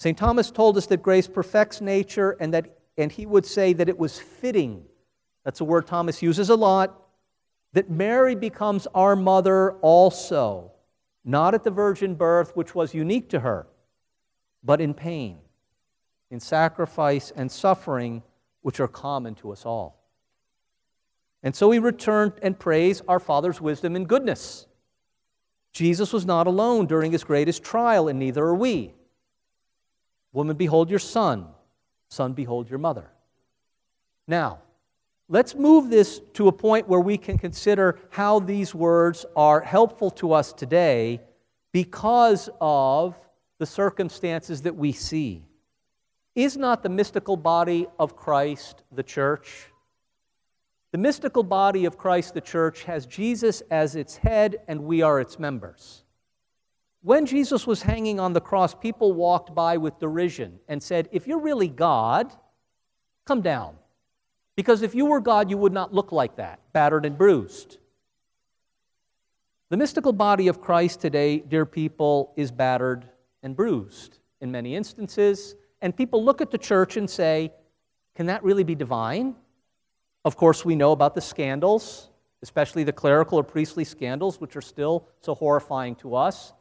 St. 0.00 0.18
Thomas 0.18 0.50
told 0.50 0.76
us 0.76 0.86
that 0.86 1.00
grace 1.00 1.28
perfects 1.28 1.80
nature 1.80 2.32
and 2.40 2.52
that 2.52 2.76
and 2.98 3.12
he 3.12 3.24
would 3.24 3.46
say 3.46 3.72
that 3.72 3.88
it 3.88 3.96
was 3.96 4.18
fitting. 4.18 4.84
That's 5.44 5.60
a 5.60 5.64
word 5.64 5.86
Thomas 5.86 6.22
uses 6.22 6.48
a 6.48 6.56
lot. 6.56 7.04
That 7.72 7.88
Mary 7.88 8.34
becomes 8.34 8.88
our 8.96 9.14
mother 9.14 9.74
also, 9.74 10.72
not 11.24 11.54
at 11.54 11.62
the 11.62 11.70
virgin 11.70 12.16
birth, 12.16 12.56
which 12.56 12.74
was 12.74 12.94
unique 12.94 13.28
to 13.28 13.38
her, 13.38 13.68
but 14.62 14.80
in 14.80 14.94
pain, 14.94 15.38
in 16.30 16.40
sacrifice 16.40 17.32
and 17.34 17.50
suffering, 17.50 18.22
which 18.62 18.80
are 18.80 18.88
common 18.88 19.34
to 19.36 19.52
us 19.52 19.64
all. 19.64 20.02
And 21.42 21.54
so 21.54 21.68
we 21.68 21.78
return 21.78 22.32
and 22.42 22.58
praise 22.58 23.02
our 23.06 23.20
Father's 23.20 23.60
wisdom 23.60 23.94
and 23.94 24.08
goodness. 24.08 24.66
Jesus 25.72 26.12
was 26.12 26.24
not 26.24 26.46
alone 26.46 26.86
during 26.86 27.12
his 27.12 27.22
greatest 27.22 27.62
trial, 27.62 28.08
and 28.08 28.18
neither 28.18 28.42
are 28.44 28.54
we. 28.54 28.94
Woman, 30.32 30.56
behold 30.56 30.90
your 30.90 30.98
son. 30.98 31.46
Son, 32.08 32.32
behold 32.32 32.68
your 32.68 32.78
mother. 32.78 33.10
Now, 34.26 34.60
let's 35.28 35.54
move 35.54 35.88
this 35.88 36.20
to 36.34 36.48
a 36.48 36.52
point 36.52 36.88
where 36.88 37.00
we 37.00 37.18
can 37.18 37.38
consider 37.38 37.98
how 38.10 38.40
these 38.40 38.74
words 38.74 39.24
are 39.36 39.60
helpful 39.60 40.10
to 40.12 40.32
us 40.32 40.52
today 40.52 41.20
because 41.72 42.48
of 42.60 43.14
the 43.58 43.66
circumstances 43.66 44.62
that 44.62 44.76
we 44.76 44.92
see. 44.92 45.44
Is 46.34 46.56
not 46.56 46.82
the 46.82 46.88
mystical 46.88 47.36
body 47.36 47.86
of 47.98 48.16
Christ 48.16 48.82
the 48.92 49.02
church? 49.02 49.68
The 50.92 50.98
mystical 50.98 51.42
body 51.42 51.84
of 51.84 51.98
Christ, 51.98 52.34
the 52.34 52.40
church, 52.40 52.84
has 52.84 53.06
Jesus 53.06 53.62
as 53.70 53.96
its 53.96 54.16
head, 54.16 54.56
and 54.68 54.84
we 54.84 55.02
are 55.02 55.20
its 55.20 55.38
members. 55.38 56.04
When 57.02 57.26
Jesus 57.26 57.66
was 57.66 57.82
hanging 57.82 58.18
on 58.18 58.32
the 58.32 58.40
cross, 58.40 58.74
people 58.74 59.12
walked 59.12 59.54
by 59.54 59.76
with 59.76 59.98
derision 59.98 60.58
and 60.68 60.82
said, 60.82 61.08
If 61.12 61.26
you're 61.26 61.40
really 61.40 61.68
God, 61.68 62.32
come 63.24 63.42
down. 63.42 63.76
Because 64.56 64.82
if 64.82 64.94
you 64.94 65.06
were 65.06 65.20
God, 65.20 65.50
you 65.50 65.58
would 65.58 65.72
not 65.72 65.92
look 65.92 66.12
like 66.12 66.36
that, 66.36 66.60
battered 66.72 67.04
and 67.04 67.16
bruised. 67.16 67.78
The 69.68 69.76
mystical 69.76 70.12
body 70.12 70.48
of 70.48 70.60
Christ 70.60 71.00
today, 71.00 71.38
dear 71.38 71.66
people, 71.66 72.32
is 72.36 72.50
battered 72.50 73.06
and 73.46 73.56
bruised 73.56 74.18
in 74.40 74.50
many 74.50 74.74
instances. 74.74 75.54
And 75.80 75.96
people 75.96 76.22
look 76.22 76.40
at 76.40 76.50
the 76.50 76.58
church 76.58 76.96
and 76.96 77.08
say, 77.08 77.52
Can 78.16 78.26
that 78.26 78.42
really 78.42 78.64
be 78.64 78.74
divine? 78.74 79.36
Of 80.24 80.36
course, 80.36 80.64
we 80.64 80.74
know 80.74 80.90
about 80.90 81.14
the 81.14 81.20
scandals, 81.20 82.10
especially 82.42 82.82
the 82.82 82.92
clerical 82.92 83.38
or 83.38 83.44
priestly 83.44 83.84
scandals, 83.84 84.40
which 84.40 84.56
are 84.56 84.60
still 84.60 85.08
so 85.20 85.34
horrifying 85.34 85.94
to 85.96 86.16
us. 86.16 86.52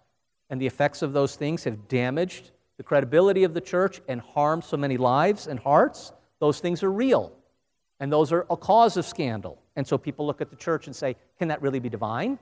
And 0.52 0.62
the 0.62 0.68
effects 0.68 1.02
of 1.02 1.12
those 1.12 1.36
things 1.36 1.64
have 1.64 1.88
damaged 1.88 2.52
the 2.78 2.84
credibility 2.84 3.44
of 3.44 3.56
the 3.56 3.62
church 3.62 4.00
and 4.08 4.22
harmed 4.22 4.64
so 4.64 4.78
many 4.78 4.98
lives 4.98 5.48
and 5.48 5.60
hearts. 5.60 6.14
Those 6.40 6.60
things 6.60 6.84
are 6.84 6.92
real. 6.92 7.34
And 8.00 8.14
those 8.14 8.32
are 8.32 8.46
a 8.52 8.58
cause 8.58 8.96
of 8.96 9.06
scandal. 9.06 9.60
And 9.76 9.88
so 9.88 9.98
people 9.98 10.28
look 10.28 10.40
at 10.40 10.52
the 10.52 10.56
church 10.56 10.86
and 10.86 10.96
say, 10.96 11.16
can 11.40 11.48
that 11.48 11.64
really 11.64 11.80
be 11.80 11.90
divine? 11.90 12.38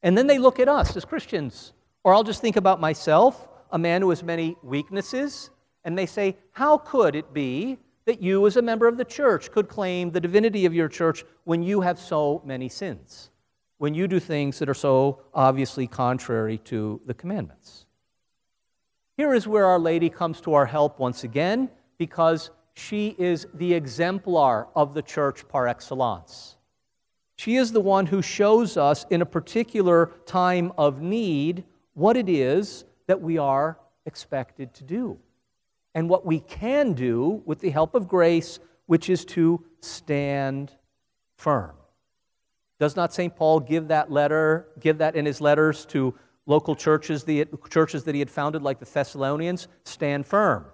And 0.00 0.16
then 0.16 0.28
they 0.28 0.38
look 0.38 0.60
at 0.60 0.68
us 0.68 0.96
as 0.96 1.04
Christians. 1.04 1.72
Or 2.04 2.14
I'll 2.14 2.24
just 2.24 2.40
think 2.40 2.56
about 2.56 2.80
myself, 2.80 3.48
a 3.70 3.78
man 3.78 4.02
who 4.02 4.10
has 4.10 4.22
many 4.22 4.56
weaknesses, 4.62 5.50
and 5.84 5.96
they 5.96 6.06
say, 6.06 6.36
how 6.52 6.78
could 6.78 7.14
it 7.14 7.32
be 7.32 7.78
that 8.04 8.20
you, 8.20 8.46
as 8.46 8.56
a 8.56 8.62
member 8.62 8.88
of 8.88 8.96
the 8.96 9.04
church, 9.04 9.52
could 9.52 9.68
claim 9.68 10.10
the 10.10 10.20
divinity 10.20 10.66
of 10.66 10.74
your 10.74 10.88
church 10.88 11.24
when 11.44 11.62
you 11.62 11.80
have 11.80 11.98
so 11.98 12.42
many 12.44 12.68
sins, 12.68 13.30
when 13.78 13.94
you 13.94 14.08
do 14.08 14.18
things 14.18 14.58
that 14.58 14.68
are 14.68 14.74
so 14.74 15.22
obviously 15.32 15.86
contrary 15.86 16.58
to 16.58 17.00
the 17.06 17.14
commandments. 17.14 17.86
Here 19.16 19.34
is 19.34 19.46
where 19.46 19.66
Our 19.66 19.78
Lady 19.78 20.10
comes 20.10 20.40
to 20.40 20.54
our 20.54 20.66
help 20.66 20.98
once 20.98 21.22
again 21.22 21.70
because 21.98 22.50
she 22.74 23.14
is 23.18 23.46
the 23.54 23.74
exemplar 23.74 24.68
of 24.74 24.94
the 24.94 25.02
church 25.02 25.46
par 25.46 25.68
excellence. 25.68 26.56
She 27.36 27.56
is 27.56 27.72
the 27.72 27.80
one 27.80 28.06
who 28.06 28.22
shows 28.22 28.76
us 28.76 29.04
in 29.10 29.22
a 29.22 29.26
particular 29.26 30.06
time 30.26 30.72
of 30.78 31.00
need 31.00 31.64
what 31.94 32.16
it 32.16 32.28
is 32.28 32.84
that 33.06 33.20
we 33.20 33.38
are 33.38 33.78
expected 34.06 34.74
to 34.74 34.84
do 34.84 35.18
and 35.94 36.08
what 36.08 36.24
we 36.24 36.40
can 36.40 36.92
do 36.94 37.42
with 37.44 37.60
the 37.60 37.70
help 37.70 37.94
of 37.94 38.08
grace, 38.08 38.58
which 38.86 39.10
is 39.10 39.24
to 39.24 39.64
stand 39.80 40.72
firm. 41.36 41.72
Does 42.78 42.96
not 42.96 43.12
St. 43.12 43.34
Paul 43.34 43.60
give 43.60 43.88
that 43.88 44.10
letter, 44.10 44.68
give 44.80 44.98
that 44.98 45.14
in 45.14 45.26
his 45.26 45.40
letters 45.40 45.84
to 45.86 46.14
local 46.46 46.74
churches, 46.74 47.24
the 47.24 47.46
churches 47.70 48.04
that 48.04 48.14
he 48.14 48.18
had 48.18 48.30
founded, 48.30 48.62
like 48.62 48.80
the 48.80 48.86
Thessalonians? 48.86 49.68
Stand 49.84 50.26
firm. 50.26 50.64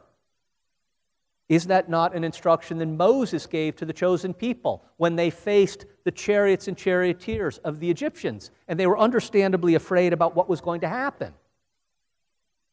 Is 1.49 1.67
that 1.69 1.89
not 1.89 2.15
an 2.15 2.25
instruction 2.25 2.77
that 2.79 2.87
Moses 2.87 3.47
gave 3.47 3.75
to 3.77 3.87
the 3.87 3.93
chosen 3.93 4.35
people 4.35 4.85
when 4.99 5.17
they 5.17 5.31
faced 5.31 5.87
the 6.05 6.11
chariots 6.11 6.69
and 6.69 6.77
charioteers 6.77 7.57
of 7.59 7.81
the 7.81 7.91
Egyptians? 7.91 8.51
And 8.69 8.79
they 8.79 8.87
were 8.87 8.99
understandably 8.99 9.75
afraid 9.75 10.13
about 10.13 10.37
what 10.37 10.49
was 10.49 10.61
going 10.61 10.83
to 10.83 10.89
happen. 10.89 11.33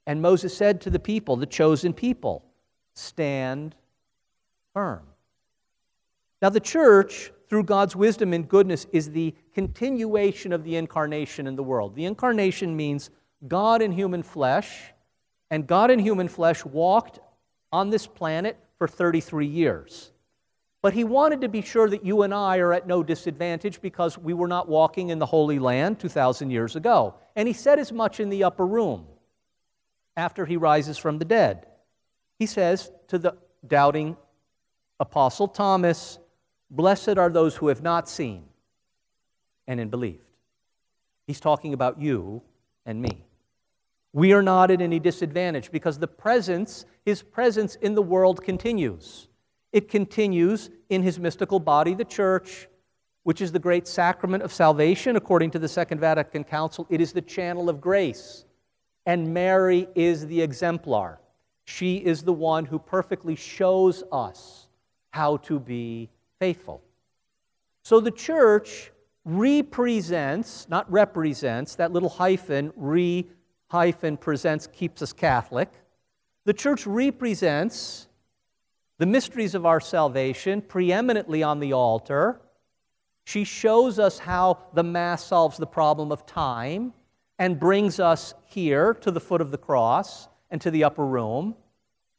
And 0.05 0.21
Moses 0.21 0.55
said 0.55 0.81
to 0.81 0.89
the 0.89 0.99
people, 0.99 1.37
the 1.37 1.45
chosen 1.45 1.93
people, 1.93 2.43
stand 2.93 3.75
firm. 4.73 5.03
Now, 6.41 6.49
the 6.49 6.59
church, 6.59 7.31
through 7.47 7.63
God's 7.63 7.95
wisdom 7.95 8.33
and 8.33 8.47
goodness, 8.47 8.87
is 8.91 9.09
the 9.09 9.33
continuation 9.53 10.51
of 10.51 10.65
the 10.65 10.75
incarnation 10.75 11.47
in 11.47 11.55
the 11.55 11.63
world. 11.63 11.95
The 11.95 12.05
incarnation 12.05 12.75
means 12.75 13.09
God 13.47 13.81
in 13.81 13.91
human 13.93 14.21
flesh, 14.21 14.91
and 15.49 15.65
God 15.65 15.91
in 15.91 15.99
human 15.99 16.27
flesh 16.27 16.65
walked 16.65 17.19
on 17.71 17.89
this 17.89 18.05
planet 18.05 18.57
for 18.77 18.87
33 18.87 19.45
years. 19.45 20.11
But 20.81 20.93
he 20.93 21.03
wanted 21.03 21.41
to 21.41 21.49
be 21.49 21.61
sure 21.61 21.89
that 21.89 22.05
you 22.05 22.21
and 22.21 22.33
I 22.33 22.57
are 22.57 22.71
at 22.71 22.85
no 22.85 23.01
disadvantage 23.01 23.81
because 23.81 24.17
we 24.17 24.33
were 24.33 24.47
not 24.47 24.69
walking 24.69 25.09
in 25.09 25.17
the 25.17 25.25
Holy 25.25 25.57
Land 25.57 25.99
2,000 25.99 26.51
years 26.51 26.75
ago. 26.75 27.15
And 27.35 27.47
he 27.47 27.53
said 27.53 27.79
as 27.79 27.91
much 27.91 28.19
in 28.19 28.29
the 28.29 28.43
upper 28.43 28.65
room 28.67 29.07
after 30.15 30.45
he 30.45 30.57
rises 30.57 30.97
from 30.97 31.17
the 31.17 31.25
dead. 31.25 31.65
He 32.37 32.45
says 32.45 32.91
to 33.07 33.17
the 33.17 33.35
doubting 33.65 34.15
apostle 34.99 35.47
Thomas, 35.47 36.19
Blessed 36.69 37.17
are 37.17 37.29
those 37.29 37.55
who 37.55 37.69
have 37.69 37.81
not 37.81 38.09
seen 38.09 38.45
and 39.67 39.89
believed. 39.89 40.21
He's 41.27 41.39
talking 41.39 41.73
about 41.73 41.99
you 41.99 42.41
and 42.85 43.01
me. 43.01 43.25
We 44.15 44.31
are 44.31 44.41
not 44.41 44.71
at 44.71 44.81
any 44.81 44.97
disadvantage 44.97 45.71
because 45.71 45.99
the 45.99 46.07
presence, 46.07 46.85
his 47.03 47.21
presence 47.21 47.75
in 47.75 47.95
the 47.95 48.01
world 48.01 48.41
continues. 48.41 49.27
It 49.73 49.89
continues 49.89 50.69
in 50.87 51.03
his 51.03 51.19
mystical 51.19 51.59
body, 51.59 51.93
the 51.93 52.05
church, 52.05 52.69
which 53.23 53.41
is 53.41 53.51
the 53.51 53.59
great 53.59 53.89
sacrament 53.89 54.41
of 54.41 54.53
salvation 54.53 55.17
according 55.17 55.51
to 55.51 55.59
the 55.59 55.67
Second 55.67 55.99
Vatican 55.99 56.45
Council. 56.45 56.87
It 56.89 57.01
is 57.01 57.11
the 57.11 57.21
channel 57.21 57.67
of 57.69 57.81
grace. 57.81 58.45
And 59.05 59.33
Mary 59.33 59.89
is 59.95 60.25
the 60.27 60.41
exemplar. 60.41 61.19
She 61.65 61.97
is 61.97 62.23
the 62.23 62.31
one 62.31 62.63
who 62.63 62.79
perfectly 62.79 63.35
shows 63.35 64.01
us 64.13 64.67
how 65.09 65.35
to 65.37 65.59
be 65.59 66.09
faithful. 66.39 66.81
So 67.83 67.99
the 67.99 68.11
church 68.11 68.93
represents, 69.25 70.69
not 70.69 70.89
represents, 70.89 71.75
that 71.75 71.91
little 71.91 72.07
hyphen, 72.07 72.71
re 72.77 73.27
hyphen 73.67 74.17
presents 74.17 74.67
keeps 74.67 75.01
us 75.01 75.13
Catholic. 75.13 75.69
The 76.45 76.53
church 76.53 76.85
represents 76.85 78.07
the 78.97 79.05
mysteries 79.05 79.55
of 79.55 79.65
our 79.65 79.79
salvation 79.79 80.61
preeminently 80.61 81.43
on 81.43 81.59
the 81.59 81.73
altar. 81.73 82.41
She 83.25 83.43
shows 83.43 83.99
us 83.99 84.19
how 84.19 84.59
the 84.73 84.83
Mass 84.83 85.25
solves 85.25 85.57
the 85.57 85.67
problem 85.67 86.11
of 86.11 86.25
time 86.25 86.93
and 87.39 87.59
brings 87.59 87.99
us 87.99 88.33
here 88.45 88.93
to 88.93 89.11
the 89.11 89.19
foot 89.19 89.41
of 89.41 89.51
the 89.51 89.57
cross 89.57 90.29
and 90.51 90.61
to 90.61 90.71
the 90.71 90.83
upper 90.83 91.05
room. 91.05 91.55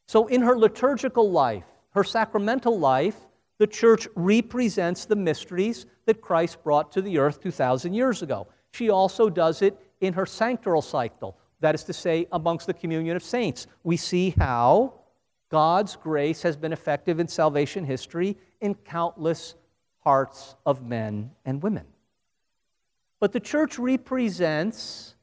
So, 0.05 0.27
in 0.27 0.41
her 0.41 0.57
liturgical 0.57 1.31
life, 1.31 1.65
her 1.91 2.03
sacramental 2.03 2.77
life, 2.77 3.15
the 3.57 3.67
church 3.67 4.07
represents 4.15 5.05
the 5.05 5.15
mysteries 5.15 5.87
that 6.05 6.21
Christ 6.21 6.63
brought 6.63 6.91
to 6.91 7.01
the 7.01 7.17
earth 7.17 7.41
2,000 7.41 7.93
years 7.93 8.21
ago. 8.21 8.47
She 8.71 8.89
also 8.89 9.29
does 9.29 9.61
it 9.61 9.79
in 10.01 10.13
her 10.13 10.25
sanctoral 10.25 10.83
cycle, 10.83 11.37
that 11.59 11.75
is 11.75 11.83
to 11.85 11.93
say, 11.93 12.27
amongst 12.31 12.67
the 12.67 12.73
communion 12.73 13.15
of 13.15 13.23
saints. 13.23 13.67
We 13.83 13.97
see 13.97 14.31
how 14.37 14.93
God's 15.49 15.95
grace 15.95 16.41
has 16.43 16.55
been 16.55 16.73
effective 16.73 17.19
in 17.19 17.27
salvation 17.27 17.85
history 17.85 18.37
in 18.61 18.75
countless 18.75 19.55
hearts 19.99 20.55
of 20.65 20.85
men 20.85 21.31
and 21.45 21.61
women. 21.61 21.85
But 23.19 23.33
the 23.33 23.39
church 23.39 23.79
represents 23.79 25.15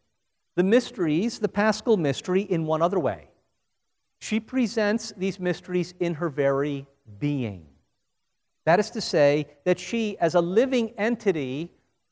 the 0.57 0.63
mysteries, 0.63 1.39
the 1.39 1.49
paschal 1.49 1.97
mystery, 1.97 2.43
in 2.43 2.67
one 2.67 2.83
other 2.83 2.99
way. 2.99 3.29
She 4.19 4.41
presents 4.41 5.13
these 5.17 5.39
mysteries 5.39 5.95
in 6.01 6.15
her 6.15 6.29
very 6.29 6.87
being. 7.19 7.67
That 8.65 8.81
is 8.81 8.91
to 8.91 9.01
say, 9.01 9.47
that 9.65 9.79
she, 9.79 10.17
as 10.19 10.35
a 10.35 10.41
living 10.41 10.95
entity, 10.97 11.71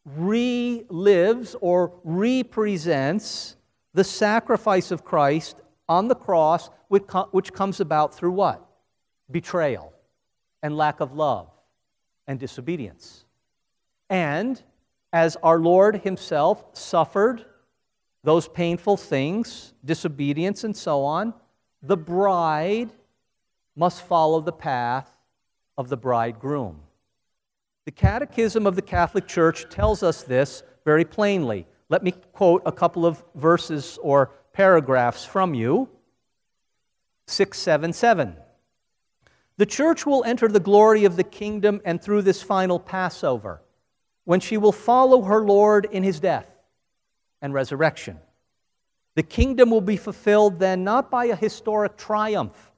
relives 0.09 1.55
or 1.61 1.92
represents 2.05 3.57
the 3.94 4.05
sacrifice 4.05 4.90
of 4.90 5.05
Christ 5.05 5.57
on 5.88 6.09
the 6.09 6.14
cross, 6.14 6.70
which 6.88 7.53
comes 7.53 7.80
about 7.80 8.14
through 8.14 8.32
what? 8.32 8.66
Betrayal 9.30 9.92
and 10.62 10.76
lack 10.76 11.00
of 11.00 11.12
love 11.12 11.50
and 12.26 12.38
disobedience. 12.38 13.24
And 14.09 14.62
as 15.12 15.36
our 15.42 15.59
Lord 15.59 15.96
Himself 15.96 16.64
suffered 16.72 17.44
those 18.24 18.48
painful 18.48 18.96
things, 18.96 19.74
disobedience 19.84 20.64
and 20.64 20.76
so 20.76 21.05
on, 21.05 21.34
the 21.82 21.96
bride 21.96 22.90
must 23.74 24.03
follow 24.03 24.40
the 24.40 24.53
path 24.53 25.11
of 25.76 25.88
the 25.88 25.96
bridegroom. 25.96 26.80
The 27.85 27.91
Catechism 27.91 28.66
of 28.66 28.76
the 28.76 28.83
Catholic 28.83 29.26
Church 29.26 29.68
tells 29.68 30.03
us 30.03 30.22
this 30.22 30.62
very 30.85 31.05
plainly. 31.05 31.66
Let 31.89 32.05
me 32.05 32.12
quote 32.33 32.62
a 32.64 32.72
couple 32.72 33.05
of 33.05 33.24
verses 33.35 33.99
or 34.03 34.30
paragraphs 34.53 35.24
from 35.24 35.55
you 35.55 35.89
677. 37.26 38.37
The 39.57 39.66
church 39.66 40.07
will 40.07 40.24
enter 40.24 40.49
the 40.49 40.61
glory 40.61 41.05
of 41.05 41.16
the 41.16 41.24
kingdom 41.24 41.80
and 41.85 42.01
through 42.01 42.22
this 42.22 42.43
final 42.43 42.78
Passover, 42.78 43.61
when 44.24 44.41
she 44.41 44.57
will 44.57 44.72
follow 44.72 45.22
her 45.22 45.45
Lord 45.45 45.87
in 45.91 46.03
his 46.03 46.20
death 46.20 46.47
and 47.41 47.53
resurrection. 47.53 48.18
The 49.14 49.22
kingdom 49.22 49.70
will 49.70 49.83
be 49.83 49.97
fulfilled 49.97 50.59
then 50.59 50.85
not 50.85 51.11
by 51.11 51.26
a 51.26 51.37
historic 51.37 51.97
triumph 51.97 52.72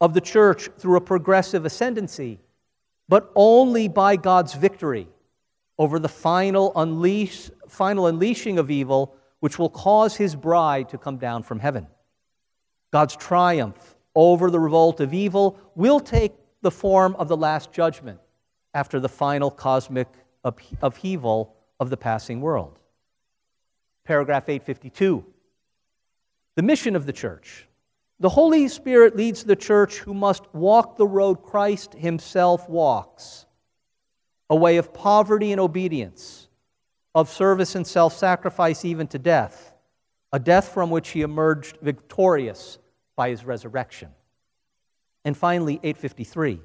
of 0.00 0.12
the 0.12 0.20
church 0.20 0.68
through 0.78 0.96
a 0.96 1.00
progressive 1.00 1.64
ascendancy, 1.64 2.40
but 3.10 3.32
only 3.34 3.88
by 3.88 4.14
God's 4.14 4.54
victory 4.54 5.08
over 5.76 5.98
the 5.98 6.08
final, 6.08 6.70
unleash, 6.76 7.50
final 7.68 8.06
unleashing 8.06 8.56
of 8.56 8.70
evil, 8.70 9.16
which 9.40 9.58
will 9.58 9.68
cause 9.68 10.14
his 10.14 10.36
bride 10.36 10.88
to 10.90 10.96
come 10.96 11.16
down 11.16 11.42
from 11.42 11.58
heaven. 11.58 11.88
God's 12.92 13.16
triumph 13.16 13.96
over 14.14 14.48
the 14.48 14.60
revolt 14.60 15.00
of 15.00 15.12
evil 15.12 15.58
will 15.74 15.98
take 15.98 16.34
the 16.62 16.70
form 16.70 17.16
of 17.16 17.26
the 17.26 17.36
last 17.36 17.72
judgment 17.72 18.20
after 18.74 19.00
the 19.00 19.08
final 19.08 19.50
cosmic 19.50 20.06
upheaval 20.44 21.56
of 21.80 21.90
the 21.90 21.96
passing 21.96 22.40
world. 22.40 22.78
Paragraph 24.04 24.48
852 24.48 25.24
the 26.54 26.62
mission 26.62 26.94
of 26.94 27.06
the 27.06 27.12
church. 27.12 27.66
The 28.20 28.28
Holy 28.28 28.68
Spirit 28.68 29.16
leads 29.16 29.44
the 29.44 29.56
church 29.56 29.98
who 29.98 30.12
must 30.12 30.42
walk 30.54 30.98
the 30.98 31.06
road 31.06 31.42
Christ 31.42 31.94
himself 31.94 32.68
walks 32.68 33.46
a 34.50 34.56
way 34.56 34.76
of 34.76 34.92
poverty 34.92 35.52
and 35.52 35.60
obedience, 35.60 36.48
of 37.14 37.30
service 37.30 37.76
and 37.76 37.86
self 37.86 38.14
sacrifice, 38.14 38.84
even 38.84 39.06
to 39.06 39.18
death, 39.18 39.72
a 40.32 40.38
death 40.38 40.68
from 40.68 40.90
which 40.90 41.10
he 41.10 41.22
emerged 41.22 41.78
victorious 41.80 42.78
by 43.16 43.30
his 43.30 43.44
resurrection. 43.44 44.10
And 45.24 45.36
finally, 45.36 45.74
853. 45.82 46.60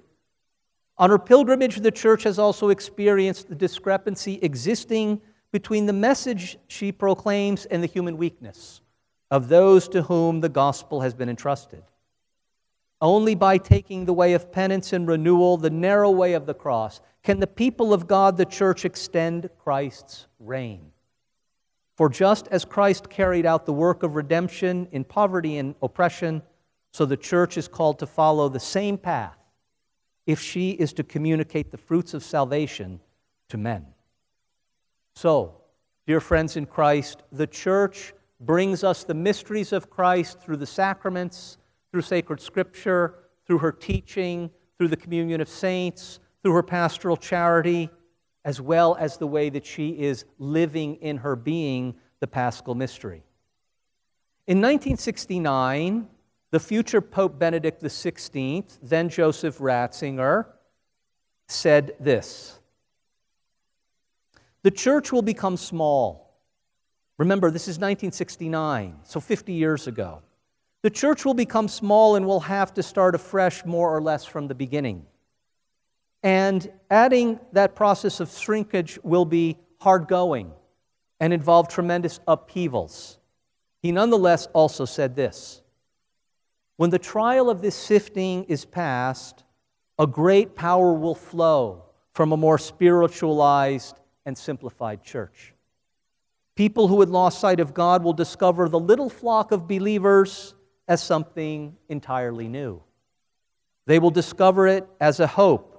On 0.98 1.10
her 1.10 1.20
pilgrimage, 1.20 1.78
the 1.78 1.92
church 1.92 2.24
has 2.24 2.40
also 2.40 2.70
experienced 2.70 3.48
the 3.48 3.56
discrepancy 3.56 4.40
existing 4.42 5.22
between 5.52 5.86
the 5.86 5.94
message 5.94 6.58
she 6.68 6.92
proclaims 6.92 7.66
and 7.66 7.82
the 7.82 7.88
human 7.88 8.18
weakness 8.18 8.82
of 9.36 9.50
those 9.50 9.90
to 9.90 10.02
whom 10.04 10.40
the 10.40 10.48
gospel 10.48 11.02
has 11.02 11.14
been 11.14 11.28
entrusted. 11.28 11.84
Only 13.02 13.36
by 13.36 13.58
taking 13.58 14.06
the 14.06 14.14
way 14.14 14.32
of 14.32 14.50
penance 14.50 14.94
and 14.94 15.06
renewal, 15.06 15.58
the 15.58 15.70
narrow 15.70 16.10
way 16.10 16.36
of 16.36 16.46
the 16.46 16.54
cross, 16.54 17.02
can 17.22 17.42
the 17.42 17.46
people 17.46 17.94
of 17.94 18.08
God, 18.08 18.38
the 18.38 18.46
church, 18.46 18.86
extend 18.86 19.50
Christ's 19.60 20.28
reign. 20.40 20.90
For 21.96 22.08
just 22.08 22.48
as 22.48 22.64
Christ 22.64 23.10
carried 23.10 23.46
out 23.46 23.66
the 23.66 23.74
work 23.74 24.04
of 24.04 24.16
redemption 24.16 24.88
in 24.94 25.04
poverty 25.04 25.58
and 25.58 25.76
oppression, 25.82 26.42
so 26.94 27.06
the 27.06 27.18
church 27.18 27.58
is 27.58 27.68
called 27.68 28.00
to 28.00 28.08
follow 28.08 28.48
the 28.48 28.62
same 28.62 28.98
path 28.98 29.38
if 30.26 30.40
she 30.40 30.72
is 30.72 30.94
to 30.94 31.04
communicate 31.04 31.72
the 31.72 31.78
fruits 31.78 32.14
of 32.14 32.24
salvation 32.24 33.02
to 33.50 33.58
men. 33.58 33.86
So, 35.14 35.56
dear 36.08 36.22
friends 36.22 36.56
in 36.56 36.66
Christ, 36.68 37.24
the 37.34 37.48
church 37.48 38.14
brings 38.40 38.84
us 38.84 39.04
the 39.04 39.14
mysteries 39.14 39.72
of 39.72 39.90
Christ 39.90 40.40
through 40.40 40.58
the 40.58 40.66
sacraments, 40.66 41.58
through 41.92 42.02
sacred 42.02 42.42
scripture, 42.42 43.16
through 43.48 43.60
her 43.60 43.72
teaching, 43.72 44.50
through 44.78 44.90
the 44.90 44.98
communion 44.98 45.42
of 45.42 45.48
saints, 45.48 46.20
through 46.42 46.54
her 46.54 46.64
pastoral 46.64 47.18
charity, 47.18 47.90
as 48.44 48.62
well 48.62 48.96
as 49.00 49.18
the 49.18 49.28
way 49.28 49.50
that 49.50 49.66
she 49.66 49.90
is 49.90 50.26
living 50.38 50.96
in 50.96 51.18
her 51.18 51.36
being 51.36 51.96
the 52.20 52.28
paschal 52.28 52.76
mystery. 52.76 53.24
In 54.48 54.58
1969, 54.58 56.08
the 56.52 56.60
future 56.60 57.02
Pope 57.02 57.40
Benedict 57.40 57.82
XVI, 57.82 58.78
then 58.84 59.10
Joseph 59.10 59.58
Ratzinger, 59.58 60.46
said 61.48 61.96
this 62.00 62.60
The 64.62 64.72
church 64.72 65.12
will 65.12 65.22
become 65.22 65.58
small 65.58 66.25
Remember, 67.18 67.50
this 67.50 67.64
is 67.64 67.78
1969, 67.78 69.00
so 69.04 69.20
50 69.20 69.54
years 69.54 69.88
ago. 69.88 70.22
The 70.82 70.90
church 70.92 71.26
will 71.26 71.34
become 71.34 71.68
small 71.68 72.16
and 72.16 72.28
will 72.28 72.42
have 72.42 72.74
to 72.76 72.84
start 72.84 73.16
afresh 73.16 73.66
more 73.66 73.96
or 73.96 74.02
less 74.02 74.24
from 74.24 74.48
the 74.48 74.54
beginning. 74.56 75.06
And 76.22 76.72
adding 76.92 77.40
that 77.54 77.76
process 77.76 78.20
of 78.20 78.30
shrinkage 78.30 79.00
will 79.02 79.26
be 79.26 79.58
hard 79.80 80.08
going 80.08 80.52
and 81.20 81.34
involve 81.34 81.70
tremendous 81.70 82.20
upheavals. 82.28 83.18
He 83.82 83.92
nonetheless 83.92 84.48
also 84.54 84.86
said 84.86 85.16
this 85.16 85.64
When 86.76 86.92
the 86.92 87.00
trial 87.00 87.50
of 87.50 87.64
this 87.64 87.76
sifting 87.76 88.44
is 88.44 88.66
past, 88.66 89.44
a 89.98 90.06
great 90.06 90.56
power 90.56 90.94
will 90.94 91.16
flow 91.16 91.86
from 92.14 92.32
a 92.32 92.38
more 92.38 92.60
spiritualized 92.60 93.98
and 94.26 94.38
simplified 94.38 95.04
church. 95.04 95.55
People 96.56 96.88
who 96.88 97.02
had 97.02 97.10
lost 97.10 97.40
sight 97.40 97.60
of 97.60 97.74
God 97.74 98.04
will 98.04 98.14
discover 98.14 98.70
the 98.70 98.80
little 98.80 99.10
flock 99.10 99.52
of 99.52 99.68
believers 99.68 100.56
as 100.88 101.04
something 101.04 101.76
entirely 101.90 102.48
new. 102.48 102.82
They 103.86 104.00
will 104.00 104.12
discover 104.12 104.68
it 104.68 104.88
as 105.02 105.20
a 105.20 105.28
hope 105.28 105.72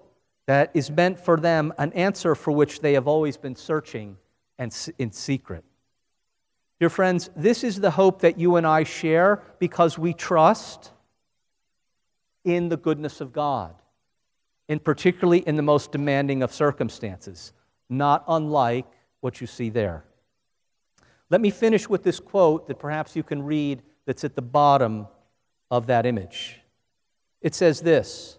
that 0.46 0.70
is 0.74 0.90
meant 0.90 1.18
for 1.18 1.38
them, 1.38 1.72
an 1.78 1.92
answer 1.94 2.34
for 2.34 2.52
which 2.52 2.80
they 2.80 2.92
have 2.92 3.08
always 3.08 3.36
been 3.36 3.56
searching 3.56 4.16
and 4.58 4.74
in 4.98 5.10
secret. 5.10 5.64
Dear 6.78 6.90
friends, 6.90 7.30
this 7.34 7.64
is 7.64 7.80
the 7.80 7.90
hope 7.90 8.20
that 8.20 8.38
you 8.38 8.56
and 8.56 8.66
I 8.66 8.84
share 8.84 9.42
because 9.58 9.98
we 9.98 10.12
trust 10.12 10.92
in 12.44 12.68
the 12.68 12.76
goodness 12.76 13.20
of 13.20 13.32
God, 13.32 13.74
and 14.68 14.82
particularly 14.82 15.38
in 15.38 15.56
the 15.56 15.62
most 15.62 15.90
demanding 15.90 16.42
of 16.42 16.52
circumstances, 16.52 17.52
not 17.88 18.24
unlike 18.28 18.86
what 19.20 19.40
you 19.40 19.46
see 19.46 19.70
there. 19.70 20.04
Let 21.30 21.40
me 21.40 21.50
finish 21.50 21.88
with 21.88 22.02
this 22.02 22.20
quote 22.20 22.68
that 22.68 22.78
perhaps 22.78 23.16
you 23.16 23.22
can 23.22 23.42
read 23.42 23.82
that's 24.06 24.24
at 24.24 24.36
the 24.36 24.42
bottom 24.42 25.08
of 25.70 25.88
that 25.88 26.06
image. 26.06 26.60
It 27.40 27.54
says 27.54 27.80
this 27.80 28.38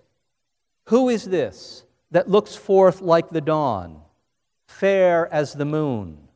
Who 0.85 1.09
is 1.09 1.25
this 1.25 1.83
that 2.11 2.29
looks 2.29 2.55
forth 2.55 3.01
like 3.01 3.29
the 3.29 3.41
dawn, 3.41 4.01
fair 4.67 5.31
as 5.33 5.53
the 5.53 5.65
moon, 5.65 6.29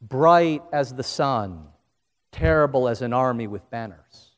bright 0.00 0.62
as 0.72 0.94
the 0.94 1.02
sun, 1.02 1.66
terrible 2.32 2.88
as 2.88 3.02
an 3.02 3.12
army 3.12 3.46
with 3.46 3.68
banners? 3.70 4.28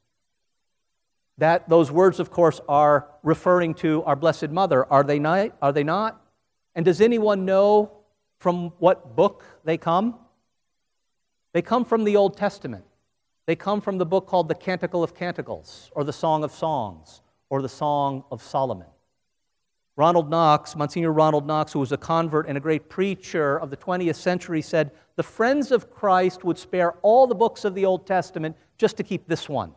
That, 1.39 1.68
those 1.71 1.91
words, 1.91 2.21
of 2.21 2.31
course, 2.31 2.61
are 2.68 3.09
referring 3.23 3.73
to 3.75 4.03
our 4.05 4.16
Blessed 4.16 4.51
Mother, 4.51 4.85
are 4.93 5.03
they 5.03 5.18
not? 5.18 5.57
Are 5.62 5.73
they 5.73 5.85
not? 5.85 6.21
And 6.75 6.85
does 6.85 7.01
anyone 7.01 7.47
know 7.47 7.93
from 8.39 8.71
what 8.79 9.16
book 9.16 9.45
they 9.64 9.79
come? 9.79 10.18
They 11.53 11.63
come 11.63 11.85
from 11.85 12.05
the 12.05 12.17
Old 12.17 12.37
Testament. 12.37 12.85
They 13.47 13.57
come 13.57 13.81
from 13.81 13.99
the 13.99 14.07
book 14.07 14.27
called 14.27 14.49
the 14.49 14.55
Canticle 14.55 15.03
of 15.03 15.15
Canticles, 15.15 15.91
or 15.97 16.05
the 16.05 16.13
Song 16.13 16.45
of 16.45 16.53
Songs, 16.53 17.23
or 17.49 17.63
the 17.63 17.69
Song 17.69 18.25
of 18.31 18.43
Solomon. 18.43 18.87
Ronald 19.97 20.31
Knox, 20.31 20.77
Monsignor 20.77 21.13
Ronald 21.13 21.47
Knox, 21.47 21.73
who 21.73 21.81
was 21.81 21.93
a 21.93 21.97
convert 21.97 22.47
and 22.49 22.57
a 22.57 22.61
great 22.61 22.89
preacher 22.89 23.59
of 23.59 23.71
the 23.71 23.77
20th 23.77 24.15
century, 24.15 24.63
said 24.63 24.93
the 25.17 25.23
friends 25.23 25.73
of 25.73 25.91
Christ 25.91 26.45
would 26.45 26.59
spare 26.59 26.93
all 27.03 27.27
the 27.27 27.35
books 27.35 27.65
of 27.65 27.75
the 27.75 27.85
Old 27.85 28.07
Testament 28.07 28.57
just 28.79 28.97
to 28.97 29.03
keep 29.03 29.27
this 29.27 29.49
one 29.49 29.75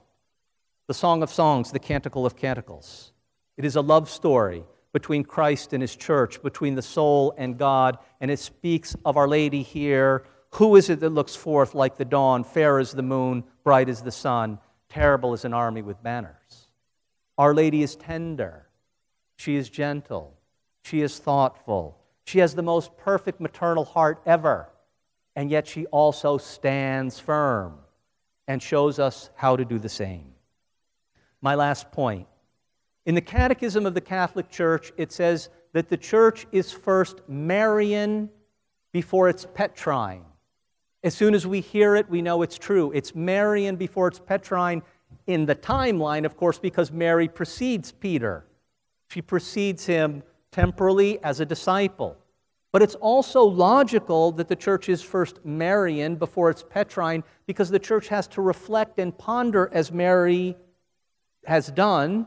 the 0.88 0.94
Song 0.94 1.24
of 1.24 1.30
Songs, 1.30 1.72
the 1.72 1.80
Canticle 1.80 2.26
of 2.26 2.36
Canticles. 2.36 3.14
It 3.58 3.66
is 3.66 3.76
a 3.76 3.82
love 3.82 4.10
story 4.10 4.64
between 4.94 5.24
Christ 5.24 5.74
and 5.74 5.82
his 5.82 5.96
church, 5.96 6.42
between 6.44 6.76
the 6.76 6.82
soul 6.82 7.34
and 7.38 7.58
God, 7.58 7.98
and 8.22 8.30
it 8.30 8.40
speaks 8.40 8.96
of 9.04 9.18
Our 9.18 9.28
Lady 9.28 9.64
here. 9.64 10.26
Who 10.54 10.76
is 10.76 10.90
it 10.92 11.00
that 11.00 11.10
looks 11.10 11.36
forth 11.36 11.74
like 11.74 11.98
the 11.98 12.06
dawn, 12.06 12.44
fair 12.44 12.78
as 12.78 12.92
the 12.92 13.02
moon, 13.02 13.44
bright 13.64 13.90
as 13.90 14.04
the 14.04 14.12
sun, 14.12 14.60
terrible 14.88 15.34
as 15.34 15.46
an 15.46 15.54
army 15.54 15.82
with 15.82 16.04
banners? 16.04 16.68
Our 17.40 17.56
Lady 17.56 17.82
is 17.82 17.96
tender. 17.96 18.68
She 19.36 19.56
is 19.56 19.68
gentle. 19.68 20.38
She 20.84 21.02
is 21.02 21.18
thoughtful. 21.18 21.98
She 22.26 22.38
has 22.38 22.54
the 22.54 22.62
most 22.62 22.96
perfect 22.98 23.42
maternal 23.42 23.84
heart 23.84 24.22
ever. 24.28 24.70
And 25.36 25.50
yet 25.50 25.68
she 25.68 25.88
also 25.88 26.38
stands 26.38 27.20
firm 27.20 27.80
and 28.48 28.62
shows 28.62 29.00
us 29.00 29.32
how 29.36 29.56
to 29.56 29.66
do 29.66 29.80
the 29.80 29.90
same. 29.90 30.34
My 31.42 31.56
last 31.56 31.92
point. 31.92 32.28
In 33.08 33.16
the 33.16 33.22
Catechism 33.22 33.88
of 33.88 33.96
the 33.96 34.02
Catholic 34.02 34.52
Church, 34.52 34.92
it 34.98 35.12
says 35.12 35.50
that 35.72 35.90
the 35.90 35.98
church 35.98 36.46
is 36.52 36.72
first 36.72 37.22
Marian 37.28 38.30
before 38.92 39.30
it's 39.30 39.48
Petrine. 39.56 40.26
As 41.04 41.14
soon 41.14 41.36
as 41.36 41.46
we 41.46 41.60
hear 41.60 41.96
it, 41.96 42.10
we 42.10 42.22
know 42.22 42.42
it's 42.44 42.58
true. 42.58 42.92
It's 42.94 43.14
Marian 43.14 43.76
before 43.76 44.08
it's 44.08 44.20
Petrine 44.20 44.82
in 45.28 45.46
the 45.46 45.56
timeline, 45.56 46.26
of 46.26 46.38
course, 46.38 46.58
because 46.58 46.92
Mary 46.92 47.28
precedes 47.28 47.92
Peter. 47.92 48.46
She 49.10 49.22
precedes 49.22 49.86
him 49.86 50.24
temporally 50.52 51.22
as 51.24 51.42
a 51.42 51.46
disciple. 51.46 52.18
But 52.72 52.82
it's 52.82 52.96
also 52.96 53.44
logical 53.44 54.32
that 54.32 54.48
the 54.48 54.56
church 54.56 54.90
is 54.90 55.02
first 55.02 55.46
Marian 55.46 56.16
before 56.16 56.50
it's 56.50 56.64
Petrine 56.64 57.24
because 57.46 57.70
the 57.70 57.80
church 57.80 58.08
has 58.08 58.28
to 58.30 58.42
reflect 58.42 58.98
and 58.98 59.16
ponder 59.16 59.70
as 59.74 59.92
Mary 59.92 60.56
has 61.46 61.68
done 61.68 62.26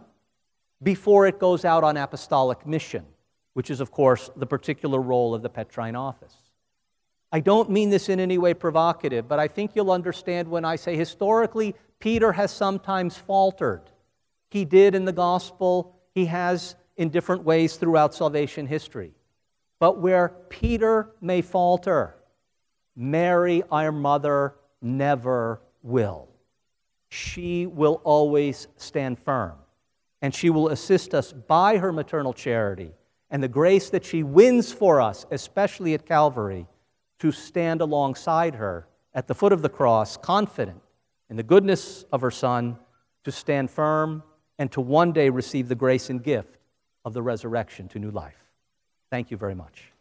before 0.82 1.26
it 1.26 1.38
goes 1.38 1.64
out 1.64 1.82
on 1.82 1.96
apostolic 1.96 2.66
mission, 2.66 3.04
which 3.54 3.70
is, 3.70 3.80
of 3.80 3.90
course, 3.90 4.30
the 4.36 4.46
particular 4.46 5.00
role 5.00 5.34
of 5.34 5.42
the 5.42 5.48
Petrine 5.48 5.96
office. 5.96 6.36
I 7.36 7.40
don't 7.40 7.68
mean 7.68 7.90
this 7.90 8.08
in 8.08 8.18
any 8.18 8.38
way 8.38 8.54
provocative, 8.54 9.28
but 9.28 9.38
I 9.38 9.46
think 9.46 9.72
you'll 9.74 9.90
understand 9.90 10.48
when 10.48 10.64
I 10.64 10.76
say 10.76 10.96
historically, 10.96 11.74
Peter 11.98 12.32
has 12.32 12.50
sometimes 12.50 13.18
faltered. 13.18 13.82
He 14.48 14.64
did 14.64 14.94
in 14.94 15.04
the 15.04 15.12
gospel, 15.12 15.98
he 16.14 16.24
has 16.24 16.76
in 16.96 17.10
different 17.10 17.44
ways 17.44 17.76
throughout 17.76 18.14
salvation 18.14 18.66
history. 18.66 19.12
But 19.78 19.98
where 19.98 20.30
Peter 20.48 21.10
may 21.20 21.42
falter, 21.42 22.16
Mary, 22.96 23.62
our 23.70 23.92
mother, 23.92 24.54
never 24.80 25.60
will. 25.82 26.30
She 27.10 27.66
will 27.66 28.00
always 28.02 28.66
stand 28.78 29.18
firm, 29.18 29.58
and 30.22 30.34
she 30.34 30.48
will 30.48 30.70
assist 30.70 31.14
us 31.14 31.34
by 31.34 31.76
her 31.76 31.92
maternal 31.92 32.32
charity 32.32 32.92
and 33.28 33.42
the 33.42 33.48
grace 33.48 33.90
that 33.90 34.06
she 34.06 34.22
wins 34.22 34.72
for 34.72 35.02
us, 35.02 35.26
especially 35.30 35.92
at 35.92 36.06
Calvary, 36.06 36.66
to 37.18 37.32
stand 37.32 37.80
alongside 37.80 38.54
her 38.56 38.86
at 39.14 39.26
the 39.26 39.34
foot 39.34 39.52
of 39.52 39.62
the 39.62 39.68
cross, 39.68 40.16
confident 40.16 40.80
in 41.30 41.36
the 41.36 41.42
goodness 41.42 42.04
of 42.12 42.20
her 42.20 42.30
Son, 42.30 42.78
to 43.24 43.32
stand 43.32 43.70
firm 43.70 44.22
and 44.58 44.70
to 44.72 44.80
one 44.80 45.12
day 45.12 45.28
receive 45.28 45.68
the 45.68 45.74
grace 45.74 46.10
and 46.10 46.22
gift 46.22 46.58
of 47.04 47.12
the 47.12 47.22
resurrection 47.22 47.88
to 47.88 47.98
new 47.98 48.10
life. 48.10 48.36
Thank 49.10 49.30
you 49.30 49.36
very 49.36 49.54
much. 49.54 49.92